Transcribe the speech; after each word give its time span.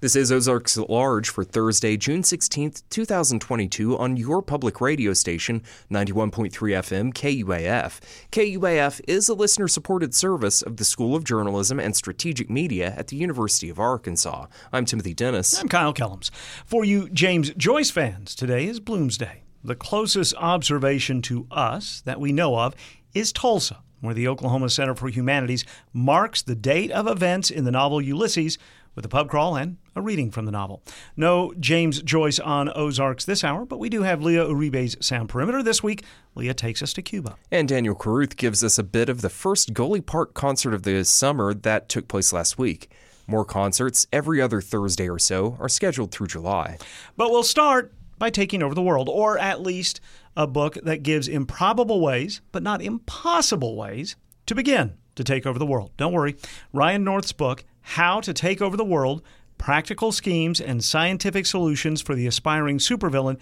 This 0.00 0.14
is 0.14 0.30
Ozarks 0.30 0.78
at 0.78 0.88
Large 0.88 1.28
for 1.28 1.42
Thursday, 1.42 1.96
June 1.96 2.22
16th, 2.22 2.84
2022, 2.88 3.98
on 3.98 4.16
your 4.16 4.42
public 4.42 4.80
radio 4.80 5.12
station, 5.12 5.60
91.3 5.90 6.52
FM 6.52 7.12
KUAF. 7.12 7.98
KUAF 8.30 9.00
is 9.08 9.28
a 9.28 9.34
listener 9.34 9.66
supported 9.66 10.14
service 10.14 10.62
of 10.62 10.76
the 10.76 10.84
School 10.84 11.16
of 11.16 11.24
Journalism 11.24 11.80
and 11.80 11.96
Strategic 11.96 12.48
Media 12.48 12.94
at 12.96 13.08
the 13.08 13.16
University 13.16 13.68
of 13.68 13.80
Arkansas. 13.80 14.46
I'm 14.72 14.84
Timothy 14.84 15.14
Dennis. 15.14 15.60
I'm 15.60 15.68
Kyle 15.68 15.92
Kellums. 15.92 16.30
For 16.64 16.84
you 16.84 17.08
James 17.08 17.50
Joyce 17.56 17.90
fans, 17.90 18.36
today 18.36 18.68
is 18.68 18.78
Bloomsday. 18.78 19.38
The 19.64 19.74
closest 19.74 20.32
observation 20.36 21.22
to 21.22 21.48
us 21.50 22.02
that 22.02 22.20
we 22.20 22.30
know 22.30 22.56
of 22.56 22.76
is 23.14 23.32
Tulsa, 23.32 23.80
where 24.00 24.14
the 24.14 24.28
Oklahoma 24.28 24.70
Center 24.70 24.94
for 24.94 25.08
Humanities 25.08 25.64
marks 25.92 26.40
the 26.40 26.54
date 26.54 26.92
of 26.92 27.08
events 27.08 27.50
in 27.50 27.64
the 27.64 27.72
novel 27.72 28.00
Ulysses 28.00 28.58
with 28.98 29.04
a 29.04 29.08
pub 29.08 29.28
crawl 29.28 29.54
and 29.54 29.76
a 29.98 30.02
reading 30.02 30.30
from 30.30 30.46
the 30.46 30.52
novel. 30.52 30.82
No 31.16 31.52
James 31.60 32.00
Joyce 32.02 32.38
on 32.38 32.70
Ozarks 32.74 33.24
this 33.24 33.44
hour, 33.44 33.66
but 33.66 33.78
we 33.78 33.88
do 33.88 34.02
have 34.02 34.22
Leah 34.22 34.46
Uribe's 34.46 34.96
Sound 35.04 35.28
Perimeter 35.28 35.62
this 35.62 35.82
week. 35.82 36.04
Leah 36.34 36.54
takes 36.54 36.82
us 36.82 36.92
to 36.94 37.02
Cuba. 37.02 37.36
And 37.50 37.68
Daniel 37.68 37.94
Caruth 37.94 38.36
gives 38.36 38.62
us 38.64 38.78
a 38.78 38.82
bit 38.82 39.08
of 39.08 39.20
the 39.20 39.28
first 39.28 39.74
Gulley 39.74 40.00
Park 40.00 40.34
concert 40.34 40.72
of 40.72 40.84
the 40.84 41.04
summer 41.04 41.52
that 41.52 41.88
took 41.88 42.08
place 42.08 42.32
last 42.32 42.56
week. 42.56 42.90
More 43.26 43.44
concerts 43.44 44.06
every 44.12 44.40
other 44.40 44.60
Thursday 44.60 45.08
or 45.08 45.18
so 45.18 45.56
are 45.60 45.68
scheduled 45.68 46.12
through 46.12 46.28
July. 46.28 46.78
But 47.16 47.30
we'll 47.30 47.42
start 47.42 47.92
by 48.18 48.30
taking 48.30 48.62
over 48.62 48.74
the 48.74 48.82
world, 48.82 49.08
or 49.08 49.38
at 49.38 49.60
least 49.60 50.00
a 50.36 50.46
book 50.46 50.74
that 50.82 51.02
gives 51.02 51.28
improbable 51.28 52.00
ways, 52.00 52.40
but 52.52 52.62
not 52.62 52.80
impossible 52.80 53.76
ways, 53.76 54.16
to 54.46 54.54
begin 54.54 54.94
to 55.14 55.24
take 55.24 55.46
over 55.46 55.58
the 55.58 55.66
world. 55.66 55.90
Don't 55.96 56.12
worry. 56.12 56.36
Ryan 56.72 57.04
North's 57.04 57.32
book, 57.32 57.64
How 57.80 58.20
to 58.20 58.32
Take 58.32 58.62
Over 58.62 58.76
the 58.76 58.84
World 58.84 59.22
Practical 59.58 60.12
Schemes 60.12 60.60
and 60.60 60.82
Scientific 60.82 61.44
Solutions 61.44 62.00
for 62.00 62.14
the 62.14 62.26
Aspiring 62.26 62.78
Supervillain, 62.78 63.38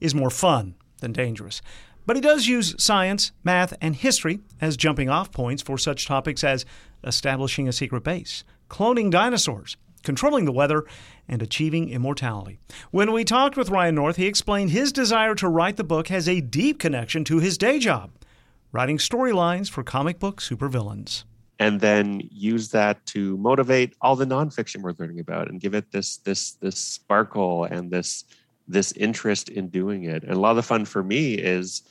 is 0.00 0.14
more 0.14 0.30
fun 0.30 0.74
than 1.00 1.12
dangerous. 1.12 1.60
But 2.06 2.16
he 2.16 2.22
does 2.22 2.46
use 2.46 2.74
science, 2.78 3.32
math, 3.44 3.74
and 3.80 3.94
history 3.94 4.40
as 4.60 4.76
jumping 4.76 5.10
off 5.10 5.30
points 5.30 5.62
for 5.62 5.76
such 5.76 6.06
topics 6.06 6.42
as 6.42 6.64
establishing 7.04 7.68
a 7.68 7.72
secret 7.72 8.02
base, 8.02 8.44
cloning 8.70 9.10
dinosaurs, 9.10 9.76
controlling 10.02 10.46
the 10.46 10.52
weather, 10.52 10.84
and 11.28 11.42
achieving 11.42 11.90
immortality. 11.90 12.58
When 12.90 13.12
we 13.12 13.24
talked 13.24 13.56
with 13.56 13.68
Ryan 13.68 13.96
North, 13.96 14.16
he 14.16 14.26
explained 14.26 14.70
his 14.70 14.90
desire 14.90 15.34
to 15.34 15.48
write 15.48 15.76
the 15.76 15.84
book 15.84 16.08
has 16.08 16.28
a 16.28 16.40
deep 16.40 16.78
connection 16.78 17.24
to 17.24 17.40
his 17.40 17.58
day 17.58 17.78
job 17.78 18.10
writing 18.72 18.98
storylines 18.98 19.70
for 19.70 19.82
comic 19.82 20.18
book 20.18 20.40
supervillains. 20.40 21.24
And 21.58 21.80
then 21.80 22.20
use 22.30 22.68
that 22.70 23.04
to 23.06 23.36
motivate 23.38 23.94
all 24.00 24.14
the 24.14 24.24
nonfiction 24.24 24.80
we're 24.80 24.94
learning 24.98 25.18
about 25.18 25.48
and 25.48 25.60
give 25.60 25.74
it 25.74 25.90
this 25.90 26.18
this 26.18 26.52
this 26.52 26.78
sparkle 26.78 27.64
and 27.64 27.90
this 27.90 28.24
this 28.68 28.92
interest 28.92 29.48
in 29.48 29.68
doing 29.68 30.04
it. 30.04 30.22
And 30.22 30.32
a 30.32 30.38
lot 30.38 30.50
of 30.50 30.56
the 30.56 30.62
fun 30.62 30.84
for 30.84 31.02
me 31.02 31.34
is 31.34 31.82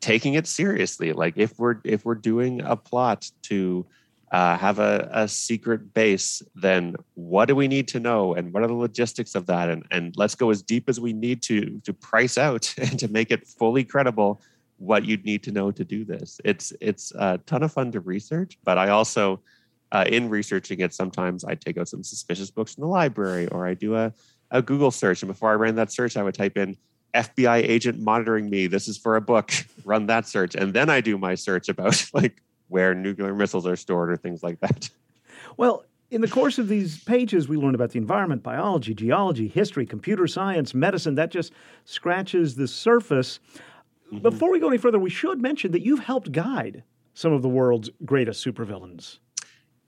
taking 0.00 0.34
it 0.34 0.46
seriously. 0.46 1.12
Like 1.12 1.34
if 1.36 1.58
we're 1.58 1.76
if 1.84 2.04
we're 2.04 2.14
doing 2.14 2.62
a 2.62 2.76
plot 2.76 3.30
to 3.42 3.84
uh, 4.32 4.56
have 4.56 4.78
a, 4.78 5.08
a 5.12 5.28
secret 5.28 5.94
base, 5.94 6.42
then 6.56 6.96
what 7.14 7.46
do 7.46 7.54
we 7.54 7.68
need 7.68 7.86
to 7.86 8.00
know 8.00 8.34
and 8.34 8.52
what 8.52 8.62
are 8.62 8.66
the 8.66 8.74
logistics 8.74 9.34
of 9.34 9.46
that? 9.46 9.70
And, 9.70 9.84
and 9.92 10.12
let's 10.16 10.34
go 10.34 10.50
as 10.50 10.60
deep 10.60 10.88
as 10.88 10.98
we 10.98 11.12
need 11.12 11.42
to 11.42 11.80
to 11.84 11.92
price 11.92 12.36
out 12.36 12.74
and 12.78 12.98
to 12.98 13.08
make 13.08 13.30
it 13.30 13.46
fully 13.46 13.84
credible 13.84 14.40
what 14.84 15.04
you'd 15.04 15.24
need 15.24 15.42
to 15.44 15.52
know 15.52 15.70
to 15.70 15.84
do 15.84 16.04
this. 16.04 16.40
It's 16.44 16.72
it's 16.80 17.12
a 17.12 17.38
ton 17.46 17.62
of 17.62 17.72
fun 17.72 17.92
to 17.92 18.00
research, 18.00 18.58
but 18.64 18.78
I 18.78 18.90
also 18.90 19.40
uh, 19.92 20.04
in 20.08 20.28
researching 20.28 20.80
it, 20.80 20.92
sometimes 20.92 21.44
I 21.44 21.54
take 21.54 21.78
out 21.78 21.88
some 21.88 22.02
suspicious 22.02 22.50
books 22.50 22.74
from 22.74 22.82
the 22.82 22.88
library 22.88 23.46
or 23.48 23.64
I 23.64 23.74
do 23.74 23.94
a, 23.94 24.12
a 24.50 24.60
Google 24.60 24.90
search. 24.90 25.22
And 25.22 25.28
before 25.28 25.50
I 25.50 25.54
ran 25.54 25.76
that 25.76 25.92
search, 25.92 26.16
I 26.16 26.22
would 26.24 26.34
type 26.34 26.56
in 26.56 26.76
FBI 27.14 27.62
agent 27.62 28.00
monitoring 28.00 28.50
me. 28.50 28.66
This 28.66 28.88
is 28.88 28.98
for 28.98 29.14
a 29.14 29.20
book. 29.20 29.52
Run 29.84 30.06
that 30.06 30.26
search. 30.26 30.56
And 30.56 30.74
then 30.74 30.90
I 30.90 31.00
do 31.00 31.16
my 31.16 31.36
search 31.36 31.68
about 31.68 32.04
like 32.12 32.42
where 32.68 32.92
nuclear 32.92 33.34
missiles 33.34 33.68
are 33.68 33.76
stored 33.76 34.10
or 34.10 34.16
things 34.16 34.42
like 34.42 34.58
that. 34.60 34.90
Well, 35.56 35.84
in 36.10 36.20
the 36.20 36.28
course 36.28 36.58
of 36.58 36.68
these 36.68 37.02
pages, 37.04 37.48
we 37.48 37.56
learn 37.56 37.74
about 37.74 37.90
the 37.90 37.98
environment, 37.98 38.42
biology, 38.42 38.94
geology, 38.94 39.46
history, 39.46 39.86
computer 39.86 40.26
science, 40.26 40.74
medicine. 40.74 41.14
That 41.14 41.30
just 41.30 41.52
scratches 41.84 42.56
the 42.56 42.66
surface. 42.66 43.38
Mm-hmm. 44.14 44.22
Before 44.22 44.50
we 44.50 44.60
go 44.60 44.68
any 44.68 44.78
further, 44.78 44.98
we 44.98 45.10
should 45.10 45.40
mention 45.40 45.72
that 45.72 45.82
you've 45.82 46.00
helped 46.00 46.32
guide 46.32 46.84
some 47.14 47.32
of 47.32 47.42
the 47.42 47.48
world's 47.48 47.90
greatest 48.04 48.44
supervillains. 48.44 49.18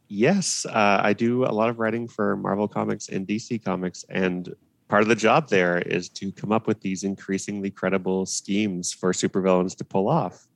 Yes, 0.09 0.65
uh, 0.67 1.01
I 1.03 1.13
do 1.13 1.45
a 1.45 1.51
lot 1.51 1.69
of 1.69 1.79
writing 1.79 2.07
for 2.07 2.37
Marvel 2.37 2.69
Comics 2.69 3.09
and 3.09 3.27
DC 3.27 3.65
Comics, 3.65 4.05
and 4.09 4.55
part 4.89 5.03
of 5.03 5.09
the 5.09 5.17
job 5.17 5.49
there 5.49 5.79
is 5.79 6.09
to 6.11 6.31
come 6.33 6.53
up 6.53 6.69
with 6.69 6.81
these 6.81 7.03
increasingly 7.03 7.71
credible 7.71 8.25
schemes 8.27 8.93
for 8.93 9.13
supervillains 9.13 9.77
to 9.79 9.85
pull 9.85 10.09
off. 10.09 10.47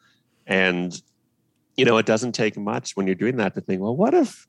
And 0.47 1.00
you 1.76 1.84
know, 1.84 1.97
it 1.98 2.06
doesn't 2.06 2.32
take 2.32 2.58
much 2.58 2.97
when 2.97 3.06
you're 3.06 3.14
doing 3.14 3.37
that 3.37 3.54
to 3.54 3.60
think, 3.60 3.81
well, 3.81 3.97
what 3.97 4.14
if 4.14 4.47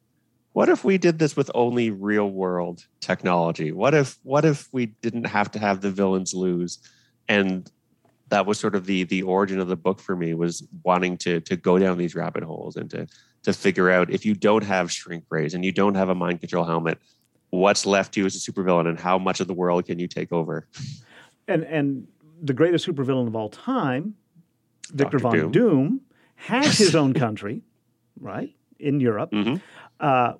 what 0.54 0.68
if 0.68 0.84
we 0.84 0.98
did 0.98 1.18
this 1.18 1.36
with 1.36 1.50
only 1.56 1.90
real 1.90 2.30
world 2.30 2.86
technology? 3.00 3.72
What 3.72 3.94
if 3.94 4.20
what 4.24 4.46
if 4.46 4.68
we 4.72 4.88
didn't 4.88 5.26
have 5.26 5.50
to 5.52 5.60
have 5.60 5.82
the 5.82 5.92
villains 5.92 6.34
lose? 6.34 6.80
And 7.28 7.72
that 8.32 8.46
was 8.46 8.60
sort 8.60 8.76
of 8.76 8.86
the 8.86 9.04
the 9.04 9.22
origin 9.22 9.60
of 9.60 9.68
the 9.68 9.76
book 9.76 10.00
for 10.00 10.16
me 10.16 10.34
was 10.34 10.68
wanting 10.84 11.18
to 11.18 11.40
to 11.42 11.56
go 11.56 11.78
down 11.78 11.98
these 11.98 12.16
rabbit 12.16 12.44
holes 12.44 12.76
and 12.76 12.90
to 12.90 13.08
to 13.44 13.54
figure 13.54 13.90
out 13.90 14.10
if 14.10 14.26
you 14.26 14.34
don't 14.34 14.64
have 14.64 14.92
shrink 14.92 15.24
rays 15.30 15.54
and 15.54 15.64
you 15.64 15.72
don't 15.72 15.96
have 15.96 16.10
a 16.10 16.16
mind 16.16 16.40
control 16.40 16.64
helmet, 16.64 16.98
what's 17.50 17.86
left 17.86 18.14
to 18.14 18.22
you 18.22 18.26
as 18.26 18.36
a 18.36 18.52
supervillain 18.52 18.88
and 18.88 19.00
how 19.00 19.18
much 19.18 19.40
of 19.40 19.48
the 19.48 19.54
world 19.54 19.86
can 19.86 20.00
you 20.00 20.08
take 20.08 20.32
over? 20.32 20.68
And 21.48 21.64
and 21.64 22.08
the 22.42 22.54
greatest 22.54 22.88
supervillain 22.88 23.28
of 23.28 23.36
all 23.36 23.50
time, 23.50 24.16
Victor 24.90 25.18
Dr. 25.18 25.20
Von 25.20 25.32
Doom, 25.34 25.52
Doom 25.52 26.02
has 26.36 26.78
his 26.78 26.96
own 26.96 27.14
country, 27.14 27.62
right, 28.20 28.56
in 28.80 29.00
Europe. 29.00 29.32
Mm-hmm. 29.32 29.56
Uh, 30.00 30.34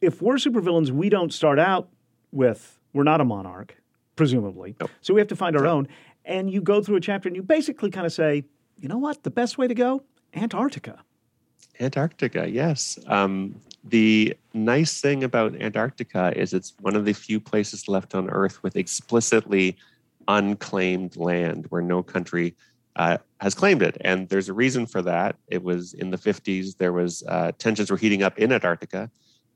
if 0.00 0.20
we're 0.20 0.34
supervillains, 0.34 0.90
we 0.90 1.08
don't 1.08 1.32
start 1.32 1.58
out 1.58 1.88
with, 2.32 2.78
we're 2.92 3.04
not 3.04 3.20
a 3.20 3.24
monarch, 3.24 3.76
presumably. 4.16 4.74
Nope. 4.80 4.90
So 5.00 5.14
we 5.14 5.20
have 5.20 5.28
to 5.28 5.36
find 5.36 5.56
our 5.56 5.66
own. 5.66 5.88
And 6.24 6.50
you 6.50 6.60
go 6.60 6.82
through 6.82 6.96
a 6.96 7.00
chapter 7.00 7.28
and 7.28 7.36
you 7.36 7.42
basically 7.42 7.90
kind 7.90 8.06
of 8.06 8.12
say, 8.12 8.44
you 8.78 8.88
know 8.88 8.98
what, 8.98 9.22
the 9.22 9.30
best 9.30 9.58
way 9.58 9.68
to 9.68 9.74
go? 9.74 10.02
Antarctica. 10.34 11.02
Antarctica, 11.80 12.48
yes. 12.48 12.98
Um, 13.06 13.60
the 13.84 14.36
nice 14.54 15.00
thing 15.00 15.24
about 15.24 15.54
Antarctica 15.60 16.32
is 16.36 16.52
it's 16.52 16.74
one 16.80 16.94
of 16.94 17.04
the 17.04 17.12
few 17.12 17.40
places 17.40 17.88
left 17.88 18.14
on 18.14 18.30
Earth 18.30 18.62
with 18.62 18.76
explicitly 18.76 19.76
unclaimed 20.28 21.16
land 21.16 21.66
where 21.70 21.82
no 21.82 22.02
country 22.02 22.54
uh, 22.96 23.18
has 23.40 23.54
claimed 23.54 23.82
it, 23.82 23.96
and 24.02 24.28
there's 24.28 24.48
a 24.48 24.52
reason 24.52 24.86
for 24.86 25.02
that. 25.02 25.36
It 25.48 25.62
was 25.62 25.94
in 25.94 26.10
the 26.10 26.18
50s. 26.18 26.76
There 26.76 26.92
was 26.92 27.24
uh, 27.26 27.52
tensions 27.58 27.90
were 27.90 27.96
heating 27.96 28.22
up 28.22 28.38
in 28.38 28.52
Antarctica, 28.52 29.10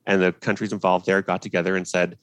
and 0.07 0.23
the 0.23 0.33
countries 0.33 0.73
involved 0.73 1.07
there 1.07 1.23
got 1.23 1.43
together 1.43 1.77
and 1.77 1.87
said, 1.87 2.17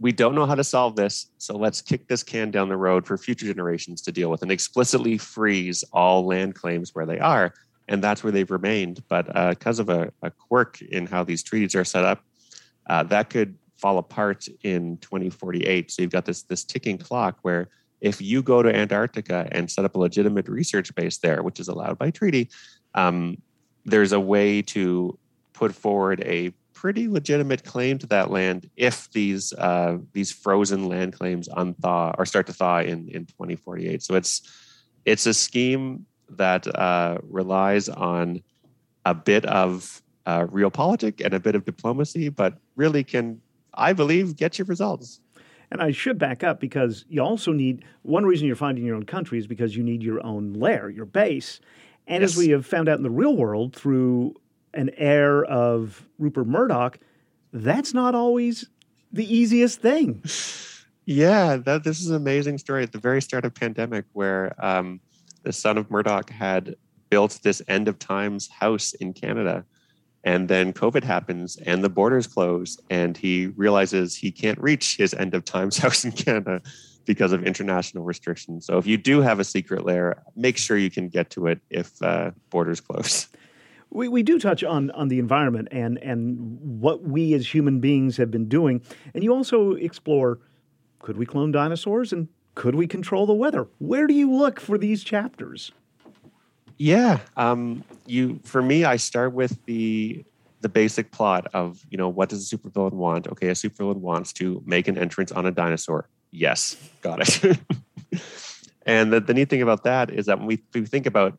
"We 0.00 0.12
don't 0.12 0.34
know 0.34 0.46
how 0.46 0.54
to 0.54 0.64
solve 0.64 0.96
this, 0.96 1.26
so 1.38 1.56
let's 1.56 1.80
kick 1.80 2.08
this 2.08 2.22
can 2.22 2.50
down 2.50 2.68
the 2.68 2.76
road 2.76 3.06
for 3.06 3.16
future 3.16 3.46
generations 3.46 4.02
to 4.02 4.12
deal 4.12 4.30
with, 4.30 4.42
and 4.42 4.50
explicitly 4.50 5.18
freeze 5.18 5.84
all 5.92 6.26
land 6.26 6.54
claims 6.54 6.94
where 6.94 7.06
they 7.06 7.18
are." 7.18 7.54
And 7.88 8.02
that's 8.02 8.22
where 8.22 8.32
they've 8.32 8.50
remained. 8.50 9.02
But 9.08 9.36
uh, 9.36 9.50
because 9.50 9.80
of 9.80 9.88
a, 9.88 10.12
a, 10.22 10.30
quirk 10.30 10.80
in 10.80 11.06
how 11.06 11.24
these 11.24 11.42
treaties 11.42 11.74
are 11.74 11.84
set 11.84 12.04
up, 12.04 12.24
uh, 12.88 13.02
that 13.04 13.30
could 13.30 13.58
fall 13.78 13.98
apart 13.98 14.46
in 14.62 14.96
2048. 14.98 15.90
So 15.90 16.02
you've 16.02 16.12
got 16.12 16.24
this 16.24 16.42
this 16.42 16.64
ticking 16.64 16.98
clock 16.98 17.38
where 17.42 17.68
if 18.00 18.20
you 18.20 18.42
go 18.42 18.62
to 18.62 18.74
Antarctica 18.74 19.48
and 19.52 19.70
set 19.70 19.84
up 19.84 19.94
a 19.94 19.98
legitimate 19.98 20.48
research 20.48 20.94
base 20.94 21.18
there, 21.18 21.42
which 21.42 21.60
is 21.60 21.68
allowed 21.68 21.98
by 21.98 22.10
treaty, 22.10 22.48
um, 22.94 23.40
there's 23.84 24.12
a 24.12 24.20
way 24.20 24.62
to 24.62 25.18
put 25.52 25.74
forward 25.74 26.22
a 26.22 26.52
pretty 26.80 27.08
legitimate 27.08 27.62
claim 27.62 27.98
to 27.98 28.06
that 28.06 28.30
land 28.30 28.70
if 28.74 29.10
these 29.12 29.52
uh, 29.52 29.98
these 30.12 30.32
frozen 30.32 30.88
land 30.88 31.12
claims 31.12 31.46
unthaw 31.48 32.14
or 32.16 32.24
start 32.24 32.46
to 32.46 32.54
thaw 32.54 32.78
in 32.78 33.06
in 33.08 33.26
2048. 33.26 34.02
So 34.02 34.14
it's 34.14 34.40
it's 35.04 35.26
a 35.26 35.34
scheme 35.34 36.06
that 36.30 36.66
uh, 36.74 37.18
relies 37.28 37.90
on 37.90 38.42
a 39.04 39.14
bit 39.14 39.44
of 39.44 40.00
uh, 40.24 40.46
realpolitik 40.46 41.22
and 41.22 41.34
a 41.34 41.40
bit 41.40 41.54
of 41.54 41.66
diplomacy, 41.66 42.30
but 42.30 42.54
really 42.76 43.04
can, 43.04 43.42
I 43.74 43.92
believe, 43.92 44.36
get 44.36 44.58
you 44.58 44.64
results. 44.64 45.20
And 45.70 45.82
I 45.82 45.90
should 45.90 46.18
back 46.18 46.42
up 46.42 46.60
because 46.60 47.04
you 47.08 47.20
also 47.20 47.52
need 47.52 47.84
one 48.02 48.24
reason 48.24 48.46
you're 48.46 48.56
finding 48.56 48.84
your 48.84 48.96
own 48.96 49.04
country 49.04 49.38
is 49.38 49.46
because 49.46 49.76
you 49.76 49.82
need 49.82 50.02
your 50.02 50.24
own 50.24 50.54
lair, 50.54 50.88
your 50.88 51.04
base. 51.04 51.60
And 52.06 52.22
yes. 52.22 52.32
as 52.32 52.36
we 52.38 52.48
have 52.50 52.64
found 52.64 52.88
out 52.88 52.96
in 52.96 53.02
the 53.02 53.10
real 53.10 53.36
world 53.36 53.76
through 53.76 54.34
an 54.74 54.90
heir 54.96 55.44
of 55.44 56.08
Rupert 56.18 56.46
Murdoch, 56.46 56.98
that's 57.52 57.94
not 57.94 58.14
always 58.14 58.66
the 59.12 59.32
easiest 59.34 59.80
thing. 59.80 60.22
Yeah, 61.06 61.56
that 61.56 61.82
this 61.82 62.00
is 62.00 62.10
an 62.10 62.16
amazing 62.16 62.58
story 62.58 62.82
at 62.82 62.92
the 62.92 62.98
very 62.98 63.20
start 63.20 63.44
of 63.44 63.54
pandemic 63.54 64.04
where 64.12 64.54
um, 64.64 65.00
the 65.42 65.52
son 65.52 65.78
of 65.78 65.90
Murdoch 65.90 66.30
had 66.30 66.76
built 67.08 67.40
this 67.42 67.60
end 67.66 67.88
of 67.88 67.98
times 67.98 68.48
house 68.48 68.92
in 68.94 69.12
Canada 69.12 69.64
And 70.22 70.48
then 70.48 70.72
COVID 70.72 71.02
happens 71.02 71.56
and 71.56 71.82
the 71.82 71.88
borders 71.88 72.26
close, 72.26 72.78
and 72.90 73.16
he 73.16 73.46
realizes 73.48 74.14
he 74.14 74.30
can't 74.30 74.60
reach 74.60 74.96
his 74.96 75.14
end 75.14 75.34
of 75.34 75.44
times 75.44 75.78
house 75.84 76.04
in 76.04 76.12
Canada 76.12 76.60
because 77.06 77.32
of 77.32 77.42
international 77.42 78.04
restrictions. 78.04 78.66
So 78.66 78.78
if 78.78 78.86
you 78.86 78.98
do 78.98 79.22
have 79.22 79.40
a 79.40 79.44
secret 79.44 79.84
lair, 79.84 80.22
make 80.36 80.58
sure 80.58 80.76
you 80.76 80.90
can 80.90 81.08
get 81.08 81.30
to 81.30 81.46
it 81.46 81.60
if 81.70 82.00
uh, 82.02 82.32
borders 82.50 82.80
close. 82.80 83.28
We, 83.90 84.08
we 84.08 84.22
do 84.22 84.38
touch 84.38 84.62
on, 84.62 84.90
on 84.92 85.08
the 85.08 85.18
environment 85.18 85.68
and, 85.70 85.98
and 85.98 86.58
what 86.80 87.02
we 87.02 87.34
as 87.34 87.52
human 87.52 87.80
beings 87.80 88.16
have 88.18 88.30
been 88.30 88.48
doing. 88.48 88.82
And 89.14 89.24
you 89.24 89.34
also 89.34 89.72
explore 89.72 90.38
could 91.00 91.16
we 91.16 91.26
clone 91.26 91.50
dinosaurs 91.50 92.12
and 92.12 92.28
could 92.54 92.74
we 92.74 92.86
control 92.86 93.26
the 93.26 93.34
weather? 93.34 93.66
Where 93.78 94.06
do 94.06 94.14
you 94.14 94.32
look 94.32 94.60
for 94.60 94.78
these 94.78 95.02
chapters? 95.02 95.72
Yeah, 96.76 97.20
um, 97.36 97.84
you 98.06 98.40
for 98.44 98.62
me, 98.62 98.84
I 98.84 98.96
start 98.96 99.34
with 99.34 99.62
the 99.66 100.24
the 100.62 100.68
basic 100.68 101.10
plot 101.10 101.46
of 101.52 101.84
you 101.90 101.98
know 101.98 102.08
what 102.08 102.30
does 102.30 102.50
a 102.50 102.56
supervillain 102.56 102.92
want? 102.92 103.28
Okay, 103.28 103.48
a 103.48 103.52
supervillain 103.52 103.96
wants 103.96 104.32
to 104.34 104.62
make 104.64 104.88
an 104.88 104.96
entrance 104.96 105.30
on 105.30 105.44
a 105.46 105.50
dinosaur. 105.50 106.08
Yes, 106.30 106.76
got 107.02 107.20
it. 107.20 107.58
and 108.86 109.12
the, 109.12 109.20
the 109.20 109.34
neat 109.34 109.50
thing 109.50 109.62
about 109.62 109.84
that 109.84 110.10
is 110.10 110.26
that 110.26 110.38
when 110.38 110.46
we, 110.46 110.62
we 110.72 110.86
think 110.86 111.06
about 111.06 111.36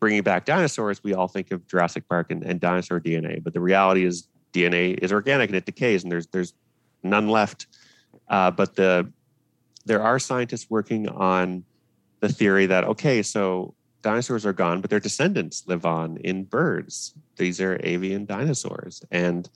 bringing 0.00 0.22
back 0.22 0.46
dinosaurs, 0.46 1.04
we 1.04 1.14
all 1.14 1.28
think 1.28 1.50
of 1.50 1.66
Jurassic 1.68 2.08
Park 2.08 2.30
and, 2.30 2.42
and 2.42 2.58
dinosaur 2.58 2.98
DNA. 2.98 3.42
But 3.42 3.52
the 3.52 3.60
reality 3.60 4.04
is 4.04 4.26
DNA 4.52 4.98
is 4.98 5.12
organic 5.12 5.50
and 5.50 5.56
it 5.56 5.66
decays, 5.66 6.02
and 6.02 6.10
there's 6.10 6.26
there's 6.28 6.54
none 7.02 7.28
left. 7.28 7.66
Uh, 8.28 8.50
but 8.50 8.74
the 8.76 9.12
there 9.84 10.02
are 10.02 10.18
scientists 10.18 10.68
working 10.68 11.08
on 11.08 11.64
the 12.20 12.28
theory 12.28 12.66
that 12.66 12.84
okay, 12.84 13.22
so 13.22 13.74
dinosaurs 14.02 14.46
are 14.46 14.52
gone, 14.52 14.80
but 14.80 14.90
their 14.90 15.00
descendants 15.00 15.64
live 15.66 15.84
on 15.84 16.16
in 16.18 16.44
birds. 16.44 17.14
These 17.36 17.60
are 17.60 17.78
avian 17.82 18.24
dinosaurs, 18.24 19.02
and 19.10 19.48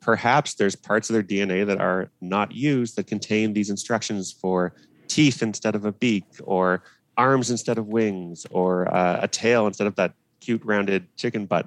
perhaps 0.00 0.54
there's 0.54 0.76
parts 0.76 1.10
of 1.10 1.14
their 1.14 1.22
DNA 1.22 1.66
that 1.66 1.80
are 1.80 2.10
not 2.20 2.52
used 2.52 2.96
that 2.96 3.06
contain 3.06 3.52
these 3.52 3.70
instructions 3.70 4.32
for 4.32 4.74
teeth 5.08 5.42
instead 5.42 5.74
of 5.74 5.84
a 5.84 5.92
beak, 5.92 6.24
or 6.44 6.82
arms 7.24 7.50
instead 7.50 7.76
of 7.78 7.84
wings, 7.86 8.46
or 8.50 8.72
uh, 9.00 9.26
a 9.26 9.28
tail 9.28 9.66
instead 9.66 9.88
of 9.90 9.94
that 10.00 10.12
cute 10.40 10.62
rounded 10.64 11.02
chicken 11.16 11.42
butt. 11.46 11.66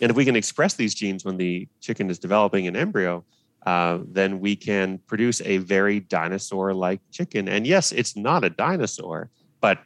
And 0.00 0.10
if 0.10 0.16
we 0.16 0.24
can 0.24 0.36
express 0.36 0.74
these 0.74 0.94
genes 0.94 1.24
when 1.24 1.36
the 1.44 1.68
chicken 1.80 2.06
is 2.12 2.18
developing 2.18 2.64
an 2.68 2.76
embryo, 2.76 3.24
uh, 3.66 3.98
then 4.18 4.40
we 4.40 4.54
can 4.68 4.98
produce 5.10 5.40
a 5.54 5.58
very 5.58 5.98
dinosaur 6.00 6.72
like 6.86 7.00
chicken. 7.10 7.48
And 7.48 7.66
yes, 7.66 7.92
it's 8.00 8.14
not 8.16 8.44
a 8.44 8.50
dinosaur, 8.50 9.18
but 9.60 9.78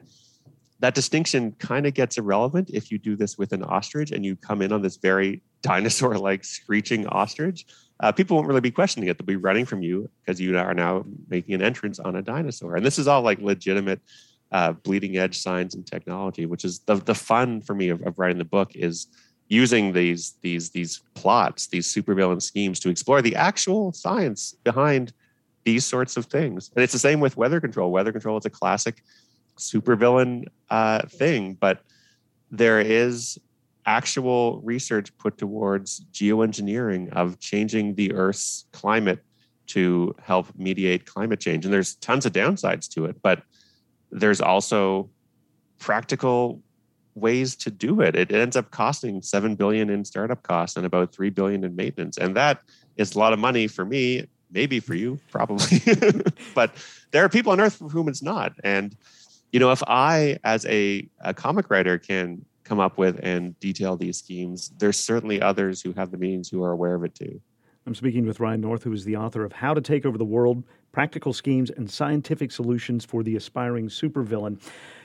that 0.81 0.95
distinction 0.95 1.53
kind 1.71 1.87
of 1.87 1.95
gets 1.95 2.19
irrelevant 2.19 2.71
if 2.81 2.91
you 2.91 2.99
do 2.99 3.17
this 3.17 3.39
with 3.39 3.53
an 3.53 3.63
ostrich 3.63 4.11
and 4.13 4.25
you 4.25 4.37
come 4.37 4.61
in 4.61 4.73
on 4.73 4.83
this 4.83 4.97
very 4.97 5.43
dinosaur 5.63 6.19
like 6.29 6.45
screeching 6.45 7.07
ostrich. 7.07 7.67
Uh, 8.01 8.13
people 8.13 8.37
won't 8.37 8.49
really 8.49 8.61
be 8.61 8.71
questioning 8.71 9.09
it. 9.09 9.17
They'll 9.17 9.27
be 9.27 9.37
running 9.37 9.65
from 9.65 9.81
you 9.83 10.11
because 10.21 10.39
you 10.39 10.59
are 10.59 10.75
now 10.75 11.05
making 11.29 11.55
an 11.55 11.63
entrance 11.63 11.99
on 11.99 12.17
a 12.17 12.23
dinosaur. 12.23 12.77
And 12.77 12.85
this 12.85 12.99
is 12.99 13.09
all 13.09 13.23
like 13.23 13.41
legitimate 13.41 14.01
uh, 14.53 14.73
bleeding 14.73 15.17
edge 15.17 15.39
science 15.39 15.75
and 15.75 15.87
technology, 15.87 16.47
which 16.47 16.65
is 16.65 16.81
the, 16.81 16.97
the 16.97 17.15
fun 17.15 17.61
for 17.61 17.75
me 17.75 17.89
of, 17.89 18.01
of 18.03 18.19
writing 18.19 18.39
the 18.39 18.45
book 18.45 18.73
is 18.75 19.09
using 19.49 19.93
these 19.93 20.35
these 20.43 20.71
these 20.71 21.03
plots, 21.15 21.69
these 21.69 21.93
supervillain 21.93 22.43
schemes 22.43 22.81
to 22.81 22.89
explore 22.89 23.23
the 23.23 23.37
actual 23.37 23.93
science 23.93 24.55
behind 24.65 25.13
these 25.65 25.85
sorts 25.85 26.17
of 26.17 26.27
things. 26.27 26.71
And 26.75 26.83
it's 26.83 26.93
the 26.93 26.99
same 26.99 27.21
with 27.21 27.37
weather 27.37 27.61
control. 27.61 27.91
Weather 27.91 28.13
control 28.13 28.39
is 28.39 28.47
a 28.47 28.51
classic 28.51 29.03
supervillain 29.59 30.47
uh, 30.71 31.03
thing, 31.07 31.55
but 31.55 31.81
there 32.51 32.81
is 32.81 33.39
actual 33.85 34.61
research 34.63 35.17
put 35.19 35.39
towards 35.39 36.05
geoengineering 36.13 37.13
of 37.13 37.39
changing 37.39 37.95
the 37.95 38.13
Earth's 38.13 38.67
climate 38.73 39.21
to 39.67 40.15
help 40.21 40.47
mediate 40.57 41.07
climate 41.07 41.41
change. 41.41 41.65
And 41.65 41.73
there's 41.73 41.95
tons 41.97 42.27
of 42.27 42.33
downsides 42.33 42.89
to 42.91 43.05
it, 43.07 43.17
but 43.23 43.43
there's 44.11 44.41
also 44.41 45.11
practical 45.79 46.63
ways 47.15 47.57
to 47.57 47.71
do 47.71 48.01
it. 48.01 48.15
It 48.15 48.33
ends 48.33 48.57
up 48.57 48.71
costing 48.71 49.23
7 49.23 49.55
billion 49.55 49.91
in 49.91 50.05
startup 50.05 50.43
costs 50.43 50.77
and 50.77 50.85
about 50.85 51.13
3 51.13 51.31
billion 51.31 51.65
in 51.65 51.75
maintenance. 51.75 52.19
And 52.19 52.37
that 52.37 52.63
is 52.97 53.15
a 53.15 53.19
lot 53.19 53.33
of 53.33 53.39
money 53.39 53.67
for 53.67 53.85
me, 53.85 54.27
maybe 54.51 54.81
for 54.81 54.95
you, 54.95 55.19
probably. 55.31 55.81
but 56.55 56.73
there 57.11 57.25
are 57.25 57.29
people 57.29 57.53
on 57.53 57.61
earth 57.61 57.77
for 57.77 57.89
whom 57.89 58.09
it's 58.09 58.23
not. 58.23 58.53
And 58.63 58.97
you 59.53 59.61
know, 59.61 59.73
if 59.73 59.83
I, 59.87 60.39
as 60.45 60.67
a, 60.67 61.09
a 61.21 61.33
comic 61.33 61.71
writer, 61.71 61.99
can 61.99 62.45
come 62.65 62.81
up 62.81 62.99
with 62.99 63.19
and 63.23 63.59
detail 63.61 63.97
these 63.97 64.19
schemes, 64.19 64.73
there's 64.79 64.99
certainly 64.99 65.41
others 65.41 65.81
who 65.81 65.93
have 65.93 66.11
the 66.11 66.19
means 66.19 66.49
who 66.49 66.63
are 66.63 66.73
aware 66.73 66.95
of 66.95 67.05
it 67.05 67.15
too. 67.15 67.41
I'm 67.87 67.95
speaking 67.95 68.27
with 68.27 68.41
Ryan 68.41 68.61
North, 68.61 68.83
who 68.83 68.93
is 68.93 69.05
the 69.05 69.17
author 69.17 69.45
of 69.45 69.53
How 69.53 69.73
to 69.73 69.81
Take 69.81 70.05
Over 70.05 70.19
the 70.19 70.25
World 70.25 70.65
Practical 70.97 71.35
Schemes 71.35 71.69
and 71.69 71.91
Scientific 71.91 72.51
Solutions 72.51 73.05
for 73.05 73.23
the 73.23 73.37
Aspiring 73.37 73.89
Supervillain. 73.89 74.59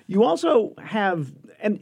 You 0.08 0.24
also 0.24 0.74
have, 0.82 1.34
and 1.60 1.82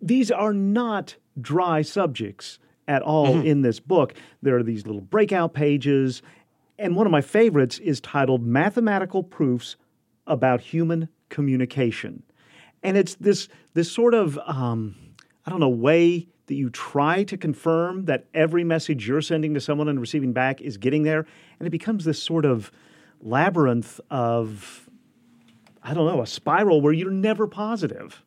these 0.00 0.30
are 0.30 0.52
not 0.52 1.16
dry 1.40 1.82
subjects 1.82 2.60
at 2.86 3.02
all 3.02 3.34
mm-hmm. 3.34 3.48
in 3.48 3.62
this 3.62 3.80
book. 3.80 4.14
There 4.40 4.56
are 4.56 4.62
these 4.62 4.86
little 4.86 5.00
breakout 5.00 5.52
pages, 5.52 6.22
and 6.78 6.94
one 6.94 7.06
of 7.06 7.10
my 7.10 7.22
favorites 7.22 7.80
is 7.80 8.00
titled 8.00 8.46
Mathematical 8.46 9.24
Proofs 9.24 9.74
About 10.28 10.60
Human 10.60 11.08
communication. 11.28 12.22
And 12.84 12.96
it's 12.96 13.16
this, 13.16 13.48
this 13.74 13.90
sort 13.90 14.14
of, 14.14 14.38
um, 14.46 14.94
I 15.44 15.50
don't 15.50 15.58
know, 15.58 15.68
way 15.68 16.28
that 16.46 16.54
you 16.54 16.70
try 16.70 17.24
to 17.24 17.36
confirm 17.36 18.04
that 18.04 18.26
every 18.32 18.62
message 18.62 19.08
you're 19.08 19.20
sending 19.20 19.54
to 19.54 19.60
someone 19.60 19.88
and 19.88 20.00
receiving 20.00 20.32
back 20.32 20.60
is 20.60 20.76
getting 20.76 21.02
there. 21.02 21.26
And 21.58 21.66
it 21.66 21.70
becomes 21.70 22.04
this 22.04 22.22
sort 22.22 22.44
of 22.44 22.70
labyrinth 23.20 24.00
of, 24.10 24.88
I 25.82 25.94
don't 25.94 26.06
know, 26.06 26.22
a 26.22 26.26
spiral 26.26 26.80
where 26.80 26.92
you're 26.92 27.10
never 27.10 27.46
positive. 27.46 28.22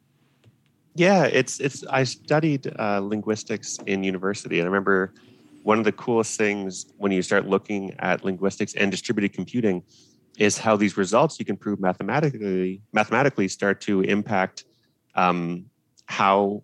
Yeah, 0.96 1.26
it's 1.26 1.60
it's. 1.60 1.84
I 1.88 2.04
studied 2.04 2.72
uh, 2.78 3.00
linguistics 3.00 3.80
in 3.88 4.04
university, 4.04 4.60
and 4.60 4.68
I 4.68 4.70
remember 4.70 5.14
one 5.64 5.80
of 5.80 5.86
the 5.86 5.92
coolest 5.92 6.38
things 6.38 6.86
when 6.98 7.12
you 7.12 7.22
start 7.22 7.48
looking 7.48 7.96
at 8.00 8.24
linguistics 8.24 8.76
and 8.76 8.92
distributed 8.92 9.34
computing 9.34 9.82
is 10.38 10.58
how 10.58 10.76
these 10.76 10.98
results 10.98 11.40
you 11.40 11.46
can 11.46 11.58
prove 11.58 11.80
mathematically 11.80 12.82
mathematically 12.92 13.48
start 13.48 13.82
to 13.82 14.02
impact 14.02 14.66
um, 15.16 15.66
how 16.06 16.62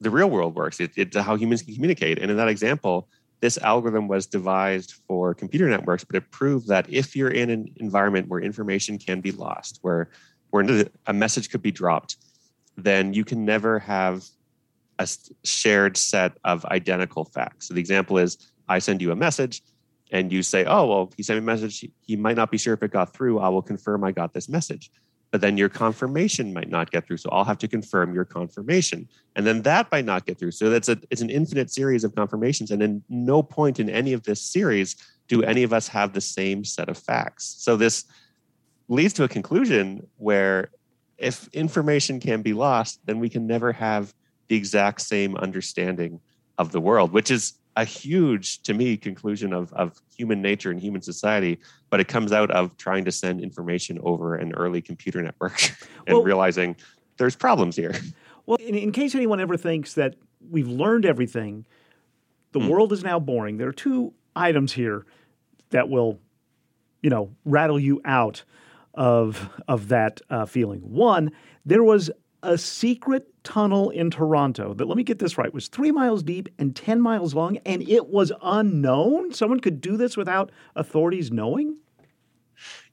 the 0.00 0.10
real 0.10 0.30
world 0.30 0.54
works. 0.54 0.80
It, 0.80 0.92
it's 0.96 1.16
how 1.16 1.36
humans 1.36 1.62
can 1.62 1.74
communicate. 1.74 2.18
And 2.18 2.30
in 2.30 2.36
that 2.36 2.48
example, 2.48 3.08
this 3.40 3.58
algorithm 3.58 4.08
was 4.08 4.26
devised 4.26 4.94
for 5.06 5.34
computer 5.34 5.68
networks, 5.68 6.04
but 6.04 6.16
it 6.16 6.30
proved 6.30 6.68
that 6.68 6.88
if 6.88 7.14
you're 7.14 7.30
in 7.30 7.50
an 7.50 7.72
environment 7.76 8.28
where 8.28 8.40
information 8.40 8.98
can 8.98 9.20
be 9.20 9.32
lost, 9.32 9.78
where 9.82 10.10
where 10.50 10.86
a 11.06 11.12
message 11.12 11.50
could 11.50 11.62
be 11.62 11.70
dropped, 11.70 12.16
then 12.76 13.12
you 13.12 13.24
can 13.24 13.44
never 13.44 13.78
have 13.78 14.24
a 14.98 15.08
shared 15.44 15.96
set 15.96 16.32
of 16.44 16.64
identical 16.66 17.24
facts. 17.24 17.68
So 17.68 17.74
the 17.74 17.80
example 17.80 18.18
is 18.18 18.38
I 18.68 18.78
send 18.78 19.02
you 19.02 19.12
a 19.12 19.16
message 19.16 19.62
and 20.10 20.32
you 20.32 20.42
say, 20.42 20.64
oh, 20.64 20.86
well, 20.86 21.12
he 21.16 21.22
sent 21.22 21.36
me 21.36 21.44
a 21.44 21.54
message. 21.54 21.84
He 22.00 22.16
might 22.16 22.36
not 22.36 22.50
be 22.50 22.58
sure 22.58 22.74
if 22.74 22.82
it 22.82 22.90
got 22.90 23.12
through. 23.12 23.40
I 23.40 23.48
will 23.50 23.62
confirm 23.62 24.04
I 24.04 24.12
got 24.12 24.32
this 24.32 24.48
message. 24.48 24.90
But 25.30 25.42
then 25.42 25.58
your 25.58 25.68
confirmation 25.68 26.54
might 26.54 26.70
not 26.70 26.90
get 26.90 27.06
through. 27.06 27.18
So 27.18 27.28
I'll 27.30 27.44
have 27.44 27.58
to 27.58 27.68
confirm 27.68 28.14
your 28.14 28.24
confirmation. 28.24 29.08
And 29.36 29.46
then 29.46 29.62
that 29.62 29.90
might 29.92 30.06
not 30.06 30.24
get 30.24 30.38
through. 30.38 30.52
So 30.52 30.70
that's 30.70 30.88
a 30.88 30.98
it's 31.10 31.20
an 31.20 31.30
infinite 31.30 31.70
series 31.70 32.02
of 32.02 32.14
confirmations. 32.14 32.70
And 32.70 32.82
in 32.82 33.02
no 33.08 33.42
point 33.42 33.78
in 33.78 33.90
any 33.90 34.14
of 34.14 34.22
this 34.22 34.40
series 34.40 34.96
do 35.28 35.42
any 35.42 35.62
of 35.62 35.72
us 35.72 35.88
have 35.88 36.14
the 36.14 36.20
same 36.20 36.64
set 36.64 36.88
of 36.88 36.96
facts. 36.96 37.56
So 37.58 37.76
this 37.76 38.04
leads 38.88 39.12
to 39.14 39.24
a 39.24 39.28
conclusion 39.28 40.06
where 40.16 40.70
if 41.18 41.48
information 41.48 42.20
can 42.20 42.42
be 42.42 42.54
lost, 42.54 43.00
then 43.04 43.18
we 43.18 43.28
can 43.28 43.46
never 43.46 43.72
have 43.72 44.14
the 44.48 44.56
exact 44.56 45.02
same 45.02 45.36
understanding 45.36 46.20
of 46.56 46.72
the 46.72 46.80
world, 46.80 47.12
which 47.12 47.30
is 47.30 47.54
a 47.78 47.84
huge, 47.84 48.60
to 48.64 48.74
me, 48.74 48.96
conclusion 48.96 49.52
of, 49.52 49.72
of 49.72 50.02
human 50.16 50.42
nature 50.42 50.72
and 50.72 50.80
human 50.80 51.00
society, 51.00 51.60
but 51.90 52.00
it 52.00 52.08
comes 52.08 52.32
out 52.32 52.50
of 52.50 52.76
trying 52.76 53.04
to 53.04 53.12
send 53.12 53.40
information 53.40 54.00
over 54.02 54.34
an 54.34 54.52
early 54.54 54.82
computer 54.82 55.22
network 55.22 55.62
and 56.08 56.16
well, 56.16 56.24
realizing 56.24 56.74
there's 57.18 57.36
problems 57.36 57.76
here. 57.76 57.94
Well, 58.46 58.56
in, 58.56 58.74
in, 58.74 58.90
case 58.90 59.14
anyone 59.14 59.40
ever 59.40 59.56
thinks 59.56 59.94
that 59.94 60.16
we've 60.50 60.66
learned 60.66 61.06
everything, 61.06 61.66
the 62.50 62.58
mm. 62.58 62.68
world 62.68 62.92
is 62.92 63.04
now 63.04 63.20
boring. 63.20 63.58
There 63.58 63.68
are 63.68 63.72
two 63.72 64.12
items 64.34 64.72
here 64.72 65.06
that 65.70 65.88
will, 65.88 66.18
you 67.00 67.10
know, 67.10 67.30
rattle 67.44 67.78
you 67.78 68.00
out 68.04 68.42
of 68.94 69.50
of 69.68 69.88
that 69.88 70.20
uh, 70.30 70.46
feeling. 70.46 70.80
One, 70.80 71.30
there 71.64 71.84
was 71.84 72.10
a 72.42 72.58
secret 72.58 73.37
tunnel 73.48 73.88
in 73.88 74.10
Toronto 74.10 74.74
that, 74.74 74.86
let 74.86 74.96
me 74.98 75.02
get 75.02 75.18
this 75.18 75.38
right, 75.38 75.52
was 75.54 75.68
three 75.68 75.90
miles 75.90 76.22
deep 76.22 76.50
and 76.58 76.76
10 76.76 77.00
miles 77.00 77.34
long, 77.34 77.56
and 77.64 77.88
it 77.88 78.08
was 78.08 78.30
unknown? 78.42 79.32
Someone 79.32 79.60
could 79.60 79.80
do 79.80 79.96
this 79.96 80.18
without 80.18 80.50
authorities 80.76 81.32
knowing? 81.32 81.78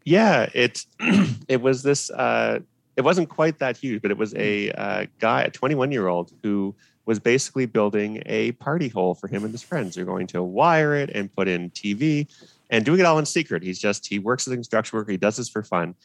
Yeah, 0.06 0.50
it, 0.54 0.86
it 1.50 1.62
was 1.62 1.84
this, 1.84 2.10
uh, 2.10 2.60
it 2.96 3.02
wasn't 3.02 3.28
quite 3.28 3.60
that 3.60 3.76
huge, 3.76 4.02
but 4.02 4.12
it 4.12 4.18
was 4.18 4.34
a 4.36 4.72
uh, 4.72 5.06
guy, 5.20 5.42
a 5.42 5.52
21 5.52 5.92
year 5.92 6.08
old, 6.08 6.32
who 6.42 6.74
was 7.06 7.20
basically 7.20 7.66
building 7.66 8.24
a 8.26 8.54
party 8.54 8.88
hole 8.88 9.14
for 9.14 9.28
him 9.28 9.44
and 9.44 9.52
his 9.52 9.62
friends. 9.62 9.96
They're 9.96 10.06
going 10.06 10.28
to 10.28 10.42
wire 10.42 10.96
it 10.96 11.10
and 11.10 11.32
put 11.32 11.50
in 11.50 11.70
TV 11.72 12.28
and 12.70 12.86
doing 12.86 13.02
it 13.02 13.06
all 13.06 13.20
in 13.20 13.26
secret. 13.26 13.62
He's 13.62 13.78
just, 13.78 14.08
he 14.08 14.20
works 14.20 14.48
as 14.48 14.54
a 14.54 14.56
construction 14.56 14.98
worker. 14.98 15.12
He 15.12 15.18
does 15.18 15.36
this 15.36 15.50
for 15.50 15.64
fun 15.64 15.96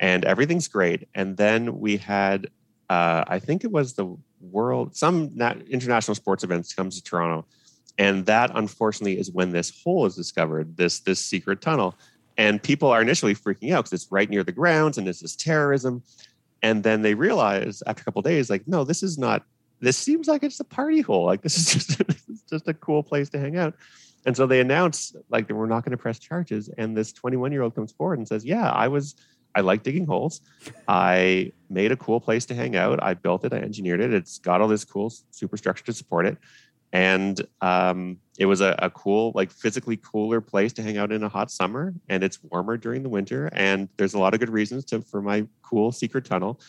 and 0.00 0.24
everything's 0.24 0.66
great. 0.66 1.08
And 1.14 1.36
then 1.36 1.78
we 1.78 1.96
had, 1.96 2.50
uh, 2.92 3.24
I 3.26 3.38
think 3.38 3.64
it 3.64 3.72
was 3.72 3.94
the 3.94 4.16
world, 4.40 4.94
some 4.94 5.30
international 5.70 6.14
sports 6.14 6.44
events 6.44 6.74
comes 6.74 6.96
to 6.96 7.02
Toronto. 7.02 7.46
And 7.96 8.26
that 8.26 8.50
unfortunately 8.54 9.18
is 9.18 9.30
when 9.30 9.50
this 9.50 9.82
hole 9.82 10.04
is 10.04 10.14
discovered, 10.14 10.76
this, 10.76 11.00
this 11.00 11.24
secret 11.24 11.62
tunnel. 11.62 11.94
And 12.36 12.62
people 12.62 12.90
are 12.90 13.00
initially 13.00 13.34
freaking 13.34 13.72
out 13.72 13.84
because 13.84 14.02
it's 14.02 14.12
right 14.12 14.28
near 14.28 14.44
the 14.44 14.52
grounds 14.52 14.98
and 14.98 15.06
this 15.06 15.22
is 15.22 15.36
terrorism. 15.36 16.02
And 16.62 16.82
then 16.82 17.00
they 17.00 17.14
realize 17.14 17.82
after 17.86 18.02
a 18.02 18.04
couple 18.04 18.20
days, 18.20 18.50
like, 18.50 18.68
no, 18.68 18.84
this 18.84 19.02
is 19.02 19.16
not 19.18 19.42
this 19.80 19.96
seems 19.96 20.28
like 20.28 20.42
it's 20.42 20.60
a 20.60 20.64
party 20.64 21.00
hole. 21.00 21.24
Like 21.24 21.42
this 21.46 21.56
is 21.56 21.86
just 21.86 22.06
this 22.06 22.28
is 22.28 22.42
just 22.42 22.68
a 22.68 22.74
cool 22.74 23.02
place 23.02 23.30
to 23.30 23.38
hang 23.38 23.56
out. 23.56 23.74
And 24.26 24.36
so 24.36 24.46
they 24.46 24.60
announce 24.60 25.16
like 25.30 25.48
we're 25.48 25.66
not 25.66 25.84
going 25.84 25.96
to 25.96 26.02
press 26.02 26.18
charges. 26.18 26.68
And 26.76 26.96
this 26.96 27.12
21 27.12 27.52
year 27.52 27.62
old 27.62 27.74
comes 27.74 27.92
forward 27.92 28.18
and 28.18 28.28
says, 28.28 28.44
"Yeah, 28.44 28.70
I 28.70 28.88
was. 28.88 29.14
I 29.54 29.60
like 29.60 29.82
digging 29.82 30.06
holes. 30.06 30.40
I 30.88 31.52
made 31.68 31.92
a 31.92 31.96
cool 31.96 32.20
place 32.20 32.46
to 32.46 32.54
hang 32.54 32.76
out. 32.76 33.02
I 33.02 33.14
built 33.14 33.44
it. 33.44 33.52
I 33.52 33.58
engineered 33.58 34.00
it. 34.00 34.12
It's 34.12 34.38
got 34.38 34.60
all 34.60 34.68
this 34.68 34.84
cool 34.84 35.12
superstructure 35.30 35.84
to 35.84 35.92
support 35.92 36.26
it, 36.26 36.38
and 36.92 37.40
um, 37.60 38.18
it 38.38 38.46
was 38.46 38.60
a, 38.60 38.74
a 38.78 38.90
cool, 38.90 39.32
like 39.34 39.50
physically 39.50 39.96
cooler 39.96 40.40
place 40.40 40.72
to 40.74 40.82
hang 40.82 40.98
out 40.98 41.10
in 41.10 41.22
a 41.22 41.28
hot 41.28 41.50
summer. 41.50 41.94
And 42.08 42.22
it's 42.22 42.42
warmer 42.42 42.76
during 42.76 43.02
the 43.02 43.08
winter. 43.08 43.48
And 43.52 43.88
there's 43.96 44.14
a 44.14 44.18
lot 44.18 44.34
of 44.34 44.40
good 44.40 44.50
reasons 44.50 44.84
to 44.86 45.00
for 45.00 45.22
my 45.22 45.46
cool 45.62 45.92
secret 45.92 46.24
tunnel. 46.24 46.60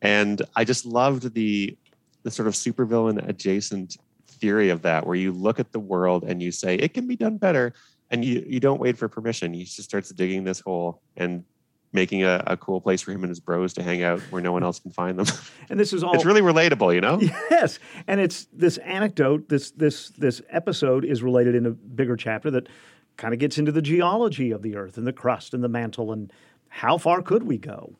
And 0.00 0.40
I 0.56 0.64
just 0.64 0.86
loved 0.86 1.34
the 1.34 1.76
the 2.22 2.30
sort 2.30 2.48
of 2.48 2.54
supervillain 2.54 3.26
adjacent 3.28 3.96
theory 4.26 4.70
of 4.70 4.82
that, 4.82 5.06
where 5.06 5.16
you 5.16 5.32
look 5.32 5.60
at 5.60 5.72
the 5.72 5.80
world 5.80 6.24
and 6.24 6.42
you 6.42 6.50
say 6.50 6.76
it 6.76 6.94
can 6.94 7.06
be 7.06 7.16
done 7.16 7.36
better, 7.36 7.74
and 8.10 8.24
you 8.24 8.44
you 8.46 8.60
don't 8.60 8.80
wait 8.80 8.96
for 8.96 9.08
permission. 9.08 9.52
He 9.52 9.64
just 9.64 9.82
starts 9.82 10.10
digging 10.10 10.44
this 10.44 10.60
hole 10.60 11.02
and 11.16 11.44
making 11.92 12.22
a, 12.22 12.42
a 12.46 12.56
cool 12.56 12.80
place 12.80 13.00
for 13.00 13.12
him 13.12 13.22
and 13.22 13.30
his 13.30 13.40
bros 13.40 13.72
to 13.74 13.82
hang 13.82 14.02
out 14.02 14.20
where 14.30 14.42
no 14.42 14.52
one 14.52 14.62
else 14.62 14.78
can 14.78 14.90
find 14.90 15.18
them. 15.18 15.26
And 15.70 15.78
this 15.78 15.92
is 15.92 16.02
all 16.02 16.14
it's 16.14 16.24
really 16.24 16.40
relatable, 16.40 16.94
you 16.94 17.00
know? 17.00 17.20
Yes. 17.50 17.78
And 18.06 18.20
it's 18.20 18.46
this 18.52 18.78
anecdote, 18.78 19.48
this 19.48 19.70
this 19.72 20.10
this 20.10 20.40
episode 20.50 21.04
is 21.04 21.22
related 21.22 21.54
in 21.54 21.66
a 21.66 21.70
bigger 21.70 22.16
chapter 22.16 22.50
that 22.52 22.68
kind 23.16 23.34
of 23.34 23.40
gets 23.40 23.58
into 23.58 23.72
the 23.72 23.82
geology 23.82 24.50
of 24.50 24.62
the 24.62 24.76
earth 24.76 24.96
and 24.96 25.06
the 25.06 25.12
crust 25.12 25.52
and 25.52 25.62
the 25.62 25.68
mantle 25.68 26.12
and 26.12 26.32
how 26.68 26.96
far 26.98 27.22
could 27.22 27.42
we 27.42 27.58
go? 27.58 27.96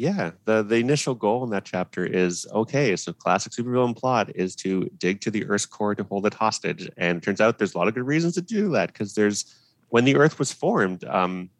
yeah 0.00 0.30
the 0.46 0.62
the 0.62 0.76
initial 0.76 1.14
goal 1.14 1.44
in 1.44 1.50
that 1.50 1.64
chapter 1.64 2.06
is 2.06 2.46
okay 2.54 2.96
so 2.96 3.12
classic 3.12 3.52
supervillain 3.52 3.94
plot 3.94 4.30
is 4.34 4.56
to 4.56 4.88
dig 4.96 5.20
to 5.20 5.30
the 5.30 5.44
earth's 5.46 5.66
core 5.66 5.94
to 5.94 6.02
hold 6.04 6.24
it 6.24 6.32
hostage 6.32 6.88
and 6.96 7.18
it 7.18 7.22
turns 7.22 7.40
out 7.40 7.58
there's 7.58 7.74
a 7.74 7.78
lot 7.78 7.86
of 7.86 7.94
good 7.94 8.06
reasons 8.06 8.34
to 8.34 8.40
do 8.40 8.70
that 8.70 8.90
because 8.90 9.14
there's 9.14 9.54
when 9.90 10.06
the 10.06 10.16
earth 10.16 10.38
was 10.38 10.50
formed 10.50 11.04
um, 11.04 11.50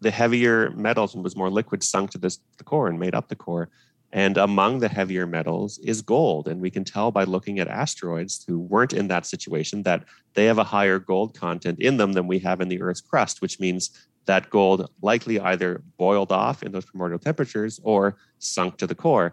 the 0.00 0.10
heavier 0.10 0.70
metals 0.70 1.14
and 1.14 1.24
was 1.24 1.36
more 1.36 1.50
liquid 1.50 1.82
sunk 1.82 2.10
to 2.10 2.18
this 2.18 2.38
the 2.58 2.64
core 2.64 2.88
and 2.88 2.98
made 2.98 3.14
up 3.14 3.28
the 3.28 3.36
core 3.36 3.68
and 4.12 4.36
among 4.38 4.78
the 4.78 4.88
heavier 4.88 5.26
metals 5.26 5.78
is 5.78 6.00
gold 6.00 6.48
and 6.48 6.60
we 6.60 6.70
can 6.70 6.84
tell 6.84 7.10
by 7.10 7.24
looking 7.24 7.58
at 7.58 7.68
asteroids 7.68 8.44
who 8.46 8.58
weren't 8.58 8.92
in 8.92 9.08
that 9.08 9.26
situation 9.26 9.82
that 9.82 10.04
they 10.34 10.44
have 10.44 10.58
a 10.58 10.64
higher 10.64 10.98
gold 10.98 11.34
content 11.34 11.78
in 11.80 11.96
them 11.96 12.12
than 12.12 12.26
we 12.26 12.38
have 12.38 12.60
in 12.60 12.68
the 12.68 12.80
earth's 12.80 13.00
crust 13.00 13.42
which 13.42 13.58
means 13.58 13.90
that 14.26 14.50
gold 14.50 14.90
likely 15.02 15.40
either 15.40 15.82
boiled 15.96 16.30
off 16.30 16.62
in 16.62 16.72
those 16.72 16.84
primordial 16.84 17.18
temperatures 17.18 17.80
or 17.82 18.16
sunk 18.38 18.76
to 18.78 18.86
the 18.86 18.94
core. 18.94 19.32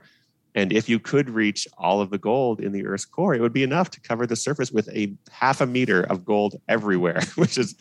And 0.55 0.71
if 0.71 0.87
you 0.87 0.99
could 0.99 1.29
reach 1.29 1.67
all 1.77 1.99
of 1.99 2.11
the 2.11 2.17
gold 2.19 2.61
in 2.61 2.71
the 2.71 2.85
Earth's 2.85 3.05
core, 3.05 3.33
it 3.33 3.41
would 3.41 3.53
be 3.53 3.63
enough 3.63 3.89
to 3.91 4.01
cover 4.01 4.27
the 4.27 4.35
surface 4.35 4.71
with 4.71 4.87
a 4.89 5.13
half 5.31 5.61
a 5.61 5.65
meter 5.65 6.03
of 6.03 6.23
gold 6.23 6.55
everywhere, 6.69 7.21
which 7.35 7.57
is 7.57 7.75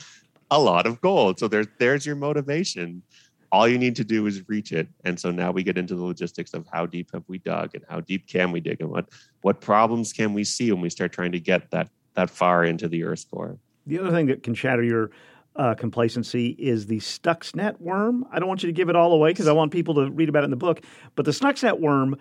a 0.53 0.59
lot 0.59 0.87
of 0.87 1.01
gold. 1.01 1.39
So 1.39 1.49
there's 1.49 1.67
there's 1.79 2.05
your 2.05 2.15
motivation. 2.15 3.03
All 3.51 3.67
you 3.67 3.79
need 3.79 3.97
to 3.97 4.05
do 4.05 4.27
is 4.27 4.49
reach 4.49 4.73
it. 4.73 4.89
And 5.05 5.19
so 5.19 5.31
now 5.31 5.51
we 5.51 5.63
get 5.63 5.77
into 5.77 5.95
the 5.95 6.05
logistics 6.05 6.55
of 6.55 6.67
how 6.73 6.87
deep 6.87 7.11
have 7.13 7.25
we 7.27 7.39
dug 7.39 7.75
and 7.75 7.85
how 7.89 8.01
deep 8.01 8.27
can 8.27 8.53
we 8.53 8.61
dig 8.61 8.81
and 8.81 8.91
what 8.91 9.09
what 9.41 9.61
problems 9.61 10.13
can 10.13 10.35
we 10.35 10.45
see 10.45 10.71
when 10.71 10.83
we 10.83 10.91
start 10.91 11.13
trying 11.13 11.33
to 11.33 11.41
get 11.41 11.71
that 11.71 11.89
that 12.15 12.29
far 12.29 12.65
into 12.65 12.87
the 12.87 13.03
Earth's 13.03 13.25
core. 13.25 13.59
The 13.87 13.99
other 13.99 14.11
thing 14.11 14.27
that 14.27 14.43
can 14.43 14.55
shatter 14.55 14.83
your 14.83 15.11
uh, 15.57 15.75
complacency 15.75 16.49
is 16.59 16.87
the 16.87 16.99
Stuxnet 16.99 17.81
worm. 17.81 18.27
I 18.31 18.39
don't 18.39 18.49
want 18.49 18.63
you 18.63 18.69
to 18.69 18.75
give 18.75 18.91
it 18.91 18.97
all 18.97 19.13
away 19.13 19.31
because 19.31 19.49
I 19.49 19.53
want 19.53 19.73
people 19.73 19.95
to 19.95 20.11
read 20.11 20.29
about 20.29 20.43
it 20.43 20.45
in 20.45 20.51
the 20.51 20.57
book. 20.57 20.83
But 21.15 21.25
the 21.25 21.31
Stuxnet 21.31 21.81
worm 21.81 22.17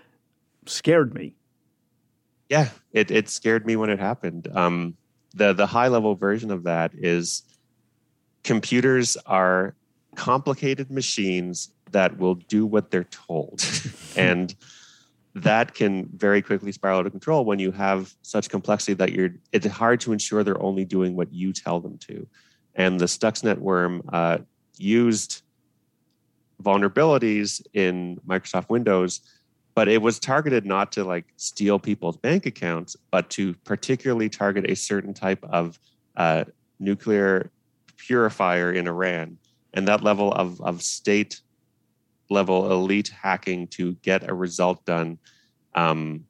scared 0.66 1.14
me. 1.14 1.36
Yeah, 2.50 2.70
it, 2.92 3.12
it 3.12 3.30
scared 3.30 3.66
me 3.66 3.76
when 3.76 3.90
it 3.90 4.00
happened. 4.00 4.48
Um, 4.54 4.96
the 5.34 5.54
the 5.54 5.66
high 5.66 5.88
level 5.88 6.16
version 6.16 6.52
of 6.52 6.64
that 6.64 6.92
is 6.94 7.44
computers 8.44 9.18
are 9.26 9.76
complicated 10.16 10.92
machines 10.92 11.72
that 11.92 12.18
will 12.18 12.36
do 12.36 12.66
what 12.66 12.92
they're 12.92 13.06
told, 13.06 13.64
and 14.16 14.56
that 15.34 15.74
can 15.74 16.10
very 16.16 16.42
quickly 16.42 16.72
spiral 16.72 17.00
out 17.00 17.06
of 17.06 17.12
control 17.12 17.46
when 17.46 17.60
you 17.60 17.72
have 17.72 18.14
such 18.22 18.50
complexity 18.50 18.94
that 18.94 19.14
you're. 19.14 19.30
It's 19.52 19.68
hard 19.68 20.02
to 20.02 20.12
ensure 20.14 20.44
they're 20.44 20.62
only 20.62 20.86
doing 20.86 21.16
what 21.16 21.32
you 21.34 21.54
tell 21.54 21.80
them 21.80 21.98
to 22.00 22.28
and 22.76 23.00
the 23.00 23.06
Stuxnet 23.06 23.58
worm 23.58 24.02
uh, 24.12 24.40
used 24.78 25.42
vulnerabilities 26.62 27.66
in 27.74 28.20
Microsoft 28.28 28.70
Windows, 28.70 29.22
but 29.74 29.88
it 29.88 30.02
was 30.02 30.20
targeted 30.20 30.66
not 30.66 30.92
to 30.94 31.04
like 31.04 31.26
steal 31.38 31.80
people's 31.80 32.18
bank 32.18 32.46
accounts, 32.46 32.96
but 33.10 33.30
to 33.32 33.54
particularly 33.66 34.30
target 34.30 34.70
a 34.70 34.76
certain 34.76 35.14
type 35.14 35.44
of 35.44 35.80
uh, 36.16 36.44
nuclear 36.80 37.52
purifier 38.08 38.72
in 38.72 38.88
Iran. 38.88 39.38
And 39.74 39.88
that 39.88 40.04
level 40.04 40.34
of, 40.34 40.60
of 40.62 40.82
state 40.82 41.42
level 42.30 42.72
elite 42.72 43.10
hacking 43.10 43.68
to 43.68 43.94
get 43.96 44.30
a 44.30 44.34
result 44.34 44.84
done 44.86 45.20
um, 45.76 46.26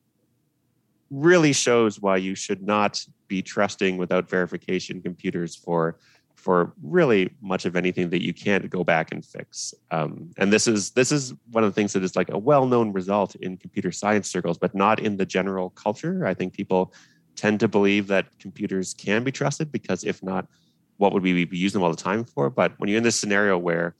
really 1.09 1.53
shows 1.53 1.99
why 1.99 2.17
you 2.17 2.35
should 2.35 2.61
not 2.61 3.03
be 3.27 3.41
trusting 3.41 3.97
without 3.97 4.29
verification 4.29 5.01
computers 5.01 5.55
for 5.55 5.97
for 6.35 6.73
really 6.81 7.29
much 7.39 7.65
of 7.65 7.75
anything 7.75 8.09
that 8.09 8.23
you 8.23 8.33
can't 8.33 8.67
go 8.67 8.83
back 8.83 9.11
and 9.11 9.23
fix. 9.23 9.75
Um, 9.91 10.31
and 10.39 10.51
this 10.51 10.67
is 10.67 10.89
this 10.91 11.11
is 11.11 11.33
one 11.51 11.63
of 11.63 11.69
the 11.69 11.75
things 11.75 11.93
that 11.93 12.03
is 12.03 12.15
like 12.15 12.29
a 12.29 12.37
well-known 12.37 12.91
result 12.93 13.35
in 13.35 13.57
computer 13.57 13.91
science 13.91 14.27
circles, 14.27 14.57
but 14.57 14.73
not 14.73 14.99
in 14.99 15.17
the 15.17 15.25
general 15.25 15.69
culture. 15.69 16.25
I 16.25 16.33
think 16.33 16.53
people 16.53 16.93
tend 17.35 17.59
to 17.59 17.67
believe 17.67 18.07
that 18.07 18.25
computers 18.39 18.93
can 18.93 19.23
be 19.23 19.31
trusted 19.31 19.71
because 19.71 20.03
if 20.03 20.23
not, 20.23 20.47
what 21.01 21.13
would 21.13 21.23
we 21.23 21.45
be 21.45 21.57
using 21.57 21.79
them 21.79 21.83
all 21.83 21.89
the 21.89 22.01
time 22.01 22.23
for? 22.23 22.51
But 22.51 22.79
when 22.79 22.87
you're 22.87 22.99
in 22.99 23.03
this 23.03 23.19
scenario 23.19 23.57
where 23.57 23.95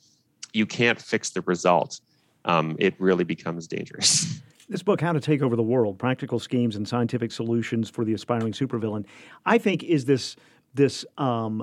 you 0.53 0.67
can't 0.67 1.01
fix 1.01 1.31
the 1.31 1.41
result, 1.41 1.99
um, 2.45 2.75
it 2.77 2.93
really 2.99 3.23
becomes 3.23 3.67
dangerous. 3.67 4.39
This 4.69 4.83
book, 4.83 5.01
How 5.01 5.11
to 5.11 5.19
Take 5.19 5.41
Over 5.41 5.57
the 5.57 5.63
World: 5.63 5.99
Practical 5.99 6.39
Schemes 6.39 6.77
and 6.77 6.87
Scientific 6.87 7.33
Solutions 7.33 7.89
for 7.89 8.05
the 8.05 8.13
Aspiring 8.13 8.53
Supervillain, 8.53 9.03
I 9.45 9.57
think 9.57 9.83
is 9.83 10.05
this 10.05 10.37
this 10.73 11.05
um, 11.17 11.61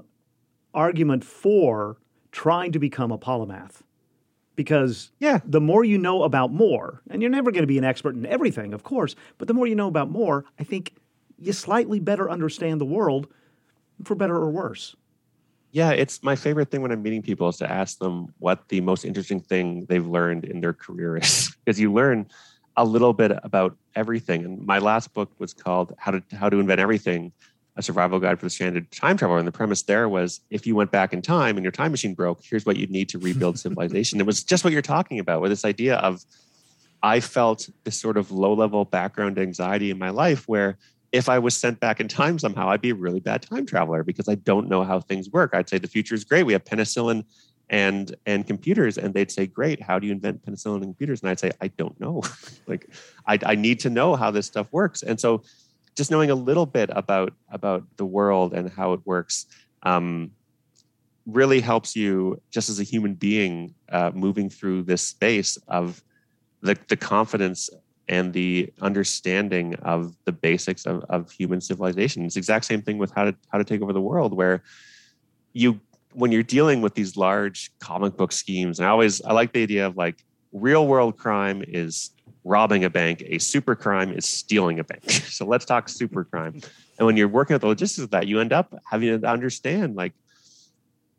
argument 0.75 1.25
for 1.25 1.97
trying 2.33 2.73
to 2.73 2.79
become 2.79 3.11
a 3.11 3.17
polymath 3.17 3.81
because 4.57 5.11
yeah. 5.21 5.41
the 5.47 5.59
more 5.59 5.85
you 5.85 5.97
know 5.97 6.23
about 6.23 6.53
more, 6.53 7.01
and 7.09 7.23
you're 7.23 7.31
never 7.31 7.51
going 7.51 7.63
to 7.63 7.67
be 7.67 7.79
an 7.79 7.85
expert 7.85 8.15
in 8.15 8.27
everything, 8.27 8.75
of 8.75 8.83
course, 8.83 9.15
but 9.39 9.49
the 9.49 9.55
more 9.55 9.67
you 9.67 9.75
know 9.75 9.89
about 9.89 10.11
more, 10.11 10.45
I 10.59 10.65
think 10.65 10.93
you 11.39 11.55
slightly 11.55 12.01
better 12.01 12.29
understand 12.29 12.79
the 12.79 12.85
world 12.85 13.27
for 14.05 14.17
better 14.17 14.37
or 14.37 14.51
worse. 14.51 14.95
Yeah, 15.71 15.91
it's 15.91 16.23
my 16.23 16.35
favorite 16.35 16.71
thing 16.71 16.81
when 16.81 16.93
I'm 16.93 17.03
meeting 17.03 17.23
people 17.23 17.49
is 17.49 17.59
to 17.59 17.71
ask 17.71 17.99
them 17.99 18.33
what 18.39 18.69
the 18.69 18.81
most 18.81 19.05
interesting 19.05 19.41
thing 19.41 19.85
they've 19.89 20.07
learned 20.07 20.45
in 20.45 20.61
their 20.61 20.73
career 20.73 21.17
is 21.17 21.55
because 21.65 21.79
you 21.79 21.93
learn 21.93 22.27
a 22.77 22.85
little 22.85 23.13
bit 23.13 23.33
about 23.43 23.77
everything. 23.95 24.45
And 24.45 24.65
my 24.65 24.79
last 24.79 25.13
book 25.13 25.31
was 25.39 25.53
called 25.53 25.93
How 25.99 26.13
to 26.13 26.23
How 26.37 26.49
to 26.49 26.59
Invent 26.59 26.81
Everything 26.81 27.33
a 27.79 27.83
survival 27.83 28.19
guide 28.19 28.39
for 28.39 28.45
the 28.45 28.51
stranded 28.51 28.91
time 28.91 29.17
traveler. 29.17 29.39
And 29.39 29.47
the 29.47 29.53
premise 29.53 29.83
there 29.83 30.09
was 30.09 30.41
if 30.51 30.67
you 30.67 30.75
went 30.75 30.91
back 30.91 31.13
in 31.13 31.23
time 31.23 31.57
and 31.57 31.65
your 31.65 31.73
time 31.73 31.93
machine 31.93 32.13
broke, 32.13 32.41
here's 32.43 32.67
what 32.67 32.77
you'd 32.77 32.91
need 32.91 33.09
to 33.11 33.19
rebuild 33.19 33.59
civilization. 33.67 34.21
it 34.21 34.27
was 34.27 34.43
just 34.43 34.65
what 34.65 34.73
you're 34.73 34.83
talking 34.83 35.21
about 35.21 35.41
with 35.41 35.51
this 35.51 35.65
idea 35.65 35.97
of 35.97 36.25
I 37.03 37.21
felt 37.21 37.69
this 37.85 37.99
sort 37.99 38.17
of 38.17 38.33
low 38.33 38.53
level 38.53 38.85
background 38.85 39.39
anxiety 39.39 39.91
in 39.91 39.99
my 39.99 40.11
life 40.11 40.49
where 40.49 40.77
if 41.13 41.29
I 41.29 41.39
was 41.39 41.57
sent 41.57 41.81
back 41.81 42.01
in 42.01 42.09
time 42.09 42.39
somehow, 42.39 42.69
I'd 42.69 42.81
be 42.81 42.91
a 42.91 42.95
really 42.95 43.21
bad 43.21 43.43
time 43.43 43.67
traveler 43.67 44.03
because 44.03 44.29
I 44.29 44.35
don't 44.35 44.69
know 44.69 44.85
how 44.85 45.01
things 45.01 45.31
work. 45.31 45.51
I'd 45.55 45.69
say 45.69 45.79
the 45.79 45.89
future 45.89 46.15
is 46.15 46.25
great. 46.25 46.45
We 46.45 46.53
have 46.53 46.65
penicillin 46.65 47.25
and 47.71 48.15
and 48.27 48.47
computers 48.47 48.97
and 48.97 49.13
they'd 49.13 49.31
say 49.31 49.47
great 49.47 49.83
how 49.83 49.99
do 49.99 50.07
you 50.07 50.13
invent 50.13 50.43
penicillin 50.45 50.77
and 50.77 50.85
computers 50.85 51.21
and 51.21 51.29
i'd 51.29 51.39
say 51.39 51.51
i 51.61 51.69
don't 51.69 51.99
know 52.01 52.23
like 52.67 52.89
I, 53.27 53.39
I 53.45 53.55
need 53.57 53.81
to 53.81 53.91
know 53.91 54.17
how 54.17 54.31
this 54.31 54.47
stuff 54.47 54.69
works 54.73 55.03
and 55.03 55.21
so 55.21 55.43
just 55.95 56.11
knowing 56.11 56.31
a 56.31 56.35
little 56.35 56.65
bit 56.65 56.91
about 56.93 57.33
about 57.51 57.85
the 57.97 58.07
world 58.07 58.55
and 58.55 58.71
how 58.71 58.93
it 58.93 59.01
works 59.05 59.47
um, 59.83 60.31
really 61.27 61.61
helps 61.61 61.95
you 61.95 62.41
just 62.51 62.69
as 62.69 62.81
a 62.81 62.85
human 62.85 63.15
being 63.15 63.75
uh, 63.91 64.13
moving 64.15 64.49
through 64.49 64.83
this 64.83 65.03
space 65.03 65.59
of 65.69 66.03
the, 66.63 66.77
the 66.89 66.97
confidence 66.97 67.69
and 68.09 68.33
the 68.33 68.73
understanding 68.81 69.75
of 69.77 70.17
the 70.25 70.33
basics 70.33 70.87
of, 70.87 71.05
of 71.09 71.31
human 71.31 71.61
civilization. 71.61 72.25
It's 72.25 72.35
the 72.35 72.39
exact 72.39 72.65
same 72.65 72.83
thing 72.83 72.99
with 72.99 73.13
how 73.13 73.25
to 73.25 73.37
how 73.51 73.59
to 73.59 73.65
take 73.65 73.83
over 73.83 73.93
the 73.93 74.01
world, 74.01 74.33
where 74.33 74.63
you 75.53 75.81
when 76.13 76.33
you're 76.33 76.43
dealing 76.43 76.81
with 76.81 76.95
these 76.95 77.17
large 77.17 77.71
comic 77.81 78.17
book 78.17 78.33
schemes, 78.33 78.79
and 78.79 78.89
I 78.89 78.91
always 78.91 79.21
I 79.23 79.33
like 79.33 79.53
the 79.53 79.63
idea 79.63 79.87
of 79.87 79.97
like 79.97 80.25
real 80.53 80.87
world 80.87 81.19
crime 81.19 81.63
is 81.67 82.11
robbing 82.45 82.85
a 82.85 82.91
bank, 82.91 83.23
a 83.27 83.39
super 83.39 83.75
crime 83.75 84.11
is 84.13 84.25
stealing 84.25 84.79
a 84.79 84.85
bank. 84.85 85.11
so 85.11 85.45
let's 85.45 85.65
talk 85.65 85.89
super 85.89 86.25
crime. 86.25 86.61
And 86.99 87.07
when 87.07 87.17
you're 87.17 87.29
working 87.29 87.55
at 87.55 87.61
the 87.61 87.67
logistics 87.67 88.03
of 88.03 88.11
that, 88.11 88.27
you 88.27 88.41
end 88.41 88.53
up 88.53 88.75
having 88.91 89.21
to 89.21 89.29
understand 89.29 89.97
like 89.97 90.15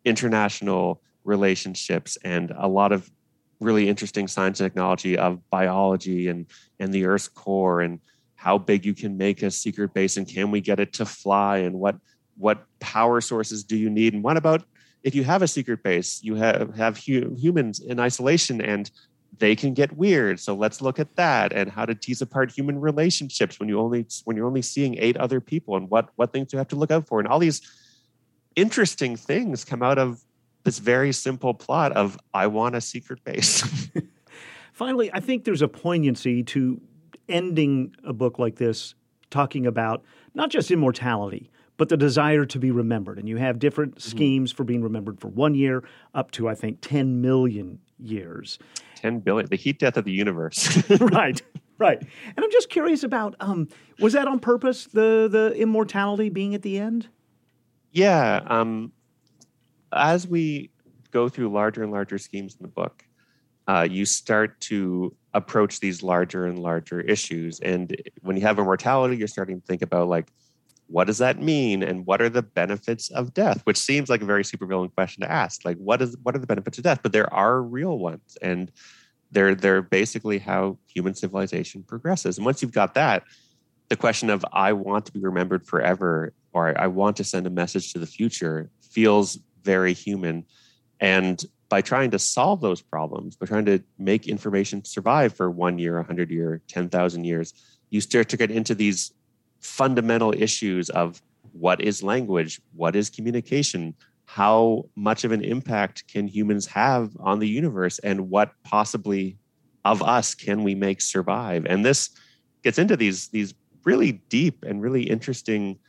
international 0.06 1.02
relationships 1.24 2.18
and 2.24 2.52
a 2.58 2.68
lot 2.68 2.92
of 2.92 3.10
really 3.60 3.90
interesting 3.90 4.28
science 4.28 4.60
and 4.60 4.70
technology 4.70 5.18
of 5.18 5.48
biology 5.50 6.28
and 6.28 6.46
and 6.80 6.94
the 6.94 7.06
earth's 7.06 7.28
core 7.28 7.82
and 7.82 8.00
how 8.36 8.58
big 8.58 8.86
you 8.86 8.94
can 8.94 9.18
make 9.18 9.44
a 9.44 9.52
secret 9.52 9.94
base 9.94 10.18
and 10.18 10.28
can 10.28 10.50
we 10.50 10.62
get 10.62 10.80
it 10.80 10.94
to 10.94 11.06
fly 11.06 11.58
and 11.58 11.76
what 11.76 11.98
what 12.38 12.66
power 12.80 13.20
sources 13.20 13.64
do 13.64 13.76
you 13.76 13.90
need 13.90 14.14
and 14.14 14.24
what 14.24 14.38
about 14.38 14.64
if 15.04 15.14
you 15.14 15.24
have 15.24 15.42
a 15.42 15.48
secret 15.48 15.84
base 15.84 16.24
you 16.24 16.36
have 16.36 16.76
have 16.76 16.98
hu- 16.98 17.36
humans 17.36 17.80
in 17.80 18.00
isolation 18.00 18.62
and 18.62 18.92
they 19.38 19.56
can 19.56 19.74
get 19.74 19.96
weird. 19.96 20.40
So 20.40 20.56
let's 20.56 20.82
look 20.82 21.00
at 21.00 21.16
that 21.16 21.54
and 21.54 21.70
how 21.70 21.86
to 21.86 21.94
tease 21.94 22.22
apart 22.22 22.52
human 22.52 22.80
relationships 22.80 23.60
when 23.60 23.70
you 23.70 23.80
only 23.80 24.06
when 24.26 24.36
you're 24.36 24.48
only 24.48 24.62
seeing 24.62 24.98
eight 24.98 25.18
other 25.18 25.40
people 25.40 25.76
and 25.76 25.90
what 25.90 26.10
what 26.16 26.34
things 26.34 26.52
you 26.52 26.58
have 26.58 26.68
to 26.70 26.76
look 26.76 26.92
out 26.92 27.08
for. 27.08 27.20
And 27.20 27.28
all 27.28 27.40
these 27.40 27.62
interesting 28.56 29.16
things 29.16 29.64
come 29.64 29.84
out 29.84 29.98
of 29.98 30.22
this 30.64 30.80
very 30.80 31.12
simple 31.12 31.54
plot 31.54 31.92
of 31.94 32.18
I 32.34 32.48
want 32.48 32.76
a 32.76 32.82
secret 32.82 33.24
base. 33.24 33.64
Finally, 34.74 35.12
I 35.14 35.20
think 35.20 35.44
there's 35.44 35.62
a 35.62 35.68
poignancy 35.68 36.44
to 36.44 36.80
ending 37.28 37.96
a 38.04 38.14
book 38.14 38.40
like 38.40 38.56
this 38.56 38.96
talking 39.30 39.66
about 39.66 40.04
not 40.34 40.50
just 40.50 40.72
immortality, 40.72 41.50
but 41.78 41.90
the 41.90 41.98
desire 41.98 42.46
to 42.46 42.60
be 42.60 42.72
remembered. 42.72 43.18
And 43.18 43.28
you 43.28 43.38
have 43.38 43.60
different 43.60 43.96
mm-hmm. 43.96 44.10
schemes 44.10 44.52
for 44.52 44.64
being 44.64 44.82
remembered 44.82 45.20
for 45.20 45.30
one 45.30 45.56
year 45.56 45.84
up 46.14 46.32
to, 46.32 46.50
I 46.50 46.56
think, 46.56 46.80
10 46.82 47.22
million 47.22 47.80
years. 47.98 48.60
10 48.96 49.20
billion, 49.20 49.50
the 49.50 49.56
heat 49.56 49.80
death 49.80 49.96
of 49.96 50.04
the 50.04 50.12
universe. 50.12 50.84
right, 51.00 51.42
right. 51.78 52.00
And 52.00 52.46
I'm 52.46 52.52
just 52.52 52.70
curious 52.70 53.04
about 53.04 53.36
um, 53.40 53.70
was 54.00 54.14
that 54.14 54.28
on 54.28 54.40
purpose, 54.40 54.86
the, 54.88 55.30
the 55.32 55.54
immortality 55.56 56.30
being 56.30 56.54
at 56.54 56.64
the 56.64 56.78
end? 56.78 57.08
Yeah. 57.92 58.42
Um, 58.46 58.92
as 59.92 60.28
we 60.28 60.72
go 61.12 61.30
through 61.30 61.50
larger 61.52 61.84
and 61.84 61.92
larger 61.92 62.18
schemes 62.18 62.56
in 62.60 62.64
the 62.64 62.70
book, 62.70 63.04
uh, 63.68 63.88
you 63.90 64.06
start 64.06 64.60
to 64.62 65.16
approach 65.34 65.80
these 65.80 66.02
larger 66.02 66.46
and 66.46 66.60
larger 66.60 67.02
issues. 67.02 67.60
And 67.60 67.96
when 68.22 68.36
you 68.36 68.42
have 68.42 68.58
immortality, 68.58 69.18
you're 69.18 69.28
starting 69.28 69.62
to 69.62 69.66
think 69.66 69.82
about 69.82 70.08
like, 70.08 70.32
what 70.88 71.06
does 71.06 71.20
that 71.20 71.40
mean, 71.40 71.84
and 71.84 72.04
what 72.08 72.20
are 72.20 72.30
the 72.30 72.42
benefits 72.42 73.12
of 73.12 73.32
death? 73.32 73.62
Which 73.66 73.78
seems 73.78 74.10
like 74.10 74.24
a 74.24 74.26
very 74.26 74.44
supervillain 74.44 74.92
question 74.96 75.22
to 75.22 75.32
ask. 75.32 75.64
Like, 75.64 75.78
what 75.78 76.02
is 76.02 76.18
what 76.24 76.36
are 76.36 76.40
the 76.40 76.48
benefits 76.48 76.80
of 76.80 76.84
death? 76.84 77.02
But 77.04 77.12
there 77.12 77.32
are 77.32 77.62
real 77.62 78.00
ones, 78.00 78.38
and 78.42 78.72
they're 79.32 79.54
they're 79.54 79.84
basically 79.84 80.40
how 80.40 80.80
human 80.88 81.14
civilization 81.14 81.84
progresses. 81.84 82.38
And 82.38 82.46
once 82.46 82.64
you've 82.64 82.72
got 82.72 82.96
that, 82.96 83.24
the 83.90 83.96
question 83.96 84.32
of 84.32 84.44
I 84.52 84.74
want 84.74 85.06
to 85.06 85.12
be 85.12 85.20
remembered 85.20 85.64
forever, 85.64 86.34
or 86.54 86.80
I 86.82 86.88
want 86.88 87.18
to 87.18 87.24
send 87.24 87.46
a 87.46 87.52
message 87.52 87.94
to 87.94 88.00
the 88.00 88.08
future, 88.08 88.72
feels 88.82 89.38
very 89.64 89.94
human. 89.94 90.46
And 91.00 91.44
by 91.70 91.82
trying 91.82 92.12
to 92.12 92.20
solve 92.20 92.62
those 92.62 92.82
problems, 92.82 93.36
by 93.36 93.46
trying 93.46 93.66
to 93.66 93.82
make 93.98 94.28
information 94.28 94.84
survive 94.84 95.34
for 95.34 95.50
one 95.50 95.78
year, 95.78 95.96
100 95.96 96.30
year, 96.30 96.62
10,000 96.68 97.24
years, 97.24 97.54
you 97.90 98.02
start 98.02 98.30
to 98.30 98.38
get 98.38 98.52
into 98.52 98.76
these 98.76 99.14
fundamental 99.60 100.34
issues 100.34 100.90
of 100.90 101.22
what 101.52 101.82
is 101.82 102.04
language, 102.04 102.62
what 102.74 102.96
is 102.96 103.10
communication, 103.10 103.94
how 104.26 104.86
much 104.96 105.24
of 105.24 105.32
an 105.32 105.44
impact 105.44 106.08
can 106.08 106.28
humans 106.28 106.68
have 106.68 107.16
on 107.20 107.40
the 107.40 107.48
universe, 107.48 108.00
and 108.00 108.30
what 108.30 108.54
possibly 108.64 109.38
of 109.86 110.02
us 110.04 110.36
can 110.36 110.64
we 110.64 110.76
make 110.76 111.02
survive? 111.02 111.66
And 111.66 111.84
this 111.84 112.10
gets 112.64 112.78
into 112.78 112.96
these 112.96 113.30
these 113.30 113.54
really 113.86 114.12
deep 114.30 114.64
and 114.64 114.82
really 114.82 115.04
interesting 115.04 115.80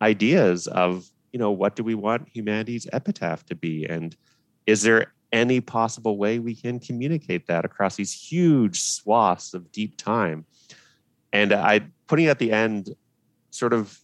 ideas 0.00 0.66
of 0.68 1.10
you 1.32 1.38
know, 1.38 1.50
what 1.50 1.76
do 1.76 1.82
we 1.82 1.94
want 1.94 2.28
humanity's 2.28 2.86
epitaph 2.92 3.44
to 3.46 3.54
be? 3.54 3.86
And 3.86 4.16
is 4.66 4.82
there 4.82 5.12
any 5.32 5.60
possible 5.60 6.16
way 6.16 6.38
we 6.38 6.54
can 6.54 6.80
communicate 6.80 7.46
that 7.46 7.64
across 7.64 7.96
these 7.96 8.12
huge 8.12 8.80
swaths 8.80 9.54
of 9.54 9.70
deep 9.72 9.96
time? 9.96 10.44
And 11.32 11.52
I 11.52 11.82
putting 12.06 12.26
it 12.26 12.30
at 12.30 12.38
the 12.38 12.52
end 12.52 12.94
sort 13.50 13.72
of 13.72 14.00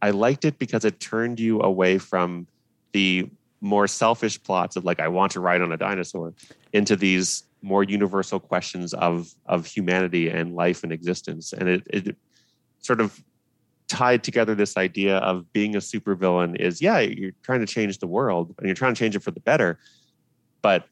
I 0.00 0.10
liked 0.10 0.44
it 0.44 0.58
because 0.58 0.84
it 0.84 0.98
turned 0.98 1.38
you 1.38 1.60
away 1.60 1.98
from 1.98 2.46
the 2.92 3.30
more 3.60 3.86
selfish 3.86 4.42
plots 4.42 4.74
of 4.76 4.84
like 4.84 4.98
I 4.98 5.08
want 5.08 5.32
to 5.32 5.40
ride 5.40 5.62
on 5.62 5.70
a 5.72 5.76
dinosaur 5.76 6.34
into 6.72 6.96
these 6.96 7.44
more 7.62 7.84
universal 7.84 8.40
questions 8.40 8.92
of 8.94 9.32
of 9.46 9.66
humanity 9.66 10.28
and 10.28 10.54
life 10.54 10.82
and 10.82 10.92
existence 10.92 11.52
and 11.52 11.68
it, 11.68 11.86
it 11.88 12.16
sort 12.80 13.00
of 13.00 13.22
tied 13.92 14.24
together 14.24 14.54
this 14.54 14.78
idea 14.78 15.18
of 15.18 15.52
being 15.52 15.76
a 15.76 15.78
supervillain 15.78 16.58
is 16.58 16.80
yeah, 16.80 16.98
you're 17.00 17.32
trying 17.42 17.60
to 17.60 17.66
change 17.66 17.98
the 17.98 18.06
world 18.06 18.54
and 18.56 18.66
you're 18.66 18.74
trying 18.74 18.94
to 18.94 18.98
change 18.98 19.14
it 19.14 19.22
for 19.22 19.32
the 19.32 19.40
better. 19.40 19.78
But 20.62 20.88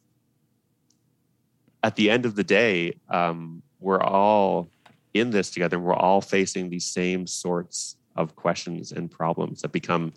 at 1.83 1.97
the 1.97 2.11
end 2.11 2.27
of 2.27 2.35
the 2.37 2.45
day, 2.45 2.93
um, 3.09 3.63
we're 3.79 4.03
all 4.03 4.69
in 5.15 5.31
this 5.31 5.51
together. 5.51 5.79
We're 5.79 5.95
all 5.95 6.21
facing 6.21 6.69
these 6.69 6.85
same 6.85 7.27
sorts 7.27 7.97
of 8.17 8.37
questions 8.37 8.93
and 8.93 9.11
problems 9.11 9.63
that 9.63 9.73
become 9.73 10.13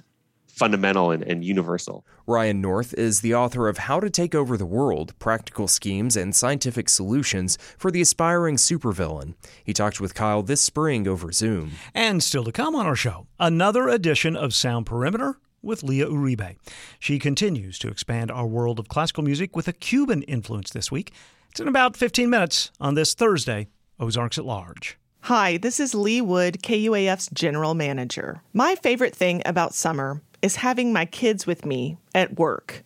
fundamental 0.54 1.12
and, 1.12 1.24
and, 1.24 1.44
universal. 1.44 2.06
Ryan 2.28 2.62
North 2.62 2.94
is 2.94 3.22
the 3.22 3.34
author 3.34 3.68
of 3.68 3.80
How 3.80 4.00
to 4.00 4.10
Take 4.10 4.36
Over 4.36 4.56
the 4.56 4.66
World 4.66 5.18
Practical 5.18 5.68
Schemes 5.68 6.16
and 6.16 6.36
Scientific 6.36 6.90
Solutions 6.90 7.58
for 7.78 7.90
the 7.90 8.02
Aspiring 8.02 8.58
Supervillain. 8.58 9.34
He 9.64 9.74
talked 9.74 10.00
with 10.00 10.14
Kyle 10.14 10.44
this 10.44 10.62
spring 10.62 11.08
over 11.08 11.32
Zoom. 11.32 11.72
And 11.94 12.24
still 12.24 12.44
to 12.44 12.52
come 12.52 12.76
on 12.76 12.86
our 12.86 12.96
show, 12.96 13.28
another 13.40 13.88
edition 13.88 14.36
of 14.36 14.54
Sound 14.54 14.86
Perimeter 14.86 15.40
with 15.64 15.82
Leah 15.82 16.08
Uribe. 16.08 16.56
She 17.00 17.18
continues 17.18 17.80
to 17.80 17.88
expand 17.88 18.30
our 18.30 18.46
world 18.46 18.80
of 18.80 18.88
classical 18.88 19.24
music 19.24 19.56
with 19.56 19.68
a 19.68 19.74
Cuban 19.74 20.22
influence 20.24 20.70
this 20.70 20.92
week. 20.92 21.14
It's 21.50 21.60
in 21.60 21.68
about 21.68 21.98
15 21.98 22.30
minutes 22.30 22.72
on 22.80 22.94
this 22.94 23.14
Thursday, 23.14 23.68
Ozarks 24.00 24.38
at 24.38 24.46
Large. 24.46 24.98
Hi, 25.28 25.56
this 25.56 25.80
is 25.80 25.96
Lee 25.96 26.20
Wood, 26.20 26.62
KUAF's 26.64 27.30
general 27.34 27.76
manager. 27.76 28.42
My 28.52 28.76
favorite 28.76 29.16
thing 29.16 29.42
about 29.46 29.74
summer 29.74 30.22
is 30.42 30.58
having 30.58 30.92
my 30.92 31.06
kids 31.06 31.48
with 31.48 31.66
me 31.66 31.96
at 32.14 32.38
work. 32.38 32.84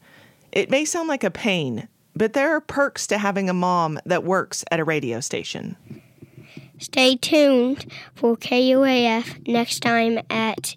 It 0.51 0.69
may 0.69 0.85
sound 0.85 1.07
like 1.07 1.23
a 1.23 1.31
pain, 1.31 1.87
but 2.15 2.33
there 2.33 2.55
are 2.55 2.61
perks 2.61 3.07
to 3.07 3.17
having 3.17 3.49
a 3.49 3.55
mom 3.55 3.99
that 4.05 4.23
works 4.23 4.63
at 4.69 4.79
a 4.79 4.83
radio 4.83 5.19
station. 5.19 5.77
Stay 6.77 7.15
tuned 7.15 7.91
for 8.13 8.37
KUAF 8.37 9.47
next 9.47 9.79
time 9.79 10.19
at 10.29 10.75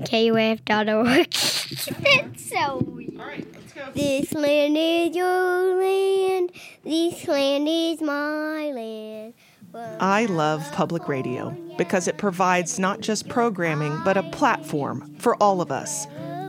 KUAF.org. 0.00 1.30
That's 1.30 2.50
so 2.50 2.82
weird. 2.86 3.18
All 3.18 3.26
right, 3.26 3.46
let's 3.54 3.72
go. 3.72 3.90
This 3.94 4.34
land 4.34 4.76
is 4.76 5.16
your 5.16 5.80
land. 5.80 6.52
This 6.84 7.26
land 7.26 7.66
is 7.70 8.02
my 8.02 8.70
land. 8.70 9.32
I 9.76 10.26
love 10.26 10.70
public 10.72 11.08
radio 11.08 11.50
because 11.76 12.06
it 12.06 12.16
provides 12.16 12.78
not 12.78 13.00
just 13.00 13.28
programming, 13.28 14.00
but 14.04 14.16
a 14.16 14.22
platform 14.30 15.12
for 15.18 15.34
all 15.42 15.60
of 15.60 15.72
us, 15.72 16.06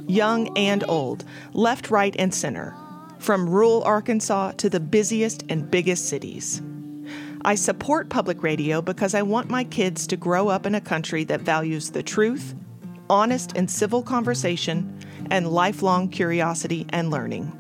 young 0.08 0.56
and 0.56 0.84
old, 0.88 1.26
left, 1.54 1.90
right, 1.90 2.16
and 2.20 2.34
center, 2.34 2.76
from 3.18 3.50
rural 3.50 3.84
Arkansas 3.84 4.52
to 4.58 4.70
the 4.70 4.80
busiest 4.80 5.44
and 5.50 5.72
biggest 5.72 6.08
cities. 6.08 6.62
I 7.44 7.56
support 7.56 8.10
public 8.10 8.44
radio 8.44 8.82
because 8.82 9.16
I 9.16 9.24
want 9.24 9.50
my 9.50 9.64
kids 9.64 10.06
to 10.08 10.18
grow 10.18 10.48
up 10.50 10.68
in 10.68 10.76
a 10.76 10.82
country 10.82 11.24
that 11.24 11.42
values 11.42 11.92
the 11.92 12.04
truth, 12.04 12.54
honest 13.10 13.54
and 13.56 13.70
civil 13.70 14.04
conversation, 14.04 15.00
and 15.32 15.52
lifelong 15.52 16.10
curiosity 16.10 16.86
and 16.90 17.10
learning. 17.10 17.52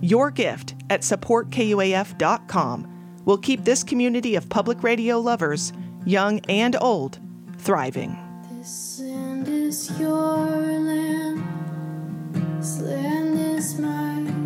Your 0.00 0.30
gift 0.30 0.74
at 0.90 1.00
supportkuaf.com 1.00 2.95
will 3.26 3.36
keep 3.36 3.64
this 3.64 3.84
community 3.84 4.34
of 4.36 4.48
public 4.48 4.82
radio 4.82 5.18
lovers, 5.18 5.74
young 6.06 6.40
and 6.48 6.74
old, 6.80 7.18
thriving. 7.58 8.16
This 8.50 9.00
land 9.00 9.46
is 9.48 10.00
your 10.00 10.16
land. 10.16 11.44
This 12.58 12.80
land 12.80 13.38
is 13.38 13.78
my 13.78 14.14
land. 14.14 14.36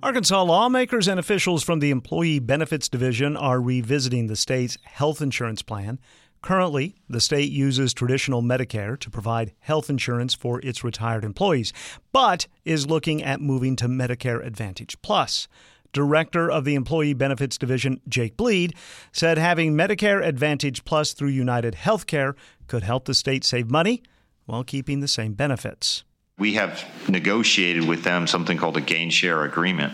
Arkansas 0.00 0.42
lawmakers 0.42 1.08
and 1.08 1.18
officials 1.18 1.64
from 1.64 1.80
the 1.80 1.90
Employee 1.90 2.38
Benefits 2.38 2.88
Division 2.88 3.36
are 3.36 3.60
revisiting 3.60 4.28
the 4.28 4.36
state's 4.36 4.78
health 4.84 5.20
insurance 5.20 5.60
plan. 5.60 5.98
Currently, 6.42 6.94
the 7.08 7.20
state 7.20 7.50
uses 7.50 7.92
traditional 7.92 8.42
Medicare 8.42 8.98
to 9.00 9.10
provide 9.10 9.52
health 9.60 9.90
insurance 9.90 10.34
for 10.34 10.60
its 10.60 10.84
retired 10.84 11.24
employees, 11.24 11.72
but 12.12 12.46
is 12.64 12.86
looking 12.86 13.22
at 13.22 13.40
moving 13.40 13.76
to 13.76 13.88
Medicare 13.88 14.44
Advantage 14.44 15.00
Plus. 15.02 15.48
Director 15.92 16.50
of 16.50 16.64
the 16.64 16.74
Employee 16.74 17.14
Benefits 17.14 17.58
Division, 17.58 18.00
Jake 18.08 18.36
Bleed, 18.36 18.74
said 19.10 19.38
having 19.38 19.74
Medicare 19.74 20.24
Advantage 20.24 20.84
Plus 20.84 21.12
through 21.12 21.30
United 21.30 21.74
Healthcare 21.74 22.34
could 22.66 22.82
help 22.82 23.06
the 23.06 23.14
state 23.14 23.44
save 23.44 23.70
money 23.70 24.02
while 24.44 24.64
keeping 24.64 25.00
the 25.00 25.08
same 25.08 25.32
benefits 25.32 26.04
we 26.38 26.54
have 26.54 26.84
negotiated 27.08 27.86
with 27.86 28.04
them 28.04 28.26
something 28.26 28.56
called 28.56 28.76
a 28.76 28.80
gain 28.80 29.10
share 29.10 29.42
agreement 29.42 29.92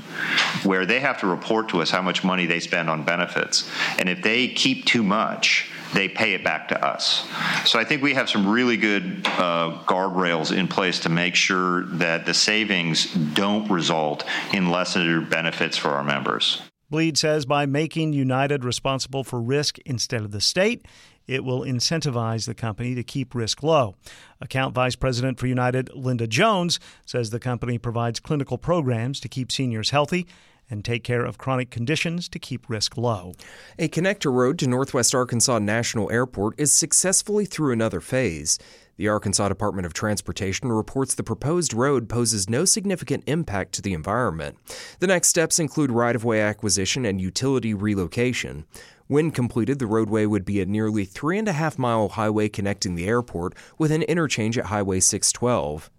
where 0.63 0.85
they 0.85 1.01
have 1.01 1.19
to 1.21 1.27
report 1.27 1.71
to 1.71 1.81
us 1.81 1.91
how 1.91 2.03
much 2.03 2.23
money 2.23 2.45
they 2.45 2.61
spend 2.61 2.91
on 2.91 3.03
benefits. 3.03 3.69
And 3.99 4.09
if 4.09 4.23
they 4.23 4.49
keep 4.49 4.85
too 4.85 5.03
much, 5.03 5.71
they 5.95 6.09
pay 6.09 6.35
it 6.35 6.45
back 6.45 6.69
to 6.69 6.85
us. 6.85 7.27
So 7.65 7.79
I 7.79 7.85
think 7.85 8.03
we 8.03 8.15
have 8.15 8.29
some 8.29 8.49
really 8.49 8.77
good 8.77 9.27
uh, 9.27 9.83
guardrails 9.87 10.57
in 10.57 10.69
place 10.69 11.01
to 11.01 11.09
make 11.09 11.35
sure 11.35 11.87
that 11.87 12.27
the 12.27 12.35
savings 12.35 13.13
don't 13.15 13.71
result 13.71 14.25
in 14.53 14.71
lesser 14.71 15.21
benefits 15.21 15.77
for 15.77 15.91
our 15.91 16.05
members. 16.05 16.61
Bleed 16.91 17.17
says 17.17 17.47
by 17.47 17.65
making 17.67 18.13
United 18.13 18.65
responsible 18.65 19.25
for 19.25 19.41
risk 19.41 19.79
instead 19.87 20.23
of 20.23 20.33
the 20.33 20.41
state, 20.41 20.87
it 21.27 21.43
will 21.43 21.63
incentivize 21.63 22.47
the 22.47 22.55
company 22.55 22.95
to 22.95 23.03
keep 23.03 23.35
risk 23.35 23.63
low. 23.63 23.95
Account 24.41 24.75
Vice 24.75 24.95
President 24.95 25.39
for 25.39 25.47
United, 25.47 25.91
Linda 25.95 26.27
Jones, 26.27 26.79
says 27.07 27.31
the 27.31 27.41
company 27.41 27.79
provides 27.79 28.21
clinical 28.21 28.59
programs 28.59 29.21
to 29.21 29.29
keep 29.29 29.51
seniors 29.51 29.91
healthy 29.91 30.27
and 30.75 30.85
take 30.85 31.05
care 31.05 31.25
of 31.25 31.39
chronic 31.39 31.71
conditions 31.71 32.29
to 32.29 32.39
keep 32.39 32.69
risk 32.69 32.99
low. 32.99 33.33
A 33.79 33.89
connector 33.89 34.33
road 34.33 34.59
to 34.59 34.67
Northwest 34.67 35.15
Arkansas 35.15 35.61
National 35.61 36.11
Airport 36.11 36.59
is 36.59 36.73
successfully 36.73 37.45
through 37.45 37.73
another 37.73 38.01
phase. 38.01 38.59
The 38.97 39.09
Arkansas 39.09 39.49
Department 39.49 39.87
of 39.87 39.95
Transportation 39.95 40.71
reports 40.73 41.15
the 41.15 41.23
proposed 41.23 41.73
road 41.73 42.09
poses 42.09 42.51
no 42.51 42.65
significant 42.65 43.25
impact 43.27 43.73
to 43.75 43.83
the 43.83 43.93
environment. 43.93 44.57
The 44.99 45.07
next 45.07 45.29
steps 45.29 45.59
include 45.59 45.93
right 45.93 46.15
of 46.15 46.25
way 46.25 46.43
acquisition 46.43 47.05
and 47.05 47.21
utility 47.21 47.73
relocation. 47.73 48.67
When 49.07 49.31
completed, 49.31 49.79
the 49.79 49.87
roadway 49.87 50.27
would 50.27 50.45
be 50.45 50.61
a 50.61 50.67
nearly 50.67 51.05
three 51.05 51.39
and 51.39 51.47
a 51.47 51.53
half 51.53 51.79
mile 51.79 52.09
highway 52.09 52.49
connecting 52.49 52.95
the 52.95 53.07
airport 53.07 53.55
with 53.79 53.93
an 53.93 54.03
interchange 54.03 54.59
at 54.59 54.67
Highway 54.67 55.01
612. 55.01 55.91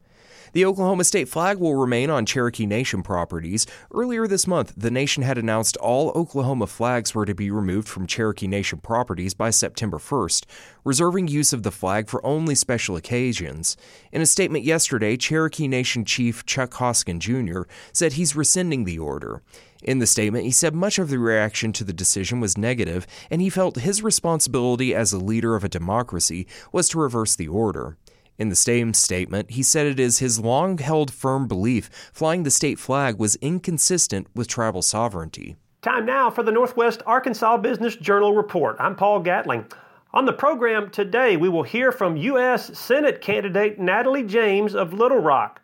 The 0.56 0.64
Oklahoma 0.64 1.04
state 1.04 1.28
flag 1.28 1.58
will 1.58 1.76
remain 1.76 2.10
on 2.10 2.26
Cherokee 2.26 2.66
Nation 2.66 3.04
properties. 3.04 3.68
Earlier 3.94 4.26
this 4.26 4.48
month, 4.48 4.74
the 4.78 4.90
nation 4.90 5.22
had 5.22 5.38
announced 5.38 5.76
all 5.76 6.12
Oklahoma 6.12 6.66
flags 6.66 7.14
were 7.14 7.26
to 7.26 7.36
be 7.36 7.52
removed 7.52 7.90
from 7.90 8.08
Cherokee 8.08 8.48
Nation 8.48 8.80
properties 8.80 9.34
by 9.34 9.50
September 9.50 9.98
1st, 9.98 10.46
reserving 10.86 11.28
use 11.28 11.52
of 11.52 11.64
the 11.64 11.74
flag 11.74 12.08
for 12.08 12.26
only 12.26 12.56
special 12.56 12.96
occasions. 12.96 13.76
In 14.14 14.22
a 14.22 14.26
statement 14.26 14.64
yesterday, 14.64 15.18
Cherokee 15.18 15.68
Nation 15.68 16.06
Chief 16.06 16.46
Chuck 16.46 16.76
Hoskin 16.76 17.20
Jr. 17.20 17.64
said 17.92 18.14
he's 18.14 18.34
rescinding 18.34 18.86
the 18.86 18.98
order. 18.98 19.42
In 19.84 20.00
the 20.00 20.08
statement, 20.08 20.46
he 20.46 20.52
said 20.52 20.74
much 20.74 20.98
of 20.98 21.10
the 21.10 21.20
reaction 21.20 21.74
to 21.74 21.84
the 21.84 21.92
decision 21.92 22.40
was 22.40 22.58
negative, 22.58 23.06
and 23.30 23.42
he 23.42 23.50
felt 23.50 23.76
his 23.76 24.02
responsibility 24.02 24.96
as 24.96 25.12
a 25.12 25.20
leader 25.20 25.58
of 25.58 25.66
a 25.66 25.70
democracy 25.70 26.48
was 26.72 26.88
to 26.88 27.00
reverse 27.00 27.36
the 27.36 27.50
order. 27.50 27.98
In 28.38 28.50
the 28.50 28.56
same 28.56 28.94
statement, 28.94 29.52
he 29.52 29.64
said 29.64 29.86
it 29.86 30.00
is 30.00 30.20
his 30.20 30.40
long 30.40 30.78
held 30.78 31.12
firm 31.12 31.48
belief 31.48 31.90
flying 32.12 32.44
the 32.44 32.52
state 32.52 32.80
flag 32.80 33.18
was 33.18 33.38
inconsistent 33.38 34.28
with 34.36 34.48
tribal 34.48 34.82
sovereignty. 34.82 35.56
Time 35.82 36.06
now 36.06 36.30
for 36.30 36.44
the 36.44 36.52
Northwest 36.52 37.02
Arkansas 37.06 37.58
Business 37.58 37.96
Journal 37.96 38.36
Report. 38.36 38.76
I'm 38.80 38.96
Paul 38.96 39.22
Gatling. 39.22 39.66
On 40.14 40.26
the 40.26 40.34
program 40.34 40.90
today, 40.90 41.38
we 41.38 41.48
will 41.48 41.64
hear 41.64 41.92
from 41.92 42.18
U.S. 42.18 42.78
Senate 42.78 43.22
candidate 43.22 43.80
Natalie 43.80 44.24
James 44.24 44.76
of 44.76 44.94
Little 44.94 45.20
Rock. 45.20 45.62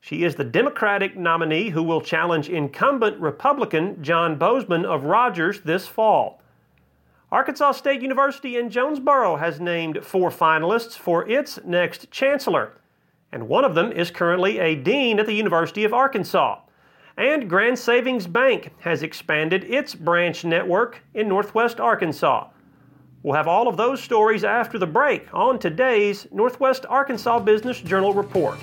She 0.00 0.24
is 0.24 0.34
the 0.34 0.44
Democratic 0.44 1.16
nominee 1.16 1.70
who 1.70 1.82
will 1.82 2.00
challenge 2.00 2.48
incumbent 2.48 3.18
Republican 3.18 4.02
John 4.02 4.38
Boozman 4.38 4.84
of 4.84 5.04
Rogers 5.04 5.60
this 5.62 5.86
fall. 5.86 6.40
Arkansas 7.34 7.72
State 7.72 8.00
University 8.00 8.58
in 8.58 8.70
Jonesboro 8.70 9.34
has 9.34 9.58
named 9.58 10.04
four 10.04 10.30
finalists 10.30 10.96
for 10.96 11.28
its 11.28 11.58
next 11.64 12.08
chancellor, 12.12 12.74
and 13.32 13.48
one 13.48 13.64
of 13.64 13.74
them 13.74 13.90
is 13.90 14.08
currently 14.12 14.60
a 14.60 14.76
dean 14.76 15.18
at 15.18 15.26
the 15.26 15.32
University 15.32 15.82
of 15.82 15.92
Arkansas. 15.92 16.60
And 17.16 17.50
Grand 17.50 17.76
Savings 17.76 18.28
Bank 18.28 18.70
has 18.78 19.02
expanded 19.02 19.64
its 19.64 19.96
branch 19.96 20.44
network 20.44 21.02
in 21.12 21.26
northwest 21.26 21.80
Arkansas. 21.80 22.50
We'll 23.24 23.34
have 23.34 23.48
all 23.48 23.66
of 23.66 23.76
those 23.76 24.00
stories 24.00 24.44
after 24.44 24.78
the 24.78 24.86
break 24.86 25.26
on 25.34 25.58
today's 25.58 26.28
Northwest 26.30 26.86
Arkansas 26.88 27.40
Business 27.40 27.80
Journal 27.80 28.14
Report. 28.14 28.60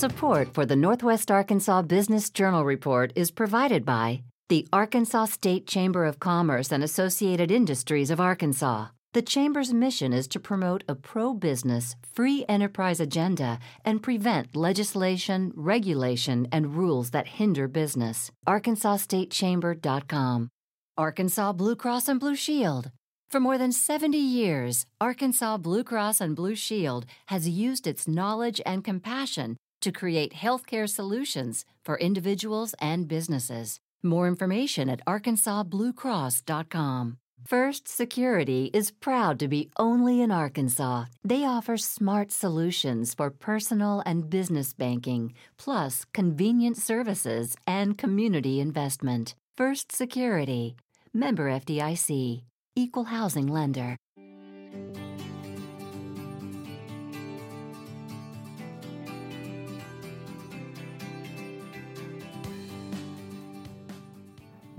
Support 0.00 0.54
for 0.54 0.64
the 0.64 0.76
Northwest 0.76 1.30
Arkansas 1.30 1.82
Business 1.82 2.30
Journal 2.30 2.64
Report 2.64 3.12
is 3.14 3.30
provided 3.30 3.84
by 3.84 4.22
the 4.48 4.66
Arkansas 4.72 5.26
State 5.26 5.66
Chamber 5.66 6.06
of 6.06 6.18
Commerce 6.18 6.72
and 6.72 6.82
Associated 6.82 7.50
Industries 7.50 8.10
of 8.10 8.18
Arkansas. 8.18 8.86
The 9.12 9.20
Chamber's 9.20 9.74
mission 9.74 10.14
is 10.14 10.26
to 10.28 10.40
promote 10.40 10.84
a 10.88 10.94
pro 10.94 11.34
business, 11.34 11.96
free 12.14 12.46
enterprise 12.48 12.98
agenda 12.98 13.58
and 13.84 14.02
prevent 14.02 14.56
legislation, 14.56 15.52
regulation, 15.54 16.48
and 16.50 16.76
rules 16.76 17.10
that 17.10 17.36
hinder 17.36 17.68
business. 17.68 18.30
ArkansasStateChamber.com. 18.48 20.48
Arkansas 20.96 21.52
Blue 21.52 21.76
Cross 21.76 22.08
and 22.08 22.18
Blue 22.18 22.36
Shield. 22.36 22.90
For 23.30 23.38
more 23.38 23.58
than 23.58 23.70
70 23.70 24.16
years, 24.16 24.86
Arkansas 24.98 25.58
Blue 25.58 25.84
Cross 25.84 26.22
and 26.22 26.34
Blue 26.34 26.54
Shield 26.54 27.04
has 27.26 27.46
used 27.46 27.86
its 27.86 28.08
knowledge 28.08 28.62
and 28.64 28.82
compassion 28.82 29.58
to 29.80 29.92
create 29.92 30.34
healthcare 30.34 30.88
solutions 30.88 31.64
for 31.84 31.98
individuals 31.98 32.74
and 32.80 33.08
businesses. 33.08 33.80
More 34.02 34.28
information 34.28 34.88
at 34.88 35.04
arkansasbluecross.com. 35.06 37.18
First 37.46 37.88
Security 37.88 38.70
is 38.72 38.90
proud 38.90 39.38
to 39.38 39.48
be 39.48 39.70
only 39.78 40.20
in 40.20 40.30
Arkansas. 40.30 41.06
They 41.24 41.44
offer 41.44 41.76
smart 41.76 42.32
solutions 42.32 43.14
for 43.14 43.30
personal 43.30 44.02
and 44.06 44.30
business 44.30 44.72
banking, 44.72 45.34
plus 45.56 46.04
convenient 46.12 46.76
services 46.76 47.56
and 47.66 47.98
community 47.98 48.60
investment. 48.60 49.34
First 49.56 49.90
Security, 49.90 50.76
member 51.12 51.50
FDIC, 51.50 52.42
equal 52.76 53.04
housing 53.04 53.46
lender. 53.46 53.96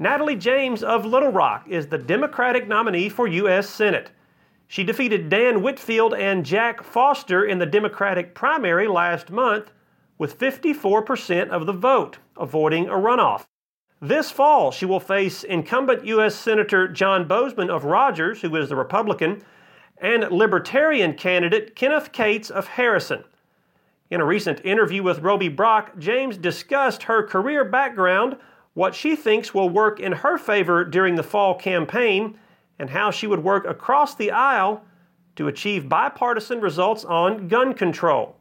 Natalie 0.01 0.35
James 0.35 0.81
of 0.81 1.05
Little 1.05 1.31
Rock 1.31 1.67
is 1.69 1.85
the 1.85 1.97
Democratic 1.99 2.67
nominee 2.67 3.07
for 3.07 3.27
U.S. 3.27 3.69
Senate. 3.69 4.09
She 4.67 4.83
defeated 4.83 5.29
Dan 5.29 5.61
Whitfield 5.61 6.15
and 6.15 6.43
Jack 6.43 6.81
Foster 6.81 7.45
in 7.45 7.59
the 7.59 7.67
Democratic 7.67 8.33
primary 8.33 8.87
last 8.87 9.29
month 9.29 9.71
with 10.17 10.39
54% 10.39 11.49
of 11.49 11.67
the 11.67 11.71
vote, 11.71 12.17
avoiding 12.35 12.87
a 12.87 12.93
runoff. 12.93 13.45
This 14.01 14.31
fall, 14.31 14.71
she 14.71 14.87
will 14.87 14.99
face 14.99 15.43
incumbent 15.43 16.03
U.S. 16.07 16.33
Senator 16.33 16.87
John 16.87 17.27
Boozman 17.27 17.69
of 17.69 17.85
Rogers, 17.85 18.41
who 18.41 18.55
is 18.55 18.69
the 18.69 18.75
Republican, 18.75 19.43
and 19.99 20.31
Libertarian 20.31 21.13
candidate 21.13 21.75
Kenneth 21.75 22.11
Cates 22.11 22.49
of 22.49 22.69
Harrison. 22.69 23.23
In 24.09 24.19
a 24.19 24.25
recent 24.25 24.65
interview 24.65 25.03
with 25.03 25.19
Roby 25.19 25.47
Brock, 25.47 25.91
James 25.99 26.37
discussed 26.37 27.03
her 27.03 27.21
career 27.21 27.63
background 27.63 28.37
what 28.73 28.95
she 28.95 29.15
thinks 29.15 29.53
will 29.53 29.69
work 29.69 29.99
in 29.99 30.11
her 30.11 30.37
favor 30.37 30.83
during 30.85 31.15
the 31.15 31.23
fall 31.23 31.55
campaign, 31.55 32.37
and 32.79 32.89
how 32.89 33.11
she 33.11 33.27
would 33.27 33.43
work 33.43 33.65
across 33.65 34.15
the 34.15 34.31
aisle 34.31 34.83
to 35.35 35.47
achieve 35.47 35.87
bipartisan 35.87 36.59
results 36.61 37.05
on 37.05 37.47
gun 37.47 37.73
control. 37.73 38.35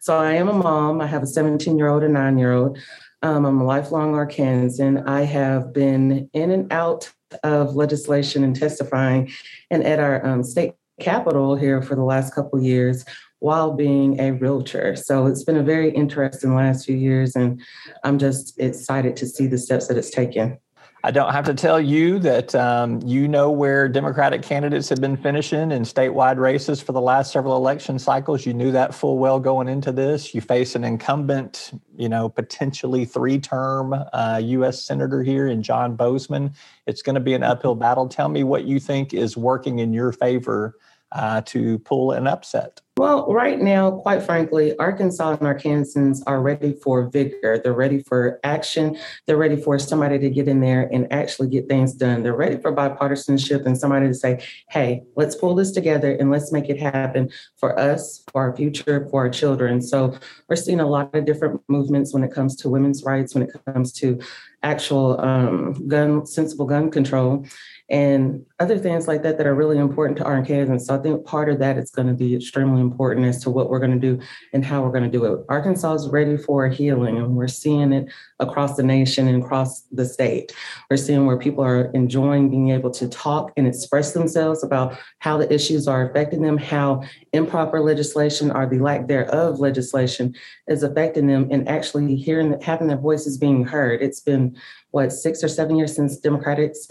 So, 0.00 0.16
I 0.16 0.32
am 0.34 0.48
a 0.48 0.52
mom. 0.52 1.00
I 1.00 1.06
have 1.06 1.22
a 1.22 1.26
17 1.26 1.76
year 1.76 1.88
old 1.88 2.02
and 2.02 2.14
nine 2.14 2.38
year 2.38 2.52
old. 2.52 2.78
Um, 3.22 3.44
I'm 3.44 3.60
a 3.60 3.64
lifelong 3.64 4.12
Arkansan. 4.12 5.08
I 5.08 5.22
have 5.22 5.72
been 5.72 6.30
in 6.32 6.50
and 6.50 6.72
out 6.72 7.10
of 7.42 7.74
legislation 7.74 8.44
and 8.44 8.54
testifying 8.54 9.30
and 9.70 9.82
at 9.84 9.98
our 9.98 10.24
um, 10.24 10.42
state 10.42 10.74
capitol 11.00 11.56
here 11.56 11.82
for 11.82 11.94
the 11.94 12.02
last 12.02 12.34
couple 12.34 12.60
years 12.60 13.04
while 13.40 13.72
being 13.72 14.20
a 14.20 14.32
realtor. 14.32 14.96
So 14.96 15.26
it's 15.26 15.44
been 15.44 15.56
a 15.56 15.62
very 15.62 15.90
interesting 15.90 16.54
last 16.54 16.86
few 16.86 16.96
years, 16.96 17.36
and 17.36 17.60
I'm 18.04 18.18
just 18.18 18.58
excited 18.58 19.16
to 19.16 19.26
see 19.26 19.46
the 19.46 19.58
steps 19.58 19.88
that 19.88 19.96
it's 19.96 20.10
taken. 20.10 20.58
I 21.04 21.12
don't 21.12 21.32
have 21.32 21.44
to 21.44 21.54
tell 21.54 21.80
you 21.80 22.18
that 22.20 22.56
um, 22.56 23.00
you 23.06 23.28
know 23.28 23.52
where 23.52 23.88
Democratic 23.88 24.42
candidates 24.42 24.88
have 24.88 25.00
been 25.00 25.16
finishing 25.16 25.70
in 25.70 25.82
statewide 25.82 26.38
races 26.38 26.82
for 26.82 26.90
the 26.90 27.00
last 27.00 27.32
several 27.32 27.56
election 27.56 28.00
cycles. 28.00 28.44
You 28.44 28.52
knew 28.52 28.72
that 28.72 28.92
full 28.92 29.18
well 29.18 29.38
going 29.38 29.68
into 29.68 29.92
this. 29.92 30.34
You 30.34 30.40
face 30.40 30.74
an 30.74 30.82
incumbent, 30.82 31.70
you 31.96 32.08
know, 32.08 32.28
potentially 32.28 33.04
three-term 33.04 33.94
uh, 34.12 34.40
U.S. 34.42 34.82
senator 34.82 35.22
here 35.22 35.46
in 35.46 35.62
John 35.62 35.96
Boozman. 35.96 36.52
It's 36.86 37.02
going 37.02 37.14
to 37.14 37.20
be 37.20 37.34
an 37.34 37.44
uphill 37.44 37.76
battle. 37.76 38.08
Tell 38.08 38.28
me 38.28 38.42
what 38.42 38.64
you 38.64 38.80
think 38.80 39.14
is 39.14 39.36
working 39.36 39.78
in 39.78 39.92
your 39.92 40.10
favor 40.10 40.74
uh, 41.12 41.42
to 41.42 41.78
pull 41.80 42.10
an 42.10 42.26
upset. 42.26 42.80
Well, 42.98 43.32
right 43.32 43.60
now, 43.60 43.92
quite 43.92 44.24
frankly, 44.24 44.76
Arkansas 44.76 45.30
and 45.30 45.42
Arkansans 45.42 46.20
are 46.26 46.42
ready 46.42 46.72
for 46.82 47.08
vigor. 47.08 47.56
They're 47.62 47.72
ready 47.72 48.02
for 48.02 48.40
action. 48.42 48.98
They're 49.24 49.36
ready 49.36 49.54
for 49.54 49.78
somebody 49.78 50.18
to 50.18 50.28
get 50.28 50.48
in 50.48 50.60
there 50.60 50.88
and 50.92 51.06
actually 51.12 51.50
get 51.50 51.68
things 51.68 51.92
done. 51.92 52.24
They're 52.24 52.34
ready 52.34 52.56
for 52.56 52.74
bipartisanship 52.74 53.66
and 53.66 53.78
somebody 53.78 54.08
to 54.08 54.14
say, 54.14 54.44
hey, 54.70 55.04
let's 55.14 55.36
pull 55.36 55.54
this 55.54 55.70
together 55.70 56.10
and 56.10 56.32
let's 56.32 56.50
make 56.50 56.68
it 56.68 56.80
happen 56.80 57.30
for 57.56 57.78
us, 57.78 58.24
for 58.32 58.42
our 58.42 58.56
future, 58.56 59.06
for 59.12 59.20
our 59.20 59.30
children. 59.30 59.80
So 59.80 60.18
we're 60.48 60.56
seeing 60.56 60.80
a 60.80 60.88
lot 60.88 61.14
of 61.14 61.24
different 61.24 61.60
movements 61.68 62.12
when 62.12 62.24
it 62.24 62.32
comes 62.32 62.56
to 62.56 62.68
women's 62.68 63.04
rights, 63.04 63.32
when 63.32 63.44
it 63.44 63.52
comes 63.64 63.92
to 63.92 64.18
actual 64.64 65.20
um, 65.20 65.86
gun, 65.86 66.26
sensible 66.26 66.66
gun 66.66 66.90
control 66.90 67.46
and 67.90 68.44
other 68.60 68.76
things 68.76 69.08
like 69.08 69.22
that 69.22 69.38
that 69.38 69.46
are 69.46 69.54
really 69.54 69.78
important 69.78 70.18
to 70.18 70.24
our 70.24 70.42
kids. 70.42 70.86
so 70.86 70.94
I 70.94 70.98
think 70.98 71.24
part 71.24 71.48
of 71.48 71.58
that 71.60 71.78
is 71.78 71.90
going 71.90 72.08
to 72.08 72.12
be 72.12 72.34
extremely 72.34 72.82
important 72.82 73.24
as 73.24 73.42
to 73.44 73.50
what 73.50 73.70
we're 73.70 73.78
going 73.78 73.98
to 73.98 73.98
do 73.98 74.22
and 74.52 74.62
how 74.62 74.82
we're 74.82 74.90
going 74.90 75.10
to 75.10 75.10
do 75.10 75.24
it. 75.24 75.44
Arkansas 75.48 75.94
is 75.94 76.08
ready 76.08 76.36
for 76.36 76.68
healing, 76.68 77.16
and 77.16 77.34
we're 77.34 77.48
seeing 77.48 77.92
it 77.92 78.10
across 78.40 78.76
the 78.76 78.82
nation 78.82 79.26
and 79.26 79.42
across 79.42 79.82
the 79.92 80.04
state. 80.04 80.52
We're 80.90 80.98
seeing 80.98 81.24
where 81.24 81.38
people 81.38 81.64
are 81.64 81.90
enjoying 81.92 82.50
being 82.50 82.70
able 82.70 82.90
to 82.90 83.08
talk 83.08 83.52
and 83.56 83.66
express 83.66 84.12
themselves 84.12 84.62
about 84.62 84.98
how 85.20 85.38
the 85.38 85.50
issues 85.52 85.88
are 85.88 86.10
affecting 86.10 86.42
them, 86.42 86.58
how 86.58 87.04
improper 87.32 87.80
legislation 87.80 88.50
or 88.50 88.66
the 88.66 88.80
lack 88.80 89.06
thereof 89.06 89.60
legislation 89.60 90.34
is 90.66 90.82
affecting 90.82 91.26
them, 91.26 91.48
and 91.50 91.66
actually 91.68 92.16
hearing 92.16 92.60
having 92.60 92.88
their 92.88 92.98
voices 92.98 93.38
being 93.38 93.64
heard. 93.64 94.02
It's 94.02 94.20
been 94.20 94.56
what 94.90 95.12
six 95.12 95.42
or 95.42 95.48
seven 95.48 95.76
years 95.76 95.94
since 95.94 96.18
Democrats 96.18 96.88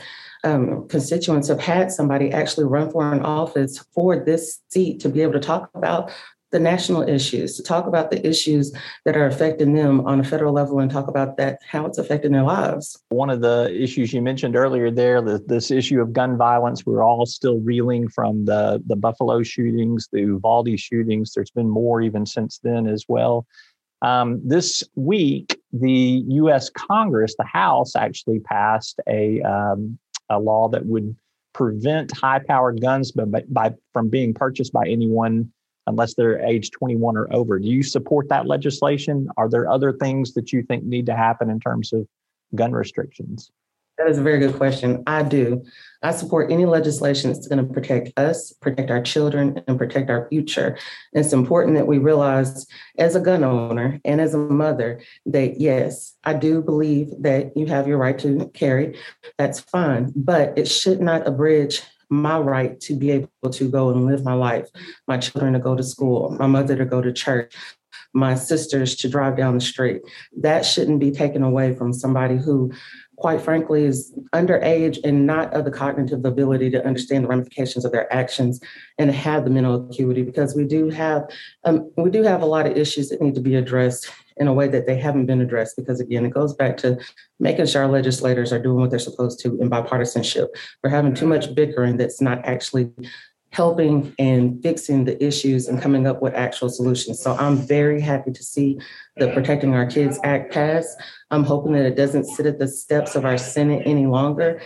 um, 0.47 0.87
constituents 0.87 1.47
have 1.47 1.59
had 1.59 1.91
somebody 1.91 2.31
actually 2.31 2.65
run 2.65 2.89
for 2.89 3.11
an 3.11 3.21
office 3.21 3.79
for 3.93 4.23
this 4.23 4.61
seat 4.69 4.99
to 5.01 5.09
be 5.09 5.21
able 5.21 5.33
to 5.33 5.39
talk 5.39 5.69
about 5.73 6.11
the 6.51 6.59
national 6.59 7.01
issues, 7.01 7.57
to 7.57 7.63
talk 7.63 7.87
about 7.87 8.09
the 8.09 8.25
issues 8.25 8.71
that 9.03 9.17
are 9.17 9.25
affecting 9.25 9.73
them 9.73 9.99
on 10.07 10.21
a 10.21 10.23
federal 10.23 10.53
level 10.53 10.79
and 10.79 10.89
talk 10.89 11.09
about 11.09 11.35
that, 11.35 11.59
how 11.67 11.85
it's 11.85 11.97
affecting 11.97 12.31
their 12.31 12.43
lives. 12.43 12.97
One 13.09 13.29
of 13.29 13.41
the 13.41 13.69
issues 13.77 14.13
you 14.13 14.21
mentioned 14.21 14.55
earlier 14.55 14.89
there, 14.89 15.21
the, 15.21 15.43
this 15.45 15.71
issue 15.71 15.99
of 15.99 16.13
gun 16.13 16.37
violence, 16.37 16.85
we're 16.85 17.03
all 17.03 17.25
still 17.25 17.59
reeling 17.59 18.07
from 18.07 18.45
the, 18.45 18.81
the 18.87 18.95
Buffalo 18.95 19.43
shootings, 19.43 20.07
the 20.13 20.21
Uvalde 20.21 20.79
shootings. 20.79 21.33
There's 21.33 21.51
been 21.51 21.69
more 21.69 22.01
even 22.01 22.25
since 22.25 22.59
then 22.63 22.87
as 22.87 23.03
well. 23.09 23.45
Um, 24.01 24.39
this 24.43 24.83
week, 24.95 25.59
the 25.73 26.23
U.S. 26.27 26.69
Congress, 26.69 27.35
the 27.37 27.45
House, 27.45 27.95
actually 27.95 28.39
passed 28.39 28.99
a 29.07 29.41
um, 29.41 29.97
a 30.29 30.39
law 30.39 30.67
that 30.69 30.85
would 30.85 31.15
prevent 31.53 32.15
high-powered 32.15 32.81
guns 32.81 33.11
by, 33.11 33.43
by, 33.49 33.73
from 33.93 34.09
being 34.09 34.33
purchased 34.33 34.71
by 34.73 34.87
anyone 34.87 35.51
unless 35.87 36.13
they're 36.13 36.39
age 36.41 36.69
21 36.71 37.17
or 37.17 37.27
over. 37.33 37.57
Do 37.57 37.67
you 37.67 37.81
support 37.81 38.29
that 38.29 38.45
legislation? 38.45 39.27
Are 39.37 39.49
there 39.49 39.69
other 39.69 39.93
things 39.93 40.33
that 40.33 40.51
you 40.51 40.61
think 40.63 40.83
need 40.83 41.05
to 41.07 41.15
happen 41.15 41.49
in 41.49 41.59
terms 41.59 41.93
of 41.93 42.05
gun 42.53 42.73
restrictions? 42.73 43.49
That 43.97 44.09
is 44.09 44.19
a 44.19 44.23
very 44.23 44.37
good 44.37 44.55
question. 44.55 45.03
I 45.07 45.23
do. 45.23 45.63
I 46.03 46.11
support 46.11 46.51
any 46.51 46.65
legislation 46.65 47.31
that's 47.31 47.47
going 47.47 47.65
to 47.65 47.73
protect 47.73 48.17
us, 48.17 48.53
protect 48.53 48.91
our 48.91 49.01
children, 49.01 49.63
and 49.67 49.77
protect 49.77 50.11
our 50.11 50.27
future. 50.29 50.77
It's 51.13 51.33
important 51.33 51.75
that 51.75 51.87
we 51.87 51.97
realize, 51.97 52.67
as 52.99 53.15
a 53.15 53.19
gun 53.19 53.43
owner 53.43 53.99
and 54.05 54.21
as 54.21 54.35
a 54.35 54.37
mother, 54.37 55.01
that 55.25 55.59
yes, 55.59 56.15
I 56.23 56.33
do 56.33 56.61
believe 56.61 57.09
that 57.21 57.57
you 57.57 57.65
have 57.65 57.87
your 57.87 57.97
right 57.97 58.19
to 58.19 58.51
carry. 58.53 58.99
That's 59.39 59.59
fine, 59.59 60.13
but 60.15 60.55
it 60.57 60.67
should 60.67 61.01
not 61.01 61.27
abridge 61.27 61.81
my 62.09 62.39
right 62.39 62.79
to 62.81 62.93
be 62.93 63.11
able 63.11 63.51
to 63.51 63.69
go 63.69 63.89
and 63.89 64.05
live 64.05 64.23
my 64.23 64.33
life, 64.33 64.69
my 65.07 65.17
children 65.17 65.53
to 65.53 65.59
go 65.59 65.75
to 65.75 65.83
school, 65.83 66.29
my 66.39 66.47
mother 66.47 66.75
to 66.77 66.85
go 66.85 67.01
to 67.01 67.11
church, 67.11 67.53
my 68.13 68.33
sisters 68.35 68.95
to 68.95 69.09
drive 69.09 69.35
down 69.35 69.55
the 69.55 69.61
street. 69.61 70.01
That 70.37 70.65
shouldn't 70.65 70.99
be 70.99 71.11
taken 71.11 71.43
away 71.43 71.75
from 71.75 71.91
somebody 71.91 72.37
who 72.37 72.71
quite 73.17 73.41
frankly, 73.41 73.83
is 73.83 74.13
underage 74.33 74.99
and 75.03 75.25
not 75.25 75.51
of 75.53 75.65
the 75.65 75.71
cognitive 75.71 76.23
ability 76.23 76.69
to 76.69 76.85
understand 76.85 77.23
the 77.23 77.27
ramifications 77.27 77.83
of 77.83 77.91
their 77.91 78.11
actions 78.13 78.59
and 78.99 79.11
have 79.11 79.43
the 79.43 79.49
mental 79.49 79.89
acuity 79.89 80.21
because 80.21 80.55
we 80.55 80.63
do 80.63 80.89
have 80.89 81.23
um, 81.63 81.91
we 81.97 82.11
do 82.11 82.21
have 82.21 82.43
a 82.43 82.45
lot 82.45 82.67
of 82.67 82.77
issues 82.77 83.09
that 83.09 83.21
need 83.21 83.33
to 83.33 83.41
be 83.41 83.55
addressed 83.55 84.11
in 84.37 84.47
a 84.47 84.53
way 84.53 84.67
that 84.67 84.85
they 84.85 84.97
haven't 84.97 85.25
been 85.25 85.41
addressed 85.41 85.75
because 85.75 85.99
again 85.99 86.25
it 86.25 86.29
goes 86.29 86.53
back 86.53 86.77
to 86.77 86.97
making 87.39 87.65
sure 87.65 87.81
our 87.81 87.91
legislators 87.91 88.53
are 88.53 88.61
doing 88.61 88.79
what 88.79 88.91
they're 88.91 88.99
supposed 88.99 89.39
to 89.39 89.59
in 89.59 89.69
bipartisanship. 89.69 90.47
We're 90.83 90.91
having 90.91 91.15
too 91.15 91.27
much 91.27 91.55
bickering 91.55 91.97
that's 91.97 92.21
not 92.21 92.45
actually 92.45 92.91
helping 93.51 94.13
and 94.19 94.61
fixing 94.61 95.05
the 95.05 95.23
issues 95.23 95.67
and 95.67 95.81
coming 95.81 96.05
up 96.05 96.21
with 96.21 96.33
actual 96.33 96.69
solutions. 96.69 97.19
So 97.19 97.33
I'm 97.35 97.57
very 97.57 98.01
happy 98.01 98.31
to 98.31 98.43
see 98.43 98.79
the 99.15 99.31
Protecting 99.31 99.73
Our 99.73 99.85
Kids 99.85 100.19
Act 100.23 100.53
pass. 100.53 100.95
I'm 101.31 101.43
hoping 101.43 101.73
that 101.73 101.85
it 101.85 101.95
doesn't 101.95 102.25
sit 102.25 102.45
at 102.45 102.59
the 102.59 102.67
steps 102.67 103.15
of 103.15 103.25
our 103.25 103.37
Senate 103.37 103.83
any 103.85 104.05
longer. 104.05 104.61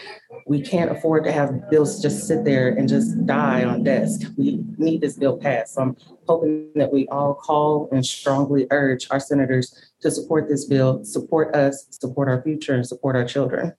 We 0.47 0.61
can't 0.61 0.91
afford 0.91 1.23
to 1.25 1.31
have 1.31 1.69
bills 1.69 2.01
just 2.01 2.27
sit 2.27 2.43
there 2.43 2.69
and 2.69 2.89
just 2.89 3.25
die 3.25 3.63
on 3.63 3.83
desk. 3.83 4.21
We 4.37 4.63
need 4.77 5.01
this 5.01 5.17
bill 5.17 5.37
passed. 5.37 5.75
So 5.75 5.81
I'm 5.81 5.97
hoping 6.27 6.71
that 6.75 6.91
we 6.91 7.07
all 7.07 7.35
call 7.35 7.87
and 7.91 8.05
strongly 8.05 8.67
urge 8.71 9.07
our 9.11 9.19
senators 9.19 9.73
to 10.01 10.11
support 10.11 10.49
this 10.49 10.65
bill, 10.65 11.03
support 11.05 11.55
us, 11.55 11.85
support 11.91 12.27
our 12.27 12.41
future, 12.41 12.73
and 12.75 12.85
support 12.85 13.15
our 13.15 13.25
children. 13.25 13.73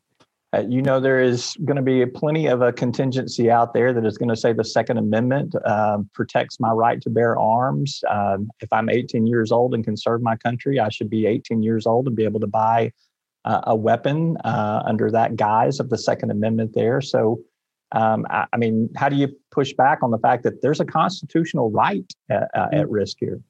Uh, 0.55 0.63
you 0.69 0.83
know, 0.83 1.01
there 1.01 1.21
is 1.21 1.57
going 1.65 1.77
to 1.77 1.83
be 1.83 2.05
plenty 2.05 2.47
of 2.47 2.61
a 2.61 2.73
contingency 2.73 3.51
out 3.51 3.73
there 3.73 3.95
that 3.95 4.05
is 4.05 4.19
going 4.19 4.29
to 4.29 4.37
say 4.37 4.53
the 4.53 4.65
Second 4.65 4.99
Amendment 4.99 5.55
uh, 5.65 5.99
protects 6.13 6.61
my 6.61 6.71
right 6.71 7.01
to 7.01 7.09
bear 7.09 7.39
arms. 7.39 8.05
Uh, 8.09 8.37
if 8.61 8.71
I'm 8.71 8.91
18 8.91 9.27
years 9.27 9.51
old 9.51 9.75
and 9.75 9.83
can 9.83 9.97
serve 9.97 10.21
my 10.21 10.37
country, 10.37 10.79
I 10.79 10.91
should 10.91 11.09
be 11.09 11.27
18 11.27 11.63
years 11.63 11.87
old 11.87 12.07
and 12.07 12.15
be 12.15 12.25
able 12.25 12.41
to 12.41 12.47
buy 12.47 12.93
uh, 13.47 13.63
a 13.65 13.75
weapon 13.75 14.37
uh, 14.45 14.83
under 14.85 15.11
that 15.11 15.37
guise 15.37 15.81
of 15.81 15.89
the 15.89 15.99
Second 15.99 16.31
Amendment 16.31 16.73
there. 16.75 17.01
So, 17.01 17.41
um, 17.93 18.27
I, 18.29 18.47
I, 18.53 18.57
mean, 18.59 18.91
how 18.97 19.09
do 19.09 19.17
you 19.17 19.29
push 19.51 19.73
back 19.73 20.03
on 20.03 20.11
the 20.11 20.19
fact 20.19 20.45
that 20.45 20.61
there's 20.61 20.81
a 20.81 20.85
constitutional 20.85 21.71
right 21.71 22.11
at, 22.31 22.51
uh, 22.55 22.69
at 22.73 22.91
risk 22.91 23.17
here? 23.21 23.41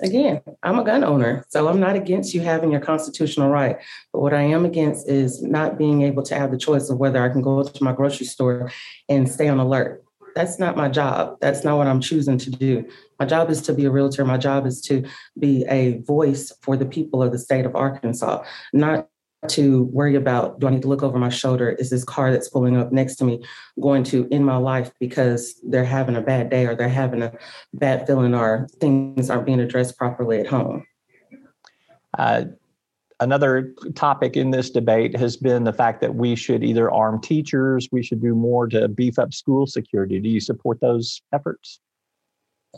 Again, 0.00 0.42
I'm 0.62 0.78
a 0.78 0.84
gun 0.84 1.04
owner, 1.04 1.44
so 1.48 1.68
I'm 1.68 1.80
not 1.80 1.96
against 1.96 2.34
you 2.34 2.42
having 2.42 2.70
your 2.70 2.80
constitutional 2.80 3.48
right. 3.48 3.78
But 4.12 4.20
what 4.20 4.34
I 4.34 4.42
am 4.42 4.66
against 4.66 5.08
is 5.08 5.42
not 5.42 5.78
being 5.78 6.02
able 6.02 6.22
to 6.24 6.34
have 6.34 6.50
the 6.50 6.58
choice 6.58 6.90
of 6.90 6.98
whether 6.98 7.22
I 7.22 7.30
can 7.30 7.40
go 7.40 7.62
to 7.62 7.84
my 7.84 7.92
grocery 7.92 8.26
store 8.26 8.70
and 9.08 9.30
stay 9.30 9.48
on 9.48 9.58
alert. 9.58 10.04
That's 10.34 10.58
not 10.58 10.76
my 10.76 10.90
job. 10.90 11.38
That's 11.40 11.64
not 11.64 11.78
what 11.78 11.86
I'm 11.86 12.02
choosing 12.02 12.36
to 12.36 12.50
do. 12.50 12.86
My 13.18 13.24
job 13.24 13.48
is 13.48 13.62
to 13.62 13.72
be 13.72 13.86
a 13.86 13.90
realtor. 13.90 14.22
My 14.26 14.36
job 14.36 14.66
is 14.66 14.82
to 14.82 15.02
be 15.38 15.64
a 15.66 16.02
voice 16.02 16.52
for 16.60 16.76
the 16.76 16.84
people 16.84 17.22
of 17.22 17.32
the 17.32 17.38
state 17.38 17.64
of 17.64 17.74
Arkansas, 17.74 18.44
not 18.74 19.08
to 19.50 19.84
worry 19.84 20.14
about 20.14 20.60
do 20.60 20.66
I 20.66 20.70
need 20.70 20.82
to 20.82 20.88
look 20.88 21.02
over 21.02 21.18
my 21.18 21.28
shoulder? 21.28 21.70
Is 21.70 21.90
this 21.90 22.04
car 22.04 22.30
that's 22.30 22.48
pulling 22.48 22.76
up 22.76 22.92
next 22.92 23.16
to 23.16 23.24
me 23.24 23.44
going 23.80 24.04
to 24.04 24.28
end 24.30 24.44
my 24.44 24.56
life 24.56 24.92
because 25.00 25.60
they're 25.64 25.84
having 25.84 26.16
a 26.16 26.20
bad 26.20 26.50
day 26.50 26.66
or 26.66 26.74
they're 26.74 26.88
having 26.88 27.22
a 27.22 27.32
bad 27.74 28.06
feeling 28.06 28.34
or 28.34 28.68
things 28.80 29.30
aren't 29.30 29.46
being 29.46 29.60
addressed 29.60 29.96
properly 29.96 30.40
at 30.40 30.46
home? 30.46 30.84
Uh, 32.18 32.44
another 33.20 33.72
topic 33.94 34.36
in 34.36 34.50
this 34.50 34.70
debate 34.70 35.16
has 35.16 35.36
been 35.36 35.64
the 35.64 35.72
fact 35.72 36.00
that 36.00 36.14
we 36.14 36.34
should 36.34 36.62
either 36.62 36.90
arm 36.90 37.20
teachers, 37.20 37.88
we 37.92 38.02
should 38.02 38.20
do 38.20 38.34
more 38.34 38.66
to 38.66 38.88
beef 38.88 39.18
up 39.18 39.32
school 39.32 39.66
security. 39.66 40.20
Do 40.20 40.28
you 40.28 40.40
support 40.40 40.80
those 40.80 41.22
efforts? 41.32 41.80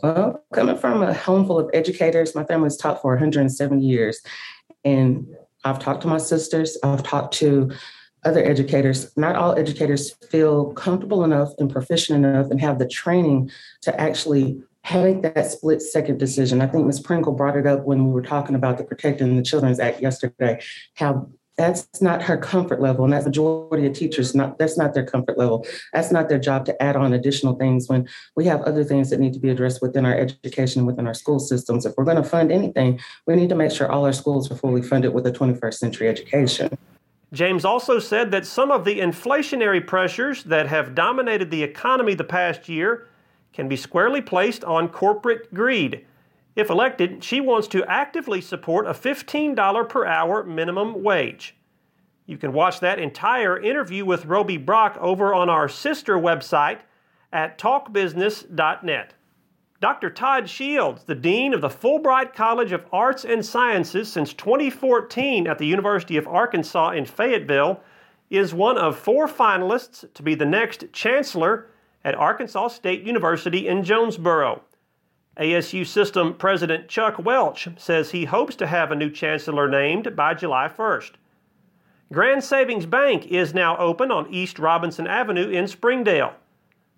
Well, 0.01 0.43
coming 0.53 0.77
from 0.77 1.03
a 1.03 1.13
home 1.13 1.45
full 1.45 1.59
of 1.59 1.69
educators, 1.73 2.35
my 2.35 2.45
family's 2.45 2.77
taught 2.77 3.01
for 3.01 3.11
107 3.11 3.81
years. 3.81 4.21
And 4.85 5.27
I've 5.63 5.79
talked 5.79 6.01
to 6.01 6.07
my 6.07 6.17
sisters, 6.17 6.77
I've 6.83 7.03
talked 7.03 7.33
to 7.35 7.71
other 8.25 8.43
educators. 8.43 9.15
Not 9.17 9.35
all 9.35 9.57
educators 9.57 10.11
feel 10.29 10.73
comfortable 10.73 11.23
enough 11.23 11.53
and 11.57 11.71
proficient 11.71 12.25
enough 12.25 12.51
and 12.51 12.59
have 12.59 12.79
the 12.79 12.87
training 12.87 13.51
to 13.81 13.99
actually 13.99 14.61
make 14.93 15.21
that 15.21 15.51
split 15.51 15.81
second 15.81 16.19
decision. 16.19 16.61
I 16.61 16.67
think 16.67 16.85
Ms. 16.85 16.99
Pringle 16.99 17.33
brought 17.33 17.57
it 17.57 17.67
up 17.67 17.85
when 17.85 18.05
we 18.05 18.11
were 18.11 18.21
talking 18.21 18.55
about 18.55 18.77
the 18.77 18.83
Protecting 18.83 19.35
the 19.35 19.43
Children's 19.43 19.79
Act 19.79 20.01
yesterday, 20.01 20.61
how 20.95 21.29
that's 21.59 22.01
not 22.01 22.23
her 22.23 22.37
comfort 22.37 22.79
level 22.79 23.03
and 23.03 23.11
that's 23.11 23.25
majority 23.25 23.85
of 23.85 23.91
teachers 23.91 24.33
not 24.33 24.57
that's 24.57 24.77
not 24.77 24.93
their 24.93 25.05
comfort 25.05 25.37
level. 25.37 25.67
That's 25.91 26.09
not 26.09 26.29
their 26.29 26.39
job 26.39 26.65
to 26.67 26.81
add 26.81 26.95
on 26.95 27.11
additional 27.11 27.55
things 27.55 27.89
when 27.89 28.07
we 28.37 28.45
have 28.45 28.61
other 28.61 28.85
things 28.85 29.09
that 29.09 29.19
need 29.19 29.33
to 29.33 29.39
be 29.39 29.49
addressed 29.49 29.81
within 29.81 30.05
our 30.05 30.15
education 30.15 30.85
within 30.85 31.05
our 31.05 31.13
school 31.13 31.37
systems. 31.37 31.85
If 31.85 31.95
we're 31.97 32.05
going 32.05 32.15
to 32.15 32.23
fund 32.23 32.49
anything 32.49 32.97
we 33.27 33.35
need 33.35 33.49
to 33.49 33.55
make 33.55 33.71
sure 33.71 33.91
all 33.91 34.05
our 34.05 34.13
schools 34.13 34.49
are 34.49 34.55
fully 34.55 34.81
funded 34.81 35.13
with 35.13 35.27
a 35.27 35.33
21st 35.33 35.73
century 35.73 36.07
education. 36.07 36.77
James 37.33 37.65
also 37.65 37.99
said 37.99 38.31
that 38.31 38.45
some 38.45 38.71
of 38.71 38.85
the 38.85 38.99
inflationary 38.99 39.85
pressures 39.85 40.45
that 40.45 40.67
have 40.67 40.95
dominated 40.95 41.51
the 41.51 41.61
economy 41.61 42.15
the 42.15 42.23
past 42.23 42.69
year 42.69 43.07
can 43.51 43.67
be 43.67 43.75
squarely 43.75 44.21
placed 44.21 44.63
on 44.63 44.87
corporate 44.87 45.53
greed. 45.53 46.05
If 46.59 46.69
elected, 46.69 47.23
she 47.23 47.39
wants 47.39 47.69
to 47.69 47.85
actively 47.85 48.41
support 48.41 48.85
a 48.85 48.89
$15 48.89 49.87
per 49.87 50.05
hour 50.05 50.43
minimum 50.43 51.03
wage. 51.03 51.55
You 52.25 52.37
can 52.37 52.51
watch 52.51 52.81
that 52.81 52.99
entire 52.99 53.57
interview 53.57 54.03
with 54.03 54.25
Roby 54.25 54.57
Brock 54.57 54.97
over 54.99 55.33
on 55.33 55.49
our 55.49 55.69
sister 55.69 56.17
website 56.17 56.79
at 57.31 57.57
talkbusiness.net. 57.57 59.13
Dr. 59.79 60.09
Todd 60.09 60.49
Shields, 60.49 61.05
the 61.05 61.15
Dean 61.15 61.53
of 61.53 61.61
the 61.61 61.69
Fulbright 61.69 62.33
College 62.33 62.73
of 62.73 62.85
Arts 62.91 63.23
and 63.23 63.45
Sciences 63.45 64.11
since 64.11 64.33
2014 64.33 65.47
at 65.47 65.59
the 65.59 65.65
University 65.65 66.17
of 66.17 66.27
Arkansas 66.27 66.89
in 66.89 67.05
Fayetteville, 67.05 67.79
is 68.29 68.53
one 68.53 68.77
of 68.77 68.99
four 68.99 69.29
finalists 69.29 70.13
to 70.13 70.21
be 70.21 70.35
the 70.35 70.45
next 70.45 70.91
chancellor 70.91 71.67
at 72.03 72.15
Arkansas 72.15 72.67
State 72.67 73.03
University 73.03 73.65
in 73.65 73.81
Jonesboro. 73.81 74.61
ASU 75.37 75.85
System 75.85 76.33
President 76.33 76.87
Chuck 76.89 77.17
Welch 77.17 77.69
says 77.77 78.11
he 78.11 78.25
hopes 78.25 78.55
to 78.55 78.67
have 78.67 78.91
a 78.91 78.95
new 78.95 79.09
chancellor 79.09 79.69
named 79.69 80.15
by 80.15 80.33
July 80.33 80.67
1st. 80.67 81.11
Grand 82.11 82.43
Savings 82.43 82.85
Bank 82.85 83.27
is 83.27 83.53
now 83.53 83.77
open 83.77 84.11
on 84.11 84.33
East 84.33 84.59
Robinson 84.59 85.07
Avenue 85.07 85.49
in 85.49 85.67
Springdale. 85.67 86.33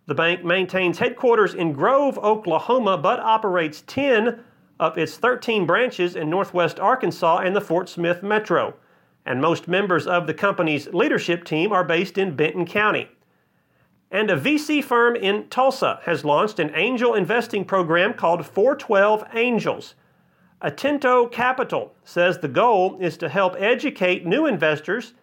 The 0.08 0.16
bank 0.16 0.44
maintains 0.44 1.00
headquarters 1.00 1.54
in 1.54 1.74
Grove, 1.74 2.18
Oklahoma, 2.18 2.98
but 2.98 3.20
operates 3.20 3.84
10 3.86 4.44
of 4.80 4.98
its 4.98 5.18
13 5.18 5.68
branches 5.68 6.16
in 6.16 6.30
northwest 6.30 6.80
Arkansas 6.80 7.40
and 7.40 7.56
the 7.56 7.62
Fort 7.62 7.90
Smith 7.90 8.24
metro. 8.24 8.74
And 9.26 9.40
most 9.40 9.68
members 9.68 10.08
of 10.08 10.26
the 10.26 10.34
company's 10.34 10.88
leadership 10.88 11.44
team 11.44 11.72
are 11.72 11.84
based 11.84 12.18
in 12.18 12.36
Benton 12.36 12.66
County. 12.66 13.10
And 14.12 14.30
a 14.30 14.38
VC 14.38 14.84
firm 14.84 15.16
in 15.16 15.48
Tulsa 15.48 16.02
has 16.04 16.26
launched 16.26 16.60
an 16.60 16.76
angel 16.76 17.16
investing 17.16 17.64
program 17.64 18.14
called 18.14 18.46
412 18.46 19.24
Angels. 19.34 19.96
Atento 20.62 21.32
Capital 21.32 21.96
says 22.04 22.38
the 22.38 22.50
goal 22.50 22.98
is 23.00 23.16
to 23.18 23.30
help 23.30 23.56
educate 23.58 24.26
new 24.26 24.46
investors 24.46 25.14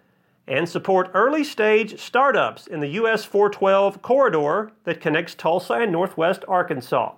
and 0.49 0.67
support 0.67 1.11
early 1.13 1.45
stage 1.45 2.01
startups 2.01 2.67
in 2.67 2.81
the 2.81 2.89
US 3.03 3.27
412 3.27 4.01
corridor 4.01 4.73
that 4.85 5.03
connects 5.03 5.35
Tulsa 5.35 5.75
and 5.75 5.93
Northwest 5.93 6.43
Arkansas. 6.49 7.13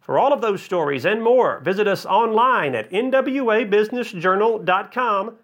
For 0.00 0.18
all 0.18 0.32
of 0.32 0.40
those 0.40 0.62
stories 0.62 1.04
and 1.04 1.22
more, 1.22 1.60
visit 1.60 1.86
us 1.86 2.06
online 2.06 2.74
at 2.74 2.90
nwabusinessjournal.com 2.90 5.34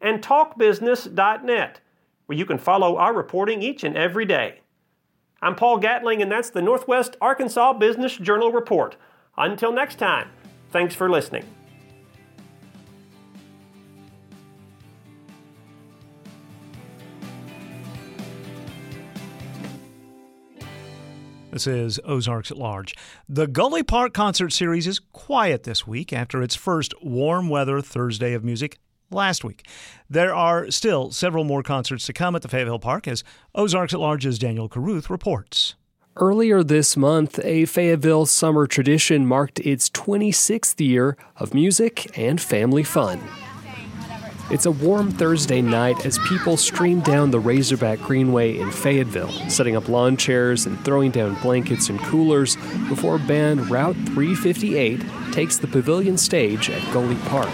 and 0.00 0.22
talkbusiness.net, 0.22 1.80
where 2.26 2.38
you 2.38 2.46
can 2.46 2.58
follow 2.58 2.96
our 2.96 3.12
reporting 3.12 3.62
each 3.62 3.84
and 3.84 3.96
every 3.96 4.24
day. 4.24 4.60
I'm 5.40 5.54
Paul 5.54 5.78
Gatling, 5.78 6.20
and 6.20 6.32
that's 6.32 6.50
the 6.50 6.62
Northwest 6.62 7.16
Arkansas 7.20 7.74
Business 7.74 8.16
Journal 8.16 8.50
Report. 8.50 8.96
Until 9.36 9.72
next 9.72 9.96
time, 9.96 10.30
thanks 10.70 10.96
for 10.96 11.08
listening. 11.08 11.44
This 21.52 21.68
is 21.68 22.00
Ozarks 22.04 22.50
at 22.50 22.56
Large. 22.56 22.94
The 23.28 23.46
Gulley 23.46 23.82
Park 23.84 24.14
concert 24.14 24.52
series 24.52 24.88
is 24.88 24.98
quiet 25.12 25.62
this 25.62 25.86
week 25.86 26.12
after 26.12 26.42
its 26.42 26.56
first 26.56 26.94
warm 27.00 27.48
weather 27.48 27.80
Thursday 27.80 28.32
of 28.32 28.44
music 28.44 28.78
last 29.10 29.44
week. 29.44 29.66
There 30.08 30.34
are 30.34 30.70
still 30.70 31.10
several 31.10 31.44
more 31.44 31.62
concerts 31.62 32.06
to 32.06 32.12
come 32.12 32.34
at 32.34 32.42
the 32.42 32.48
Fayetteville 32.48 32.78
Park 32.78 33.08
as 33.08 33.24
Ozarks 33.54 33.94
at 33.94 34.00
Large's 34.00 34.38
Daniel 34.38 34.68
Caruth 34.68 35.10
reports. 35.10 35.74
Earlier 36.16 36.64
this 36.64 36.96
month, 36.96 37.38
a 37.44 37.64
Fayetteville 37.64 38.26
summer 38.26 38.66
tradition 38.66 39.24
marked 39.24 39.60
its 39.60 39.88
26th 39.90 40.84
year 40.84 41.16
of 41.36 41.54
music 41.54 42.18
and 42.18 42.40
family 42.40 42.82
fun. 42.82 43.20
It's 44.50 44.64
a 44.66 44.70
warm 44.70 45.10
Thursday 45.10 45.60
night 45.60 46.06
as 46.06 46.18
people 46.20 46.56
stream 46.56 47.00
down 47.00 47.30
the 47.30 47.38
Razorback 47.38 48.00
Greenway 48.00 48.58
in 48.58 48.70
Fayetteville, 48.70 49.30
setting 49.50 49.76
up 49.76 49.90
lawn 49.90 50.16
chairs 50.16 50.64
and 50.64 50.82
throwing 50.86 51.10
down 51.10 51.34
blankets 51.42 51.90
and 51.90 52.00
coolers 52.00 52.56
before 52.88 53.18
band 53.18 53.70
Route 53.70 53.94
358 53.94 55.32
takes 55.32 55.58
the 55.58 55.68
pavilion 55.68 56.16
stage 56.16 56.70
at 56.70 56.82
Gulley 56.94 57.16
Park. 57.26 57.50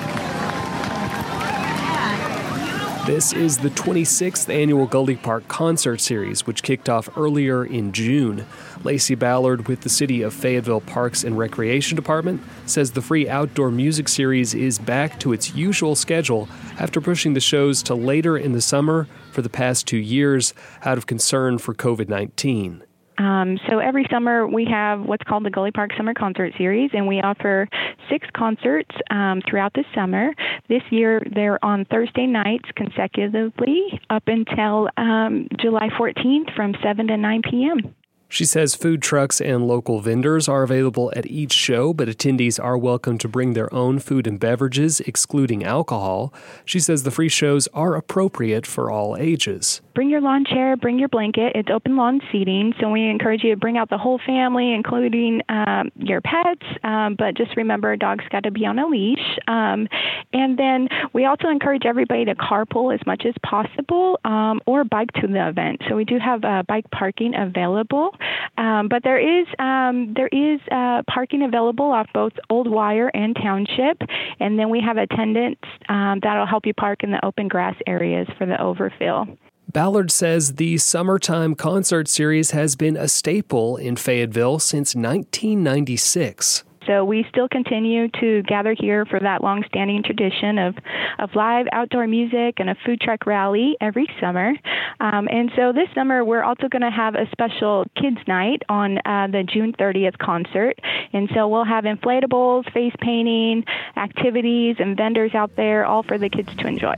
This 3.07 3.35
is 3.35 3.59
the 3.59 3.69
26th 3.69 4.49
annual 4.49 4.87
Gulley 4.87 5.17
Park 5.17 5.47
Concert 5.47 6.01
Series, 6.01 6.47
which 6.47 6.63
kicked 6.63 6.89
off 6.89 7.07
earlier 7.19 7.63
in 7.63 7.93
June. 7.93 8.47
Lacey 8.83 9.15
Ballard 9.15 9.69
with 9.69 9.83
the 9.83 9.91
City 9.91 10.23
of 10.23 10.33
Fayetteville 10.33 10.81
Parks 10.81 11.23
and 11.23 11.37
Recreation 11.37 11.97
Department 11.97 12.41
says 12.65 12.93
the 12.93 13.03
free 13.03 13.29
outdoor 13.29 13.71
music 13.71 14.09
series 14.09 14.55
is 14.55 14.79
back 14.79 15.21
to 15.21 15.35
its 15.35 15.55
usual 15.55 15.95
schedule 15.95 16.49
after 16.81 16.99
pushing 16.99 17.35
the 17.35 17.41
shows 17.41 17.83
to 17.83 17.95
later 17.95 18.39
in 18.39 18.53
the 18.53 18.63
summer 18.63 19.07
for 19.33 19.43
the 19.43 19.51
past 19.51 19.87
two 19.87 19.99
years 19.99 20.55
out 20.83 20.97
of 20.97 21.07
concern 21.07 21.59
for 21.59 21.75
COVID 21.75 22.09
19. 22.09 22.85
Um, 23.19 23.59
so 23.69 23.79
every 23.79 24.07
summer 24.11 24.47
we 24.47 24.65
have 24.71 25.01
what's 25.01 25.25
called 25.25 25.45
the 25.45 25.51
Gulley 25.51 25.71
Park 25.71 25.91
Summer 25.97 26.15
Concert 26.15 26.53
Series, 26.59 26.91
and 26.93 27.07
we 27.07 27.21
offer 27.21 27.69
six 28.11 28.27
concerts 28.37 28.91
um, 29.11 29.41
throughout 29.49 29.73
the 29.75 29.85
summer. 29.95 30.35
This 30.69 30.83
year 30.91 31.23
they're 31.35 31.65
on 31.65 31.85
Thursday 31.87 32.27
nights 32.27 32.69
consecutively 32.77 34.01
up 34.11 34.25
until 34.27 34.89
um, 34.97 35.49
July 35.59 35.89
14th 35.99 36.55
from 36.55 36.75
7 36.83 37.07
to 37.07 37.17
9 37.17 37.43
p.m. 37.51 37.95
She 38.35 38.45
says 38.45 38.75
food 38.75 39.01
trucks 39.01 39.41
and 39.41 39.69
local 39.69 40.01
vendors 40.01 40.49
are 40.49 40.65
available 40.65 41.13
at 41.15 41.25
each 41.25 41.53
show, 41.53 41.95
but 41.95 42.09
attendees 42.09 42.59
are 42.61 42.77
welcome 42.77 43.17
to 43.19 43.29
bring 43.29 43.53
their 43.53 43.73
own 43.73 44.01
food 44.01 44.27
and 44.27 44.41
beverages, 44.41 44.99
excluding 44.99 45.63
alcohol. 45.63 46.35
She 46.65 46.81
says 46.81 47.05
the 47.05 47.13
free 47.13 47.29
shows 47.29 47.69
are 47.69 47.95
appropriate 47.95 48.67
for 48.67 48.91
all 48.91 49.17
ages. 49.17 49.83
Bring 49.95 50.11
your 50.11 50.21
lawn 50.21 50.45
chair, 50.45 50.77
bring 50.77 50.99
your 50.99 51.07
blanket. 51.07 51.53
It's 51.55 51.69
open 51.73 51.95
lawn 51.95 52.21
seating, 52.33 52.75
so 52.81 52.91
we 52.91 53.09
encourage 53.09 53.45
you 53.45 53.51
to 53.51 53.57
bring 53.57 53.79
out 53.79 53.89
the 53.89 53.99
whole 53.99 54.19
family, 54.27 54.73
including 54.73 55.41
um, 55.49 55.93
your 55.95 56.21
pets. 56.21 56.67
Um, 56.83 57.15
but 57.17 57.37
just 57.37 57.57
remember, 57.57 57.95
dog's 57.95 58.25
got 58.31 58.43
to 58.43 58.51
be 58.51 58.67
on 58.67 58.81
a 58.81 58.89
leash. 58.89 59.39
Um, 59.47 59.87
and 60.33 60.59
then 60.59 60.89
we 61.13 61.25
also 61.27 61.47
encourage 61.47 61.87
everybody 61.87 62.25
to 62.25 62.35
carpool 62.35 62.93
as 62.93 63.07
much 63.07 63.25
as 63.25 63.35
possible 63.47 64.19
um, 64.25 64.61
or 64.67 64.83
bike 64.83 65.13
to 65.21 65.29
the 65.29 65.49
event. 65.49 65.83
So 65.89 65.95
we 65.95 66.05
do 66.05 66.19
have 66.19 66.43
uh, 66.43 66.65
bike 66.67 66.91
parking 66.91 67.37
available. 67.37 68.11
Um, 68.59 68.89
but 68.89 69.03
there 69.03 69.19
is 69.19 69.47
um, 69.59 70.15
there 70.15 70.29
is 70.29 70.61
uh, 70.71 71.03
parking 71.09 71.43
available 71.43 71.91
off 71.91 72.07
both 72.15 72.33
Old 72.51 72.71
Wire 72.71 73.11
and 73.15 73.37
Township, 73.37 74.03
and 74.41 74.59
then 74.59 74.71
we 74.71 74.81
have 74.81 74.97
attendants 74.97 75.63
um, 75.89 76.21
that'll 76.23 76.47
help 76.47 76.67
you 76.67 76.75
park 76.75 77.03
in 77.03 77.11
the 77.11 77.25
open 77.25 77.49
grass 77.49 77.75
areas 77.87 78.27
for 78.39 78.47
the 78.47 78.61
overfill. 78.61 79.27
Ballard 79.73 80.13
says 80.13 80.55
the 80.55 80.79
summertime 80.79 81.55
concert 81.57 82.07
series 82.07 82.53
has 82.53 82.77
been 82.77 82.97
a 82.97 83.09
staple 83.09 83.77
in 83.77 83.97
Fayetteville 83.97 84.61
since 84.61 84.95
1996. 84.95 86.63
So 86.87 87.05
we 87.05 87.25
still 87.29 87.49
continue 87.49 88.09
to 88.21 88.43
gather 88.43 88.75
here 88.79 89.05
for 89.07 89.21
that 89.21 89.43
long-standing 89.43 90.03
tradition 90.03 90.59
of, 90.59 90.75
of 91.19 91.31
live 91.35 91.67
outdoor 91.73 92.07
music 92.07 92.57
and 92.59 92.71
a 92.71 92.77
food 92.85 93.01
truck 93.01 93.27
rally 93.27 93.77
every 93.81 94.07
summer. 94.21 94.53
Um, 95.01 95.29
and 95.31 95.51
so 95.57 95.73
this 95.73 95.89
summer 95.95 96.25
we're 96.25 96.43
also 96.43 96.69
going 96.69 96.83
to 96.83 96.91
have 96.91 97.15
a 97.15 97.27
special 97.33 97.85
kids 97.97 98.19
night 98.27 98.63
on 98.69 98.99
uh, 98.99 99.29
the 99.31 99.43
June 99.43 99.73
30th 99.73 100.19
concert. 100.19 100.79
And 101.13 101.29
so 101.35 101.49
we'll 101.49 101.65
have 101.65 101.85
inflatables, 101.85 102.71
face 102.73 102.95
painting, 103.01 103.65
activities, 103.97 104.77
and 104.79 104.97
vendors 104.97 105.35
out 105.35 105.57
there, 105.57 105.85
all 105.85 106.03
for 106.03 106.19
the 106.19 106.29
kids 106.29 106.55
to 106.57 106.67
enjoy. 106.67 106.95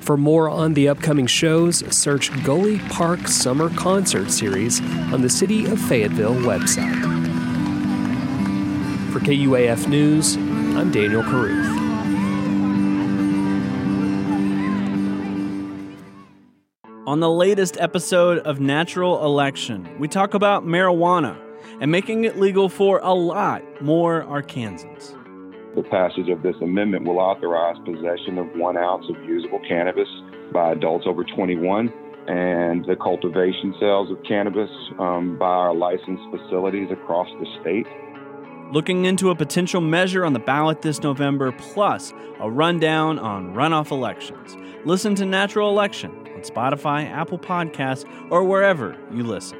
For 0.00 0.16
more 0.16 0.48
on 0.48 0.74
the 0.74 0.88
upcoming 0.88 1.26
shows, 1.26 1.84
search 1.94 2.32
Gulley 2.42 2.78
Park 2.88 3.28
Summer 3.28 3.70
Concert 3.70 4.30
Series 4.30 4.80
on 5.12 5.22
the 5.22 5.30
City 5.30 5.66
of 5.66 5.80
Fayetteville 5.80 6.34
website. 6.34 7.39
For 9.12 9.18
KUAF 9.18 9.88
News, 9.88 10.36
I'm 10.36 10.92
Daniel 10.92 11.24
Caruth. 11.24 11.66
On 17.08 17.18
the 17.18 17.28
latest 17.28 17.76
episode 17.80 18.38
of 18.46 18.60
Natural 18.60 19.24
Election, 19.24 19.98
we 19.98 20.06
talk 20.06 20.34
about 20.34 20.64
marijuana 20.64 21.36
and 21.80 21.90
making 21.90 22.22
it 22.22 22.38
legal 22.38 22.68
for 22.68 23.00
a 23.02 23.12
lot 23.12 23.64
more 23.82 24.22
Arkansans. 24.26 25.16
The 25.74 25.82
passage 25.82 26.28
of 26.28 26.44
this 26.44 26.54
amendment 26.62 27.04
will 27.04 27.18
authorize 27.18 27.78
possession 27.84 28.38
of 28.38 28.46
one 28.54 28.76
ounce 28.76 29.06
of 29.10 29.16
usable 29.24 29.60
cannabis 29.66 30.08
by 30.52 30.70
adults 30.70 31.06
over 31.08 31.24
21 31.24 31.92
and 32.28 32.84
the 32.84 32.94
cultivation 32.94 33.74
sales 33.80 34.08
of 34.12 34.22
cannabis 34.22 34.70
um, 35.00 35.36
by 35.36 35.46
our 35.46 35.74
licensed 35.74 36.22
facilities 36.30 36.92
across 36.92 37.26
the 37.40 37.46
state 37.60 37.86
looking 38.72 39.04
into 39.04 39.30
a 39.30 39.34
potential 39.34 39.80
measure 39.80 40.24
on 40.24 40.32
the 40.32 40.38
ballot 40.38 40.82
this 40.82 41.02
November, 41.02 41.52
plus 41.52 42.12
a 42.40 42.50
rundown 42.50 43.18
on 43.18 43.54
runoff 43.54 43.90
elections. 43.90 44.56
Listen 44.84 45.14
to 45.16 45.26
Natural 45.26 45.68
Election 45.68 46.10
on 46.34 46.40
Spotify, 46.42 47.04
Apple 47.10 47.38
Podcasts, 47.38 48.04
or 48.30 48.44
wherever 48.44 48.96
you 49.12 49.22
listen. 49.22 49.58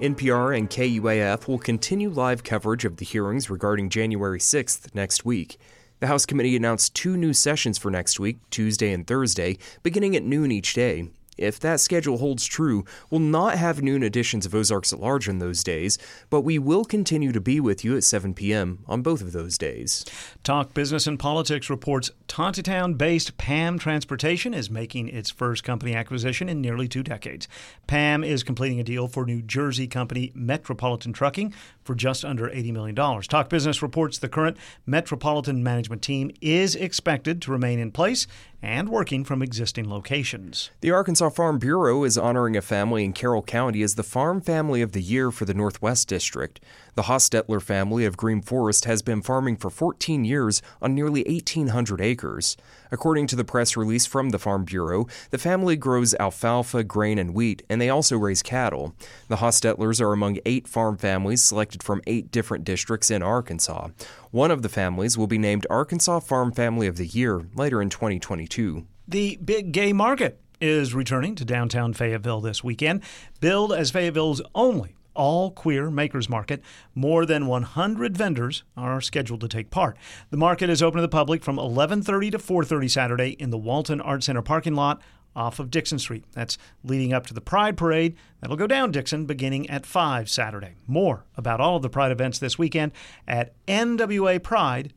NPR 0.00 0.56
and 0.56 0.70
KUAF 0.70 1.48
will 1.48 1.58
continue 1.58 2.08
live 2.08 2.44
coverage 2.44 2.84
of 2.84 2.98
the 2.98 3.04
hearings 3.04 3.50
regarding 3.50 3.90
January 3.90 4.38
6th 4.38 4.94
next 4.94 5.24
week. 5.24 5.58
The 5.98 6.06
House 6.06 6.24
committee 6.24 6.54
announced 6.54 6.94
two 6.94 7.16
new 7.16 7.32
sessions 7.32 7.78
for 7.78 7.90
next 7.90 8.20
week, 8.20 8.38
Tuesday 8.50 8.92
and 8.92 9.04
Thursday, 9.04 9.58
beginning 9.82 10.14
at 10.14 10.22
noon 10.22 10.52
each 10.52 10.72
day. 10.74 11.08
If 11.38 11.58
that 11.60 11.80
schedule 11.80 12.18
holds 12.18 12.44
true, 12.44 12.84
we 13.10 13.18
will 13.18 13.20
not 13.20 13.56
have 13.56 13.82
noon 13.82 14.02
editions 14.02 14.44
of 14.44 14.54
Ozarks 14.54 14.92
at 14.92 15.00
Large 15.00 15.28
on 15.28 15.38
those 15.38 15.62
days, 15.64 15.98
but 16.30 16.42
we 16.42 16.58
will 16.58 16.84
continue 16.84 17.32
to 17.32 17.40
be 17.40 17.60
with 17.60 17.84
you 17.84 17.96
at 17.96 18.04
7 18.04 18.34
p.m. 18.34 18.84
on 18.86 19.02
both 19.02 19.22
of 19.22 19.32
those 19.32 19.56
days. 19.56 20.04
Talk 20.42 20.74
Business 20.74 21.06
and 21.06 21.18
Politics 21.18 21.70
reports 21.70 22.10
Tontitown 22.26 22.98
based 22.98 23.36
PAM 23.38 23.78
Transportation 23.78 24.52
is 24.52 24.70
making 24.70 25.08
its 25.08 25.30
first 25.30 25.64
company 25.64 25.94
acquisition 25.94 26.48
in 26.48 26.60
nearly 26.60 26.88
two 26.88 27.02
decades. 27.02 27.48
PAM 27.86 28.24
is 28.24 28.42
completing 28.42 28.80
a 28.80 28.84
deal 28.84 29.08
for 29.08 29.24
New 29.24 29.42
Jersey 29.42 29.86
company 29.86 30.32
Metropolitan 30.34 31.12
Trucking 31.12 31.54
for 31.82 31.94
just 31.94 32.24
under 32.24 32.48
$80 32.48 32.72
million. 32.72 32.94
Talk 32.94 33.48
Business 33.48 33.82
reports 33.82 34.18
the 34.18 34.28
current 34.28 34.56
Metropolitan 34.86 35.62
management 35.62 36.02
team 36.02 36.30
is 36.40 36.74
expected 36.74 37.40
to 37.42 37.52
remain 37.52 37.78
in 37.78 37.90
place 37.90 38.26
and 38.62 38.88
working 38.88 39.24
from 39.24 39.42
existing 39.42 39.88
locations. 39.88 40.70
The 40.80 40.90
Arkansas 40.90 41.30
Farm 41.30 41.58
Bureau 41.58 42.04
is 42.04 42.18
honoring 42.18 42.56
a 42.56 42.62
family 42.62 43.04
in 43.04 43.12
Carroll 43.12 43.42
County 43.42 43.82
as 43.82 43.94
the 43.94 44.02
Farm 44.02 44.40
Family 44.40 44.82
of 44.82 44.92
the 44.92 45.02
Year 45.02 45.30
for 45.30 45.44
the 45.44 45.54
Northwest 45.54 46.08
District. 46.08 46.60
The 46.94 47.02
Hostetler 47.02 47.62
family 47.62 48.04
of 48.04 48.16
Green 48.16 48.42
Forest 48.42 48.84
has 48.86 49.02
been 49.02 49.22
farming 49.22 49.56
for 49.58 49.70
14 49.70 50.24
years 50.24 50.60
on 50.82 50.94
nearly 50.94 51.22
1,800 51.22 52.00
acres. 52.00 52.56
According 52.90 53.26
to 53.28 53.36
the 53.36 53.44
press 53.44 53.76
release 53.76 54.06
from 54.06 54.30
the 54.30 54.38
Farm 54.38 54.64
Bureau, 54.64 55.06
the 55.30 55.38
family 55.38 55.76
grows 55.76 56.14
alfalfa, 56.14 56.84
grain, 56.84 57.18
and 57.18 57.34
wheat, 57.34 57.62
and 57.68 57.80
they 57.80 57.88
also 57.88 58.16
raise 58.16 58.42
cattle. 58.42 58.94
The 59.28 59.36
Hostetlers 59.36 60.00
are 60.00 60.12
among 60.12 60.38
eight 60.46 60.66
farm 60.68 60.96
families 60.96 61.42
selected 61.42 61.82
from 61.82 62.02
eight 62.06 62.30
different 62.30 62.64
districts 62.64 63.10
in 63.10 63.22
Arkansas. 63.22 63.88
One 64.30 64.50
of 64.50 64.62
the 64.62 64.68
families 64.68 65.16
will 65.16 65.26
be 65.26 65.38
named 65.38 65.66
Arkansas 65.70 66.20
Farm 66.20 66.52
Family 66.52 66.86
of 66.86 66.96
the 66.96 67.06
Year 67.06 67.42
later 67.54 67.80
in 67.80 67.90
2022. 67.90 68.86
The 69.06 69.38
Big 69.42 69.72
Gay 69.72 69.92
Market 69.92 70.40
is 70.60 70.94
returning 70.94 71.34
to 71.36 71.44
downtown 71.44 71.92
Fayetteville 71.92 72.40
this 72.40 72.64
weekend, 72.64 73.02
billed 73.40 73.72
as 73.72 73.90
Fayetteville's 73.90 74.42
only 74.54 74.94
all 75.18 75.50
queer 75.50 75.90
makers 75.90 76.30
market. 76.30 76.62
More 76.94 77.26
than 77.26 77.46
100 77.46 78.16
vendors 78.16 78.62
are 78.76 79.02
scheduled 79.02 79.40
to 79.42 79.48
take 79.48 79.68
part. 79.70 79.98
The 80.30 80.36
market 80.38 80.70
is 80.70 80.82
open 80.82 80.98
to 80.98 81.02
the 81.02 81.08
public 81.08 81.42
from 81.42 81.58
11:30 81.58 82.30
to 82.30 82.38
4:30 82.38 82.88
Saturday 82.88 83.30
in 83.32 83.50
the 83.50 83.58
Walton 83.58 84.00
Art 84.00 84.22
Center 84.22 84.40
parking 84.40 84.74
lot 84.74 85.02
off 85.36 85.58
of 85.58 85.70
Dixon 85.70 85.98
Street. 85.98 86.24
That's 86.32 86.56
leading 86.82 87.12
up 87.12 87.26
to 87.26 87.34
the 87.34 87.40
Pride 87.40 87.76
Parade. 87.76 88.16
That'll 88.40 88.56
go 88.56 88.66
down 88.66 88.92
Dixon 88.92 89.26
beginning 89.26 89.68
at 89.68 89.84
5 89.84 90.30
Saturday. 90.30 90.76
More 90.86 91.24
about 91.36 91.60
all 91.60 91.76
of 91.76 91.82
the 91.82 91.90
Pride 91.90 92.12
events 92.12 92.38
this 92.38 92.58
weekend 92.58 92.92
at 93.26 93.52
nwapride.org. 93.66 94.92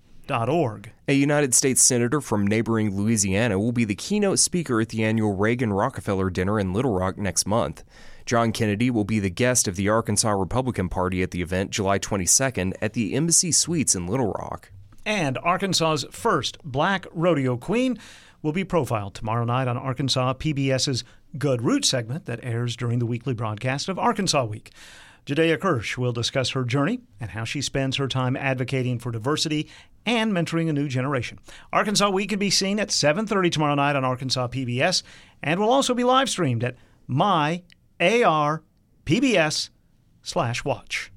A 1.07 1.13
United 1.13 1.53
States 1.53 1.81
Senator 1.81 2.21
from 2.21 2.47
neighboring 2.47 2.95
Louisiana 2.95 3.59
will 3.59 3.71
be 3.71 3.85
the 3.85 3.95
keynote 3.95 4.39
speaker 4.39 4.79
at 4.79 4.89
the 4.89 5.03
annual 5.03 5.35
Reagan 5.35 5.73
Rockefeller 5.73 6.29
dinner 6.29 6.59
in 6.59 6.73
Little 6.73 6.93
Rock 6.93 7.17
next 7.17 7.45
month. 7.45 7.83
John 8.31 8.53
Kennedy 8.53 8.89
will 8.89 9.03
be 9.03 9.19
the 9.19 9.29
guest 9.29 9.67
of 9.67 9.75
the 9.75 9.89
Arkansas 9.89 10.31
Republican 10.31 10.87
Party 10.87 11.21
at 11.21 11.31
the 11.31 11.41
event 11.41 11.69
July 11.69 11.99
22nd 11.99 12.71
at 12.81 12.93
the 12.93 13.13
Embassy 13.13 13.51
Suites 13.51 13.93
in 13.93 14.07
Little 14.07 14.31
Rock. 14.31 14.71
And 15.05 15.37
Arkansas's 15.39 16.05
first 16.11 16.57
black 16.63 17.05
rodeo 17.11 17.57
queen 17.57 17.99
will 18.41 18.53
be 18.53 18.63
profiled 18.63 19.15
tomorrow 19.15 19.43
night 19.43 19.67
on 19.67 19.75
Arkansas 19.75 20.35
PBS's 20.35 21.03
Good 21.37 21.61
Root 21.61 21.83
segment 21.83 22.23
that 22.23 22.39
airs 22.41 22.77
during 22.77 22.99
the 22.99 23.05
weekly 23.05 23.33
broadcast 23.33 23.89
of 23.89 23.99
Arkansas 23.99 24.45
Week. 24.45 24.71
Judea 25.25 25.57
Kirsch 25.57 25.97
will 25.97 26.13
discuss 26.13 26.51
her 26.51 26.63
journey 26.63 27.01
and 27.19 27.31
how 27.31 27.43
she 27.43 27.61
spends 27.61 27.97
her 27.97 28.07
time 28.07 28.37
advocating 28.37 28.97
for 28.97 29.11
diversity 29.11 29.69
and 30.05 30.31
mentoring 30.31 30.69
a 30.69 30.73
new 30.73 30.87
generation. 30.87 31.37
Arkansas 31.73 32.09
Week 32.09 32.29
can 32.29 32.39
be 32.39 32.49
seen 32.49 32.79
at 32.79 32.91
7:30 32.91 33.51
tomorrow 33.51 33.75
night 33.75 33.97
on 33.97 34.05
Arkansas 34.05 34.47
PBS 34.47 35.03
and 35.43 35.59
will 35.59 35.69
also 35.69 35.93
be 35.93 36.05
live 36.05 36.29
streamed 36.29 36.63
at 36.63 36.77
my 37.07 37.63
AR 38.01 38.63
PBS 39.05 39.69
slash 40.23 40.65
watch. 40.65 41.10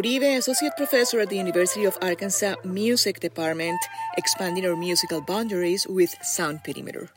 Uribe, 0.00 0.38
Associate 0.38 0.72
Professor 0.78 1.20
at 1.20 1.28
the 1.28 1.36
University 1.36 1.84
of 1.84 1.98
Arkansas 2.00 2.54
Music 2.64 3.20
Department, 3.20 3.78
expanding 4.16 4.64
our 4.64 4.74
musical 4.74 5.20
boundaries 5.20 5.86
with 5.86 6.16
Sound 6.22 6.64
Perimeter. 6.64 7.10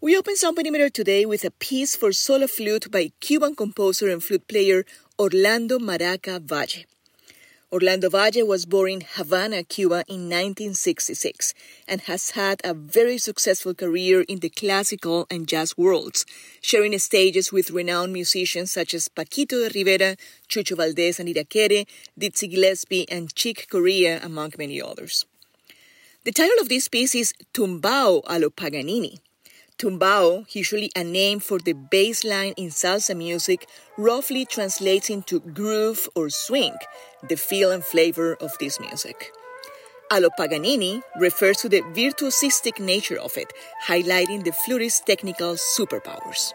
We 0.00 0.16
open 0.16 0.34
Sound 0.34 0.56
Perimeter 0.56 0.90
today 0.90 1.24
with 1.24 1.44
a 1.44 1.52
piece 1.52 1.94
for 1.94 2.10
solo 2.10 2.48
flute 2.48 2.90
by 2.90 3.12
Cuban 3.20 3.54
composer 3.54 4.08
and 4.08 4.20
flute 4.20 4.48
player 4.48 4.84
Orlando 5.20 5.78
Maraca 5.78 6.42
Valle. 6.42 6.87
Orlando 7.70 8.08
Valle 8.08 8.46
was 8.46 8.64
born 8.64 8.92
in 8.92 9.00
Havana, 9.02 9.62
Cuba 9.62 10.02
in 10.08 10.24
1966 10.30 11.52
and 11.86 12.00
has 12.02 12.30
had 12.30 12.62
a 12.64 12.72
very 12.72 13.18
successful 13.18 13.74
career 13.74 14.22
in 14.22 14.38
the 14.38 14.48
classical 14.48 15.26
and 15.30 15.46
jazz 15.46 15.76
worlds, 15.76 16.24
sharing 16.62 16.98
stages 16.98 17.52
with 17.52 17.70
renowned 17.70 18.14
musicians 18.14 18.72
such 18.72 18.94
as 18.94 19.10
Paquito 19.10 19.68
D'Rivera, 19.68 20.16
Chucho 20.48 20.76
Valdés 20.76 21.18
and 21.18 21.28
Irakere, 21.28 21.86
Dizzy 22.16 22.48
Gillespie, 22.48 23.06
and 23.10 23.34
Chick 23.34 23.66
Corea, 23.70 24.18
among 24.22 24.54
many 24.56 24.80
others. 24.80 25.26
The 26.24 26.32
title 26.32 26.60
of 26.62 26.70
this 26.70 26.88
piece 26.88 27.14
is 27.14 27.34
Tumbao 27.52 28.22
a 28.26 28.38
lo 28.38 28.48
Paganini, 28.48 29.20
Tumbao, 29.78 30.44
usually 30.56 30.90
a 30.96 31.04
name 31.04 31.38
for 31.38 31.60
the 31.60 31.72
bass 31.72 32.24
line 32.24 32.52
in 32.56 32.68
salsa 32.68 33.16
music, 33.16 33.68
roughly 33.96 34.44
translates 34.44 35.08
into 35.08 35.38
groove 35.38 36.08
or 36.16 36.30
swing, 36.30 36.74
the 37.28 37.36
feel 37.36 37.70
and 37.70 37.84
flavor 37.84 38.34
of 38.40 38.50
this 38.58 38.80
music. 38.80 39.30
A 40.10 40.20
lo 40.20 40.30
Paganini 40.36 41.00
refers 41.20 41.58
to 41.58 41.68
the 41.68 41.82
virtuosistic 41.94 42.80
nature 42.80 43.20
of 43.20 43.36
it, 43.36 43.52
highlighting 43.86 44.42
the 44.42 44.50
flutist's 44.50 44.98
technical 44.98 45.54
superpowers. 45.54 46.52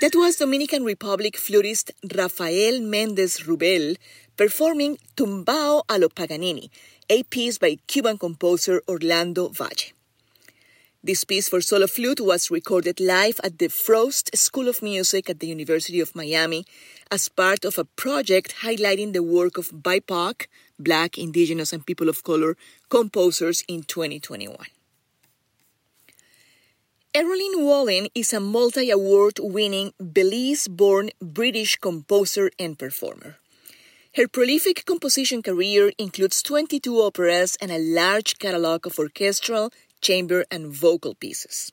That 0.00 0.14
was 0.14 0.36
Dominican 0.36 0.84
Republic 0.84 1.36
flautist 1.36 1.90
Rafael 2.14 2.80
Mendez 2.80 3.40
Rubel 3.48 3.96
performing 4.36 4.96
Tumbao 5.16 5.82
a 5.88 5.98
lo 5.98 6.08
Paganini, 6.08 6.70
a 7.10 7.24
piece 7.24 7.58
by 7.58 7.78
Cuban 7.88 8.16
composer 8.16 8.80
Orlando 8.86 9.48
Valle. 9.48 9.90
This 11.02 11.24
piece 11.24 11.48
for 11.48 11.60
solo 11.60 11.88
flute 11.88 12.20
was 12.20 12.48
recorded 12.48 13.00
live 13.00 13.40
at 13.42 13.58
the 13.58 13.66
Frost 13.66 14.30
School 14.36 14.68
of 14.68 14.82
Music 14.82 15.28
at 15.28 15.40
the 15.40 15.48
University 15.48 15.98
of 15.98 16.14
Miami 16.14 16.64
as 17.10 17.28
part 17.28 17.64
of 17.64 17.76
a 17.76 17.84
project 17.84 18.54
highlighting 18.62 19.12
the 19.12 19.24
work 19.24 19.58
of 19.58 19.82
BIPOC, 19.82 20.46
Black, 20.78 21.18
Indigenous, 21.18 21.72
and 21.72 21.84
People 21.84 22.08
of 22.08 22.22
Color 22.22 22.56
composers 22.88 23.64
in 23.66 23.82
2021. 23.82 24.77
Wallen 27.68 28.08
is 28.14 28.32
a 28.32 28.40
multi 28.40 28.88
award 28.88 29.34
winning 29.38 29.92
Belize 30.00 30.68
born 30.68 31.10
British 31.20 31.76
composer 31.76 32.50
and 32.58 32.78
performer. 32.78 33.36
Her 34.16 34.26
prolific 34.26 34.86
composition 34.86 35.42
career 35.42 35.92
includes 35.98 36.42
22 36.42 36.96
operas 36.96 37.58
and 37.60 37.70
a 37.70 37.78
large 37.78 38.38
catalog 38.38 38.86
of 38.86 38.98
orchestral, 38.98 39.70
chamber, 40.00 40.46
and 40.50 40.72
vocal 40.72 41.14
pieces. 41.14 41.70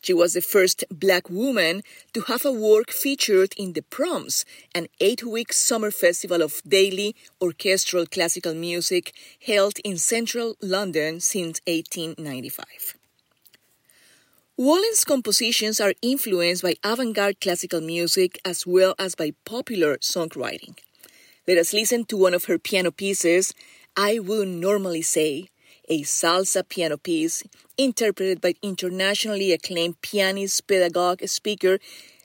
She 0.00 0.12
was 0.12 0.32
the 0.32 0.40
first 0.40 0.82
black 0.90 1.30
woman 1.30 1.82
to 2.14 2.22
have 2.22 2.44
a 2.44 2.50
work 2.50 2.90
featured 2.90 3.54
in 3.56 3.74
the 3.74 3.82
Proms, 3.82 4.44
an 4.74 4.88
eight 5.00 5.22
week 5.22 5.52
summer 5.52 5.92
festival 5.92 6.42
of 6.42 6.60
daily 6.66 7.14
orchestral 7.40 8.06
classical 8.06 8.54
music 8.54 9.12
held 9.46 9.78
in 9.84 9.98
central 9.98 10.56
London 10.60 11.20
since 11.20 11.60
1895. 11.68 12.96
Wallen's 14.58 15.04
compositions 15.04 15.80
are 15.80 15.94
influenced 16.02 16.62
by 16.62 16.74
avant 16.84 17.16
garde 17.16 17.40
classical 17.40 17.80
music 17.80 18.38
as 18.44 18.66
well 18.66 18.94
as 18.98 19.14
by 19.14 19.32
popular 19.46 19.96
songwriting. 19.96 20.76
Let 21.48 21.56
us 21.56 21.72
listen 21.72 22.04
to 22.04 22.18
one 22.18 22.34
of 22.34 22.44
her 22.44 22.58
piano 22.58 22.90
pieces, 22.90 23.54
I 23.96 24.18
Would 24.18 24.48
Normally 24.48 25.00
Say, 25.00 25.48
a 25.88 26.02
salsa 26.02 26.68
piano 26.68 26.98
piece 26.98 27.42
interpreted 27.78 28.42
by 28.42 28.52
internationally 28.60 29.52
acclaimed 29.52 30.02
pianist, 30.02 30.66
pedagogue, 30.66 31.26
speaker, 31.28 31.78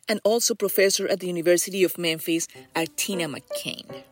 and 0.09 0.19
also 0.25 0.53
professor 0.53 1.07
at 1.07 1.21
the 1.21 1.27
University 1.27 1.85
of 1.85 1.97
Memphis, 1.97 2.49
Artina 2.75 3.29
McCain. 3.29 4.03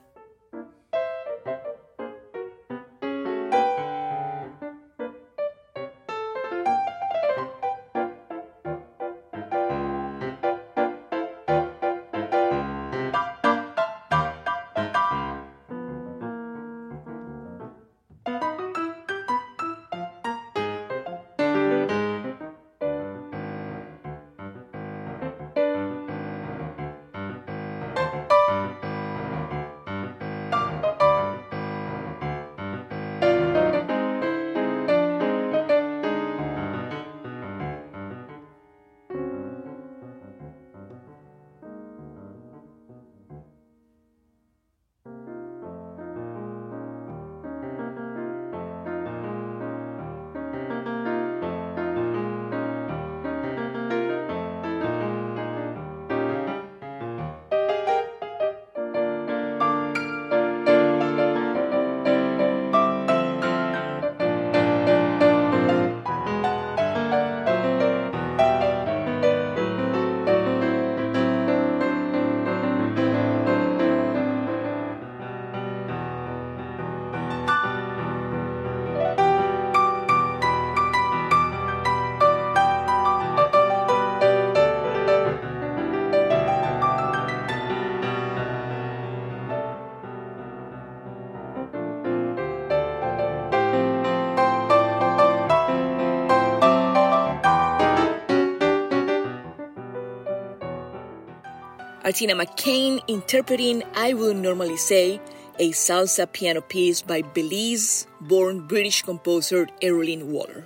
Artina 102.16 102.34
McCain 102.34 103.02
interpreting 103.10 103.84
I 103.94 104.14
Would 104.14 104.38
Normally 104.38 104.78
Say, 104.78 105.20
a 105.60 105.72
salsa 105.72 106.32
piano 106.32 106.62
piece 106.62 107.02
by 107.02 107.22
Belize 107.22 108.08
born 108.22 108.68
British 108.68 109.02
composer 109.02 109.68
Errolyn 109.82 110.28
Wallen. 110.28 110.64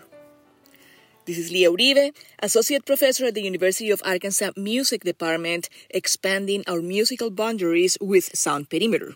This 1.26 1.40
is 1.40 1.52
Leah 1.52 1.72
Uribe, 1.72 2.16
Associate 2.38 2.86
Professor 2.86 3.26
at 3.26 3.34
the 3.34 3.42
University 3.42 3.90
of 3.90 4.00
Arkansas 4.06 4.52
Music 4.58 5.04
Department, 5.04 5.70
expanding 5.90 6.64
our 6.68 6.84
musical 6.84 7.32
boundaries 7.32 7.98
with 8.00 8.30
Sound 8.38 8.70
Perimeter. 8.70 9.16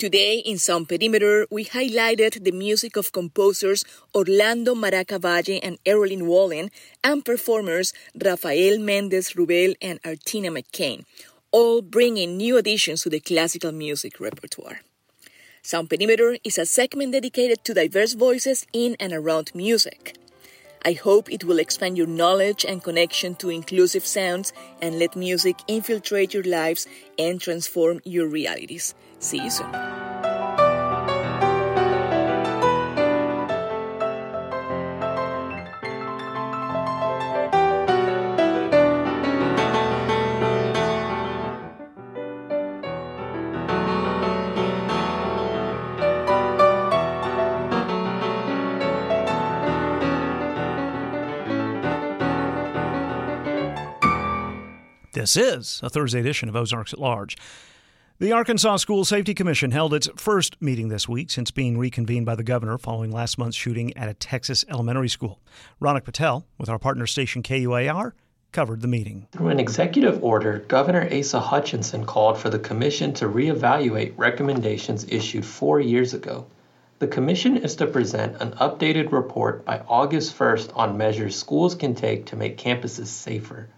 Today 0.00 0.38
in 0.38 0.56
Sound 0.56 0.88
Perimeter, 0.88 1.46
we 1.50 1.66
highlighted 1.66 2.42
the 2.42 2.52
music 2.52 2.96
of 2.96 3.12
composers 3.12 3.84
Orlando 4.14 4.74
Maraca 4.74 5.20
Valle 5.20 5.60
and 5.62 5.76
Errolyn 5.84 6.22
Wallen 6.22 6.70
and 7.04 7.22
performers 7.22 7.92
Rafael 8.18 8.78
Mendez 8.78 9.34
Rubel 9.34 9.74
and 9.82 10.00
Artina 10.02 10.48
McCain, 10.48 11.04
all 11.52 11.82
bringing 11.82 12.36
new 12.36 12.56
additions 12.56 13.02
to 13.02 13.10
the 13.10 13.20
classical 13.20 13.72
music 13.72 14.20
repertoire. 14.20 14.80
Sound 15.62 15.90
Perimeter 15.90 16.38
is 16.42 16.58
a 16.58 16.66
segment 16.66 17.12
dedicated 17.12 17.64
to 17.64 17.74
diverse 17.74 18.14
voices 18.14 18.66
in 18.72 18.96
and 18.98 19.12
around 19.12 19.54
music. 19.54 20.16
I 20.82 20.92
hope 20.92 21.30
it 21.30 21.44
will 21.44 21.58
expand 21.58 21.98
your 21.98 22.06
knowledge 22.06 22.64
and 22.64 22.82
connection 22.82 23.34
to 23.36 23.50
inclusive 23.50 24.06
sounds 24.06 24.52
and 24.80 24.98
let 24.98 25.14
music 25.14 25.56
infiltrate 25.68 26.32
your 26.32 26.44
lives 26.44 26.86
and 27.18 27.38
transform 27.40 28.00
your 28.04 28.26
realities. 28.26 28.94
See 29.18 29.42
you 29.44 29.50
soon. 29.50 30.09
This 55.20 55.36
is 55.36 55.80
a 55.82 55.90
Thursday 55.90 56.20
edition 56.20 56.48
of 56.48 56.56
Ozarks 56.56 56.94
at 56.94 56.98
Large. 56.98 57.36
The 58.20 58.32
Arkansas 58.32 58.78
School 58.78 59.04
Safety 59.04 59.34
Commission 59.34 59.70
held 59.70 59.92
its 59.92 60.08
first 60.16 60.56
meeting 60.62 60.88
this 60.88 61.10
week 61.10 61.30
since 61.30 61.50
being 61.50 61.76
reconvened 61.76 62.24
by 62.24 62.36
the 62.36 62.42
governor 62.42 62.78
following 62.78 63.12
last 63.12 63.36
month's 63.36 63.58
shooting 63.58 63.94
at 63.98 64.08
a 64.08 64.14
Texas 64.14 64.64
elementary 64.70 65.10
school. 65.10 65.38
Ronak 65.78 66.04
Patel, 66.04 66.46
with 66.56 66.70
our 66.70 66.78
partner 66.78 67.06
station 67.06 67.42
KUAR, 67.42 68.14
covered 68.50 68.80
the 68.80 68.88
meeting. 68.88 69.28
Through 69.32 69.48
an 69.48 69.60
executive 69.60 70.24
order, 70.24 70.60
Governor 70.60 71.06
Asa 71.12 71.38
Hutchinson 71.38 72.06
called 72.06 72.38
for 72.38 72.48
the 72.48 72.58
commission 72.58 73.12
to 73.12 73.28
reevaluate 73.28 74.14
recommendations 74.16 75.04
issued 75.06 75.44
four 75.44 75.80
years 75.80 76.14
ago. 76.14 76.46
The 76.98 77.08
commission 77.08 77.58
is 77.58 77.76
to 77.76 77.86
present 77.86 78.40
an 78.40 78.52
updated 78.52 79.12
report 79.12 79.66
by 79.66 79.82
August 79.86 80.38
1st 80.38 80.74
on 80.74 80.96
measures 80.96 81.36
schools 81.36 81.74
can 81.74 81.94
take 81.94 82.24
to 82.24 82.36
make 82.36 82.56
campuses 82.56 83.08
safer. 83.08 83.68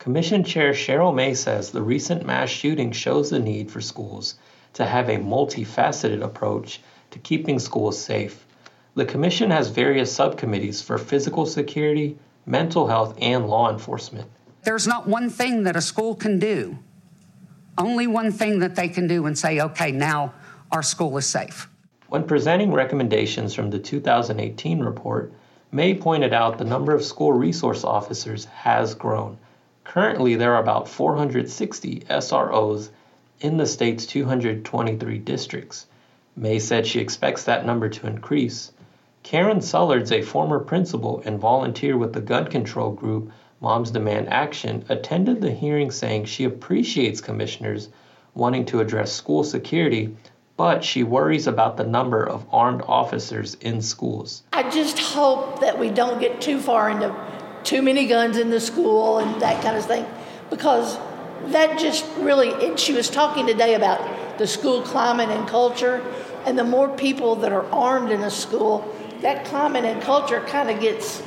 Commission 0.00 0.42
Chair 0.42 0.72
Cheryl 0.72 1.14
May 1.14 1.34
says 1.34 1.70
the 1.70 1.82
recent 1.82 2.24
mass 2.24 2.48
shooting 2.48 2.90
shows 2.90 3.28
the 3.28 3.38
need 3.38 3.70
for 3.70 3.82
schools 3.82 4.36
to 4.72 4.86
have 4.86 5.10
a 5.10 5.18
multifaceted 5.18 6.22
approach 6.22 6.80
to 7.10 7.18
keeping 7.18 7.58
schools 7.58 8.02
safe. 8.02 8.46
The 8.94 9.04
Commission 9.04 9.50
has 9.50 9.68
various 9.68 10.10
subcommittees 10.10 10.80
for 10.80 10.96
physical 10.96 11.44
security, 11.44 12.16
mental 12.46 12.86
health, 12.86 13.14
and 13.20 13.46
law 13.46 13.70
enforcement. 13.70 14.26
There's 14.62 14.86
not 14.86 15.06
one 15.06 15.28
thing 15.28 15.64
that 15.64 15.76
a 15.76 15.82
school 15.82 16.14
can 16.14 16.38
do, 16.38 16.78
only 17.76 18.06
one 18.06 18.32
thing 18.32 18.60
that 18.60 18.76
they 18.76 18.88
can 18.88 19.06
do 19.06 19.26
and 19.26 19.36
say, 19.36 19.60
okay, 19.60 19.92
now 19.92 20.32
our 20.72 20.82
school 20.82 21.14
is 21.18 21.26
safe. 21.26 21.68
When 22.08 22.24
presenting 22.24 22.72
recommendations 22.72 23.52
from 23.52 23.68
the 23.68 23.78
2018 23.78 24.80
report, 24.80 25.34
May 25.72 25.92
pointed 25.92 26.32
out 26.32 26.56
the 26.56 26.64
number 26.64 26.94
of 26.94 27.04
school 27.04 27.34
resource 27.34 27.84
officers 27.84 28.46
has 28.46 28.94
grown. 28.94 29.36
Currently, 29.84 30.36
there 30.36 30.54
are 30.54 30.62
about 30.62 30.88
460 30.88 32.00
SROs 32.00 32.90
in 33.40 33.56
the 33.56 33.66
state's 33.66 34.06
223 34.06 35.18
districts. 35.18 35.86
May 36.36 36.58
said 36.58 36.86
she 36.86 37.00
expects 37.00 37.44
that 37.44 37.66
number 37.66 37.88
to 37.88 38.06
increase. 38.06 38.72
Karen 39.22 39.58
Sullards, 39.58 40.12
a 40.12 40.22
former 40.22 40.58
principal 40.58 41.22
and 41.24 41.38
volunteer 41.38 41.96
with 41.96 42.12
the 42.12 42.20
gun 42.20 42.46
control 42.46 42.90
group 42.90 43.30
Moms 43.60 43.90
Demand 43.90 44.28
Action, 44.28 44.84
attended 44.88 45.40
the 45.40 45.50
hearing 45.50 45.90
saying 45.90 46.24
she 46.24 46.44
appreciates 46.44 47.20
commissioners 47.20 47.88
wanting 48.34 48.64
to 48.66 48.80
address 48.80 49.12
school 49.12 49.44
security, 49.44 50.16
but 50.56 50.84
she 50.84 51.02
worries 51.02 51.46
about 51.46 51.76
the 51.76 51.84
number 51.84 52.22
of 52.22 52.46
armed 52.52 52.82
officers 52.86 53.54
in 53.60 53.82
schools. 53.82 54.42
I 54.52 54.68
just 54.70 54.98
hope 54.98 55.60
that 55.60 55.78
we 55.78 55.90
don't 55.90 56.20
get 56.20 56.40
too 56.40 56.60
far 56.60 56.90
into 56.90 57.14
too 57.64 57.82
many 57.82 58.06
guns 58.06 58.36
in 58.36 58.50
the 58.50 58.60
school 58.60 59.18
and 59.18 59.40
that 59.40 59.62
kind 59.62 59.76
of 59.76 59.84
thing 59.84 60.06
because 60.50 60.98
that 61.46 61.78
just 61.78 62.04
really, 62.18 62.52
and 62.66 62.78
she 62.78 62.92
was 62.92 63.08
talking 63.08 63.46
today 63.46 63.74
about 63.74 64.38
the 64.38 64.46
school 64.46 64.82
climate 64.82 65.28
and 65.30 65.48
culture, 65.48 66.04
and 66.46 66.58
the 66.58 66.64
more 66.64 66.88
people 66.96 67.36
that 67.36 67.52
are 67.52 67.64
armed 67.72 68.10
in 68.10 68.22
a 68.22 68.30
school, 68.30 68.94
that 69.20 69.44
climate 69.44 69.84
and 69.84 70.00
culture 70.02 70.40
kind 70.46 70.70
of 70.70 70.80
gets 70.80 71.22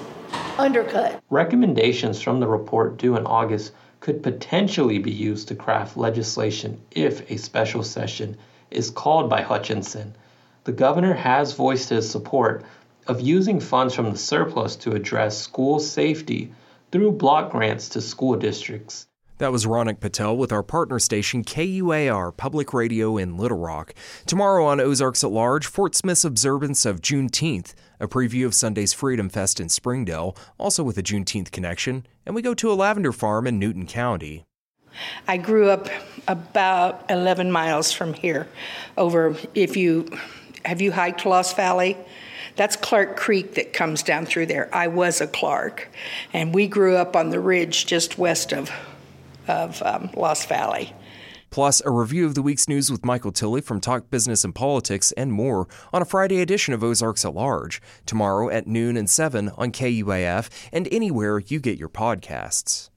undercut. 0.57 1.21
Recommendations 1.29 2.21
from 2.21 2.39
the 2.39 2.47
report 2.47 2.97
due 2.97 3.15
in 3.15 3.25
August 3.25 3.71
could 3.99 4.21
potentially 4.21 4.97
be 4.97 5.11
used 5.11 5.47
to 5.47 5.55
craft 5.55 5.95
legislation 5.95 6.79
if 6.91 7.29
a 7.31 7.38
special 7.38 7.84
session 7.84 8.38
is 8.71 8.89
called 8.89 9.29
by 9.29 9.41
Hutchinson. 9.41 10.15
The 10.63 10.71
governor 10.71 11.13
has 11.13 11.53
voiced 11.53 11.89
his 11.89 12.09
support 12.09 12.63
of 13.08 13.22
using 13.22 13.60
funds 13.60 13.93
from 13.93 14.12
the 14.12 14.18
surplus 14.18 14.76
to 14.78 14.93
address 14.93 15.38
school 15.38 15.80
safety 15.80 16.54
through 16.91 17.12
block 17.12 17.51
grants 17.51 17.89
to 17.89 18.01
school 18.01 18.36
districts. 18.36 19.08
That 19.39 19.51
was 19.51 19.66
Ronak 19.66 19.99
Patel 19.99 20.38
with 20.38 20.51
our 20.51 20.64
partner 20.64 20.99
station 20.99 21.43
KUAR 21.43 22.32
Public 22.32 22.74
Radio 22.74 23.18
in 23.18 23.36
Little 23.36 23.58
Rock. 23.58 23.93
Tomorrow 24.26 24.66
on 24.66 24.80
Ozarks 24.80 25.24
at 25.24 25.32
Large, 25.32 25.66
Fort 25.66 25.95
Smith's 25.95 26.24
observance 26.24 26.86
of 26.86 27.01
Juneteenth, 27.01 27.74
a 27.99 28.08
preview 28.08 28.45
of 28.45 28.54
Sunday's 28.54 28.93
Freedom 28.93 29.30
Fest 29.30 29.60
in 29.60 29.70
Springdale, 29.70 30.38
also 30.60 30.84
with 30.84 30.97
a 30.97 31.04
Juneteenth 31.04 31.51
connection, 31.51 32.06
and 32.26 32.36
we 32.36 32.41
go 32.41 32.54
to 32.54 32.72
a 32.72 32.76
lavender 32.76 33.12
farm 33.12 33.47
in 33.47 33.58
Newton 33.58 33.88
County. 33.88 34.45
I 35.28 35.38
grew 35.38 35.70
up 35.70 35.89
about 36.28 37.04
11 37.10 37.51
miles 37.51 37.91
from 37.91 38.14
here. 38.14 38.47
Over, 38.97 39.36
if 39.56 39.76
you 39.76 40.08
have 40.64 40.80
you 40.80 40.91
hiked 40.91 41.26
Lost 41.26 41.56
Valley? 41.56 41.97
That's 42.56 42.76
Clark 42.76 43.18
Creek 43.18 43.56
that 43.56 43.74
comes 43.74 44.04
down 44.04 44.26
through 44.26 44.45
there. 44.45 44.70
I 44.74 44.88
was 44.88 45.22
a 45.22 45.28
Clark, 45.28 45.89
and 46.34 46.54
we 46.54 46.68
grew 46.68 46.95
up 46.95 47.16
on 47.16 47.30
the 47.30 47.39
ridge 47.39 47.86
just 47.86 48.18
west 48.18 48.54
of 48.54 48.72
of 49.47 49.82
um, 49.84 50.10
Lost 50.16 50.47
Valley. 50.47 50.93
Plus, 51.49 51.82
a 51.86 51.91
review 51.91 52.26
of 52.26 52.34
the 52.34 52.41
week's 52.41 52.68
news 52.68 52.91
with 52.91 53.06
Michael 53.06 53.32
Tilley 53.32 53.62
from 53.62 53.80
Talk 53.80 54.10
Business 54.10 54.43
and 54.43 54.56
Politics 54.56 55.12
and 55.12 55.32
more 55.32 55.68
on 55.91 56.01
a 56.01 56.06
Friday 56.06 56.41
edition 56.41 56.74
of 56.74 56.84
Ozarks 56.84 57.24
at 57.26 57.36
Large, 57.36 57.80
tomorrow 58.08 58.49
at 58.49 58.66
noon 58.66 58.97
and 58.97 59.08
7 59.08 59.49
on 59.49 59.72
KUAF 59.72 60.49
and 60.72 60.88
anywhere 60.91 61.38
you 61.39 61.60
get 61.60 61.78
your 61.78 61.89
podcasts. 61.89 62.89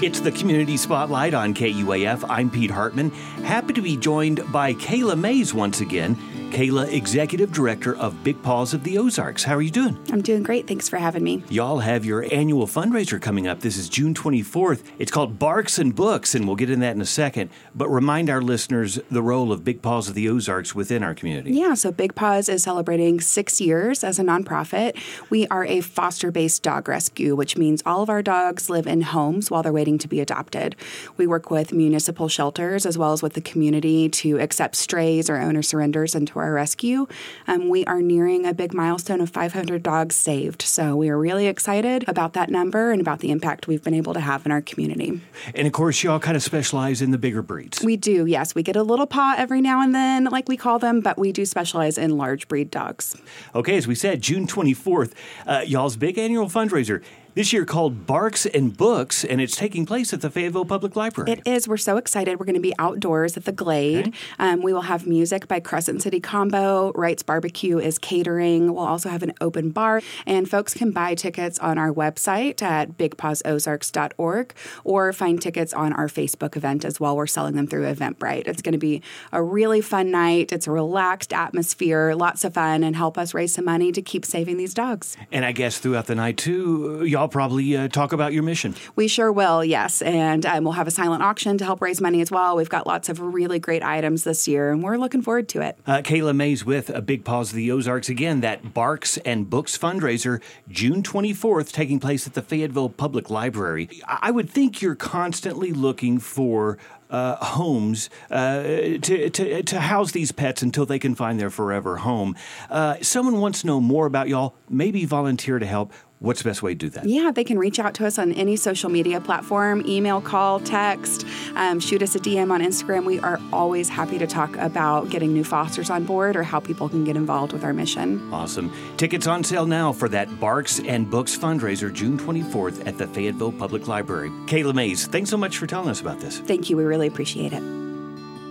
It's 0.00 0.20
the 0.20 0.32
Community 0.32 0.78
Spotlight 0.78 1.34
on 1.34 1.52
KUAF. 1.52 2.24
I'm 2.30 2.50
Pete 2.50 2.70
Hartman. 2.70 3.10
Happy 3.44 3.74
to 3.74 3.82
be 3.82 3.98
joined 3.98 4.40
by 4.50 4.72
Kayla 4.72 5.18
Mays 5.18 5.52
once 5.52 5.80
again. 5.80 6.16
Kayla, 6.52 6.92
Executive 6.92 7.50
Director 7.50 7.96
of 7.96 8.22
Big 8.22 8.40
Paws 8.42 8.74
of 8.74 8.84
the 8.84 8.98
Ozarks. 8.98 9.42
How 9.42 9.54
are 9.54 9.62
you 9.62 9.70
doing? 9.70 9.98
I'm 10.12 10.20
doing 10.20 10.42
great. 10.42 10.68
Thanks 10.68 10.86
for 10.86 10.98
having 10.98 11.24
me. 11.24 11.42
Y'all 11.48 11.78
have 11.78 12.04
your 12.04 12.26
annual 12.30 12.66
fundraiser 12.66 13.18
coming 13.18 13.46
up. 13.46 13.60
This 13.60 13.78
is 13.78 13.88
June 13.88 14.12
24th. 14.12 14.82
It's 14.98 15.10
called 15.10 15.38
Barks 15.38 15.78
and 15.78 15.94
Books, 15.94 16.34
and 16.34 16.46
we'll 16.46 16.56
get 16.56 16.68
in 16.68 16.80
that 16.80 16.94
in 16.94 17.00
a 17.00 17.06
second. 17.06 17.48
But 17.74 17.88
remind 17.88 18.28
our 18.28 18.42
listeners 18.42 19.00
the 19.10 19.22
role 19.22 19.50
of 19.50 19.64
Big 19.64 19.80
Paws 19.80 20.10
of 20.10 20.14
the 20.14 20.28
Ozarks 20.28 20.74
within 20.74 21.02
our 21.02 21.14
community. 21.14 21.52
Yeah, 21.52 21.72
so 21.72 21.90
Big 21.90 22.14
Paws 22.14 22.50
is 22.50 22.62
celebrating 22.62 23.22
six 23.22 23.58
years 23.58 24.04
as 24.04 24.18
a 24.18 24.22
nonprofit. 24.22 24.98
We 25.30 25.46
are 25.46 25.64
a 25.64 25.80
foster 25.80 26.30
based 26.30 26.62
dog 26.62 26.86
rescue, 26.86 27.34
which 27.34 27.56
means 27.56 27.82
all 27.86 28.02
of 28.02 28.10
our 28.10 28.20
dogs 28.20 28.68
live 28.68 28.86
in 28.86 29.00
homes 29.00 29.50
while 29.50 29.62
they're 29.62 29.72
waiting 29.72 29.96
to 29.96 30.08
be 30.08 30.20
adopted. 30.20 30.76
We 31.16 31.26
work 31.26 31.50
with 31.50 31.72
municipal 31.72 32.28
shelters 32.28 32.84
as 32.84 32.98
well 32.98 33.14
as 33.14 33.22
with 33.22 33.32
the 33.32 33.40
community 33.40 34.10
to 34.10 34.38
accept 34.38 34.76
strays 34.76 35.30
or 35.30 35.38
owner 35.38 35.62
surrenders 35.62 36.14
into 36.14 36.38
our 36.38 36.41
rescue. 36.50 37.06
Um, 37.46 37.68
we 37.68 37.84
are 37.84 38.00
nearing 38.00 38.46
a 38.46 38.54
big 38.54 38.74
milestone 38.74 39.20
of 39.20 39.30
500 39.30 39.82
dogs 39.82 40.16
saved. 40.16 40.62
So 40.62 40.96
we 40.96 41.08
are 41.08 41.18
really 41.18 41.46
excited 41.46 42.08
about 42.08 42.32
that 42.32 42.50
number 42.50 42.90
and 42.90 43.00
about 43.00 43.20
the 43.20 43.30
impact 43.30 43.66
we've 43.66 43.82
been 43.82 43.94
able 43.94 44.14
to 44.14 44.20
have 44.20 44.46
in 44.46 44.52
our 44.52 44.62
community. 44.62 45.20
And 45.54 45.66
of 45.66 45.72
course, 45.72 46.02
y'all 46.02 46.18
kind 46.18 46.36
of 46.36 46.42
specialize 46.42 47.02
in 47.02 47.10
the 47.10 47.18
bigger 47.18 47.42
breeds. 47.42 47.82
We 47.82 47.96
do, 47.96 48.26
yes. 48.26 48.54
We 48.54 48.62
get 48.62 48.76
a 48.76 48.82
little 48.82 49.06
paw 49.06 49.34
every 49.36 49.60
now 49.60 49.80
and 49.80 49.94
then, 49.94 50.24
like 50.24 50.48
we 50.48 50.56
call 50.56 50.78
them, 50.78 51.00
but 51.00 51.18
we 51.18 51.32
do 51.32 51.44
specialize 51.44 51.98
in 51.98 52.16
large 52.16 52.48
breed 52.48 52.70
dogs. 52.70 53.16
Okay, 53.54 53.76
as 53.76 53.86
we 53.86 53.94
said, 53.94 54.22
June 54.22 54.46
24th, 54.46 55.12
uh, 55.46 55.62
y'all's 55.66 55.96
big 55.96 56.18
annual 56.18 56.46
fundraiser 56.46 57.02
this 57.34 57.52
year 57.52 57.64
called 57.64 58.06
Barks 58.06 58.46
and 58.46 58.76
Books, 58.76 59.24
and 59.24 59.40
it's 59.40 59.56
taking 59.56 59.86
place 59.86 60.12
at 60.12 60.20
the 60.20 60.30
Fayetteville 60.30 60.64
Public 60.64 60.96
Library. 60.96 61.32
It 61.32 61.46
is. 61.46 61.66
We're 61.66 61.76
so 61.76 61.96
excited. 61.96 62.38
We're 62.38 62.46
going 62.46 62.54
to 62.54 62.60
be 62.60 62.74
outdoors 62.78 63.36
at 63.36 63.44
the 63.44 63.52
Glade. 63.52 64.08
Okay. 64.08 64.16
Um, 64.38 64.62
we 64.62 64.72
will 64.72 64.82
have 64.82 65.06
music 65.06 65.48
by 65.48 65.60
Crescent 65.60 66.02
City 66.02 66.20
Combo. 66.20 66.92
Wright's 66.94 67.22
Barbecue 67.22 67.78
is 67.78 67.98
catering. 67.98 68.74
We'll 68.74 68.84
also 68.84 69.08
have 69.08 69.22
an 69.22 69.32
open 69.40 69.70
bar, 69.70 70.02
and 70.26 70.48
folks 70.48 70.74
can 70.74 70.90
buy 70.90 71.14
tickets 71.14 71.58
on 71.58 71.78
our 71.78 71.92
website 71.92 72.62
at 72.62 72.98
bigpawsozarks.org 72.98 74.54
or 74.84 75.12
find 75.12 75.40
tickets 75.40 75.72
on 75.72 75.92
our 75.92 76.08
Facebook 76.08 76.56
event 76.56 76.84
as 76.84 77.00
well. 77.00 77.16
We're 77.16 77.26
selling 77.26 77.54
them 77.54 77.66
through 77.66 77.84
Eventbrite. 77.84 78.46
It's 78.46 78.62
going 78.62 78.72
to 78.72 78.78
be 78.78 79.02
a 79.32 79.42
really 79.42 79.80
fun 79.80 80.10
night. 80.10 80.52
It's 80.52 80.66
a 80.66 80.70
relaxed 80.70 81.32
atmosphere, 81.32 82.14
lots 82.14 82.44
of 82.44 82.54
fun, 82.54 82.84
and 82.84 82.94
help 82.94 83.16
us 83.16 83.32
raise 83.32 83.54
some 83.54 83.64
money 83.64 83.92
to 83.92 84.02
keep 84.02 84.24
saving 84.24 84.56
these 84.56 84.74
dogs. 84.74 85.16
And 85.30 85.44
I 85.44 85.52
guess 85.52 85.78
throughout 85.78 86.06
the 86.06 86.14
night, 86.14 86.36
too, 86.36 87.04
y'all 87.04 87.21
y'all 87.22 87.28
probably 87.28 87.76
uh, 87.76 87.86
talk 87.86 88.12
about 88.12 88.32
your 88.32 88.42
mission. 88.42 88.74
We 88.96 89.06
sure 89.06 89.30
will, 89.30 89.64
yes. 89.64 90.02
And 90.02 90.44
um, 90.44 90.64
we'll 90.64 90.72
have 90.72 90.88
a 90.88 90.90
silent 90.90 91.22
auction 91.22 91.56
to 91.58 91.64
help 91.64 91.80
raise 91.80 92.00
money 92.00 92.20
as 92.20 92.32
well. 92.32 92.56
We've 92.56 92.68
got 92.68 92.84
lots 92.84 93.08
of 93.08 93.20
really 93.20 93.60
great 93.60 93.84
items 93.84 94.24
this 94.24 94.48
year, 94.48 94.72
and 94.72 94.82
we're 94.82 94.96
looking 94.96 95.22
forward 95.22 95.48
to 95.50 95.60
it. 95.60 95.78
Uh, 95.86 95.98
Kayla 95.98 96.34
Mays 96.34 96.64
with 96.64 96.90
a 96.90 97.00
Big 97.00 97.24
Paws 97.24 97.50
of 97.50 97.56
the 97.56 97.70
Ozarks 97.70 98.08
again. 98.08 98.40
That 98.40 98.74
Barks 98.74 99.18
and 99.18 99.48
Books 99.48 99.78
fundraiser, 99.78 100.42
June 100.68 101.04
24th, 101.04 101.70
taking 101.70 102.00
place 102.00 102.26
at 102.26 102.34
the 102.34 102.42
Fayetteville 102.42 102.88
Public 102.88 103.30
Library. 103.30 103.88
I 104.08 104.32
would 104.32 104.50
think 104.50 104.82
you're 104.82 104.96
constantly 104.96 105.72
looking 105.72 106.18
for 106.18 106.76
uh, 107.12 107.36
homes 107.36 108.08
uh, 108.30 108.62
to, 108.62 109.30
to, 109.30 109.62
to 109.62 109.80
house 109.80 110.12
these 110.12 110.32
pets 110.32 110.62
until 110.62 110.86
they 110.86 110.98
can 110.98 111.14
find 111.14 111.38
their 111.38 111.50
forever 111.50 111.98
home. 111.98 112.34
Uh, 112.70 112.96
someone 113.02 113.38
wants 113.38 113.60
to 113.60 113.66
know 113.66 113.80
more 113.80 114.06
about 114.06 114.28
y'all, 114.28 114.54
maybe 114.68 115.04
volunteer 115.04 115.58
to 115.58 115.66
help. 115.66 115.92
What's 116.22 116.40
the 116.40 116.48
best 116.48 116.62
way 116.62 116.70
to 116.70 116.78
do 116.78 116.88
that? 116.90 117.04
Yeah, 117.04 117.32
they 117.32 117.42
can 117.42 117.58
reach 117.58 117.80
out 117.80 117.94
to 117.94 118.06
us 118.06 118.16
on 118.16 118.32
any 118.32 118.54
social 118.54 118.88
media 118.88 119.20
platform 119.20 119.84
email, 119.86 120.20
call, 120.20 120.60
text, 120.60 121.26
um, 121.56 121.80
shoot 121.80 122.00
us 122.00 122.14
a 122.14 122.20
DM 122.20 122.52
on 122.52 122.60
Instagram. 122.60 123.04
We 123.04 123.18
are 123.18 123.40
always 123.52 123.88
happy 123.88 124.18
to 124.18 124.26
talk 124.28 124.56
about 124.58 125.10
getting 125.10 125.32
new 125.32 125.42
fosters 125.42 125.90
on 125.90 126.04
board 126.04 126.36
or 126.36 126.44
how 126.44 126.60
people 126.60 126.88
can 126.88 127.02
get 127.02 127.16
involved 127.16 127.52
with 127.52 127.64
our 127.64 127.72
mission. 127.72 128.32
Awesome. 128.32 128.72
Tickets 128.96 129.26
on 129.26 129.42
sale 129.42 129.66
now 129.66 129.92
for 129.92 130.08
that 130.10 130.38
Barks 130.38 130.78
and 130.78 131.10
Books 131.10 131.36
fundraiser 131.36 131.92
June 131.92 132.16
24th 132.16 132.86
at 132.86 132.98
the 132.98 133.08
Fayetteville 133.08 133.52
Public 133.52 133.88
Library. 133.88 134.30
Kayla 134.46 134.74
Mays, 134.74 135.08
thanks 135.08 135.28
so 135.28 135.36
much 135.36 135.58
for 135.58 135.66
telling 135.66 135.88
us 135.88 136.00
about 136.00 136.20
this. 136.20 136.38
Thank 136.38 136.70
you. 136.70 136.76
We 136.76 136.84
really 136.84 137.08
appreciate 137.08 137.52
it. 137.52 137.62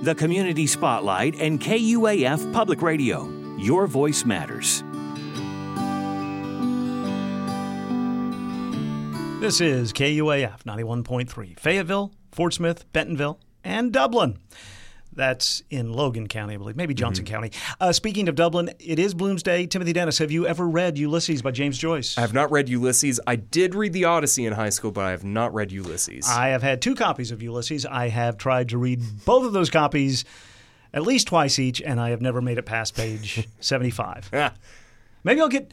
The 0.04 0.16
Community 0.16 0.68
Spotlight 0.68 1.40
and 1.40 1.62
KUAF 1.62 2.52
Public 2.52 2.82
Radio. 2.82 3.30
Your 3.58 3.88
voice 3.88 4.26
matters. 4.26 4.84
This 9.42 9.60
is 9.60 9.92
KUAF 9.92 10.66
91.3, 10.66 11.60
Fayetteville, 11.60 12.12
Fort 12.32 12.54
Smith, 12.54 12.86
Bentonville, 12.94 13.40
and 13.64 13.92
Dublin. 13.92 14.38
That's 15.14 15.64
in 15.72 15.92
Logan 15.92 16.28
County, 16.28 16.54
I 16.54 16.58
believe, 16.58 16.76
maybe 16.76 16.94
Johnson 16.94 17.26
mm-hmm. 17.26 17.34
County. 17.34 17.52
Uh, 17.80 17.92
speaking 17.92 18.30
of 18.30 18.36
Dublin, 18.36 18.70
it 18.78 19.00
is 19.00 19.16
Bloomsday. 19.16 19.68
Timothy 19.68 19.94
Dennis, 19.94 20.20
have 20.20 20.30
you 20.30 20.46
ever 20.46 20.70
read 20.70 21.00
Ulysses 21.00 21.42
by 21.42 21.50
James 21.50 21.80
Joyce? 21.80 22.20
I 22.20 22.22
have 22.22 22.36
not 22.36 22.52
read 22.52 22.70
Ulysses. 22.70 23.20
I 23.26 23.36
did 23.36 23.74
read 23.74 23.94
The 23.94 24.06
Odyssey 24.06 24.46
in 24.46 24.54
high 24.54 24.70
school, 24.70 24.92
but 24.92 25.06
I 25.06 25.10
have 25.10 25.24
not 25.24 25.56
read 25.56 25.72
Ulysses. 25.72 26.30
I 26.30 26.50
have 26.50 26.62
had 26.62 26.80
two 26.80 26.94
copies 26.94 27.32
of 27.32 27.42
Ulysses. 27.42 27.84
I 27.88 28.10
have 28.10 28.38
tried 28.38 28.70
to 28.70 28.78
read 28.78 29.02
both 29.26 29.44
of 29.44 29.54
those 29.54 29.72
copies 29.72 30.24
at 30.94 31.02
least 31.02 31.26
twice 31.26 31.58
each, 31.58 31.82
and 31.82 32.00
I 32.00 32.12
have 32.12 32.22
never 32.22 32.44
made 32.44 32.60
it 32.60 32.68
past 32.68 32.96
page 32.96 33.48
75. 33.60 34.30
maybe 35.24 35.42
I'll 35.42 35.50
get 35.50 35.72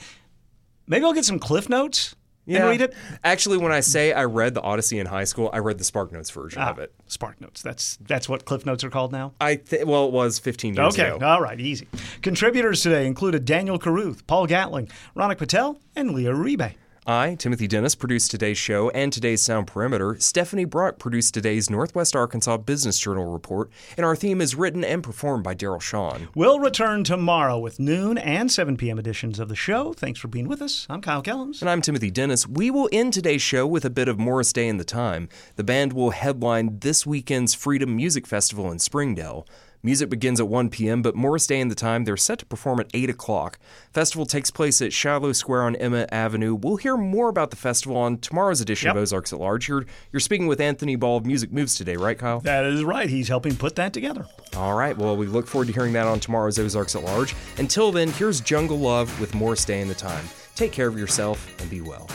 maybe 0.86 1.04
I'll 1.04 1.12
get 1.12 1.26
some 1.26 1.38
cliff 1.38 1.68
notes 1.68 2.14
and 2.56 2.64
read 2.68 2.80
it? 2.80 2.94
Actually, 3.24 3.58
when 3.58 3.72
I 3.72 3.80
say 3.80 4.12
I 4.12 4.24
read 4.24 4.54
the 4.54 4.62
Odyssey 4.62 4.98
in 4.98 5.06
high 5.06 5.24
school, 5.24 5.50
I 5.52 5.58
read 5.58 5.78
the 5.78 5.84
Spark 5.84 6.12
Notes 6.12 6.30
version 6.30 6.62
Ah, 6.62 6.70
of 6.70 6.78
it. 6.78 6.92
Spark 7.06 7.40
Notes. 7.40 7.62
That's 7.62 7.96
that's 8.06 8.28
what 8.28 8.44
Cliff 8.44 8.64
Notes 8.64 8.82
are 8.84 8.90
called 8.90 9.12
now. 9.12 9.32
I 9.40 9.56
th- 9.56 9.84
well, 9.86 10.06
it 10.06 10.12
was 10.12 10.38
15 10.38 10.74
years 10.74 10.94
Okay, 10.98 11.10
ago. 11.10 11.24
all 11.26 11.40
right, 11.42 11.60
easy. 11.60 11.88
Contributors 12.22 12.82
today 12.82 13.06
included 13.06 13.44
Daniel 13.44 13.78
Caruth, 13.78 14.26
Paul 14.26 14.46
Gatling, 14.46 14.88
Ronak 15.16 15.38
Patel, 15.38 15.80
and 15.96 16.12
Leah 16.12 16.32
Uribe. 16.32 16.74
I, 17.08 17.36
Timothy 17.36 17.66
Dennis, 17.66 17.94
produced 17.94 18.30
today's 18.30 18.58
show 18.58 18.90
and 18.90 19.10
today's 19.10 19.40
Sound 19.40 19.66
Perimeter. 19.66 20.16
Stephanie 20.20 20.66
Brock 20.66 20.98
produced 20.98 21.32
today's 21.32 21.70
Northwest 21.70 22.14
Arkansas 22.14 22.58
Business 22.58 22.98
Journal 22.98 23.32
report, 23.32 23.70
and 23.96 24.04
our 24.04 24.14
theme 24.14 24.42
is 24.42 24.54
written 24.54 24.84
and 24.84 25.02
performed 25.02 25.42
by 25.42 25.54
Daryl 25.54 25.80
Shawn. 25.80 26.28
We'll 26.34 26.60
return 26.60 27.04
tomorrow 27.04 27.58
with 27.58 27.80
noon 27.80 28.18
and 28.18 28.52
7 28.52 28.76
p.m. 28.76 28.98
editions 28.98 29.38
of 29.38 29.48
the 29.48 29.56
show. 29.56 29.94
Thanks 29.94 30.20
for 30.20 30.28
being 30.28 30.48
with 30.48 30.60
us. 30.60 30.86
I'm 30.90 31.00
Kyle 31.00 31.22
Kellums. 31.22 31.62
And 31.62 31.70
I'm 31.70 31.80
Timothy 31.80 32.10
Dennis. 32.10 32.46
We 32.46 32.70
will 32.70 32.90
end 32.92 33.14
today's 33.14 33.40
show 33.40 33.66
with 33.66 33.86
a 33.86 33.90
bit 33.90 34.08
of 34.08 34.18
Morris 34.18 34.52
Day 34.52 34.68
and 34.68 34.78
the 34.78 34.84
Time. 34.84 35.30
The 35.56 35.64
band 35.64 35.94
will 35.94 36.10
headline 36.10 36.80
this 36.80 37.06
weekend's 37.06 37.54
Freedom 37.54 37.96
Music 37.96 38.26
Festival 38.26 38.70
in 38.70 38.78
Springdale. 38.78 39.46
Music 39.82 40.10
begins 40.10 40.40
at 40.40 40.48
1 40.48 40.70
p.m., 40.70 41.02
but 41.02 41.14
Morris 41.14 41.46
Day 41.46 41.60
and 41.60 41.70
the 41.70 41.74
Time, 41.76 42.04
they're 42.04 42.16
set 42.16 42.40
to 42.40 42.46
perform 42.46 42.80
at 42.80 42.88
8 42.92 43.08
o'clock. 43.10 43.58
Festival 43.92 44.26
takes 44.26 44.50
place 44.50 44.82
at 44.82 44.92
Shiloh 44.92 45.32
Square 45.32 45.62
on 45.62 45.76
Emma 45.76 46.06
Avenue. 46.10 46.54
We'll 46.56 46.76
hear 46.76 46.96
more 46.96 47.28
about 47.28 47.50
the 47.50 47.56
festival 47.56 47.96
on 47.96 48.18
tomorrow's 48.18 48.60
edition 48.60 48.88
Yep. 48.88 48.96
of 48.96 49.02
Ozarks 49.02 49.32
at 49.32 49.38
Large. 49.38 49.68
You're, 49.68 49.86
you're 50.12 50.20
speaking 50.20 50.48
with 50.48 50.60
Anthony 50.60 50.96
Ball 50.96 51.16
of 51.18 51.26
Music 51.26 51.52
Moves 51.52 51.76
today, 51.76 51.96
right, 51.96 52.18
Kyle? 52.18 52.40
That 52.40 52.64
is 52.64 52.82
right. 52.82 53.08
He's 53.08 53.28
helping 53.28 53.54
put 53.56 53.76
that 53.76 53.92
together. 53.92 54.26
All 54.56 54.74
right, 54.74 54.96
well, 54.98 55.16
we 55.16 55.26
look 55.26 55.46
forward 55.46 55.68
to 55.68 55.72
hearing 55.74 55.92
that 55.92 56.06
on 56.08 56.18
tomorrow's 56.18 56.58
Ozarks 56.58 56.96
at 56.96 57.04
Large. 57.04 57.34
Until 57.58 57.92
then, 57.92 58.10
here's 58.10 58.40
Jungle 58.40 58.78
Love 58.78 59.20
with 59.20 59.34
Morris 59.34 59.64
Day 59.64 59.80
and 59.80 59.90
the 59.90 59.94
Time. 59.94 60.24
Take 60.56 60.72
care 60.72 60.88
of 60.88 60.98
yourself 60.98 61.48
and 61.60 61.70
be 61.70 61.80
well. 61.80 62.08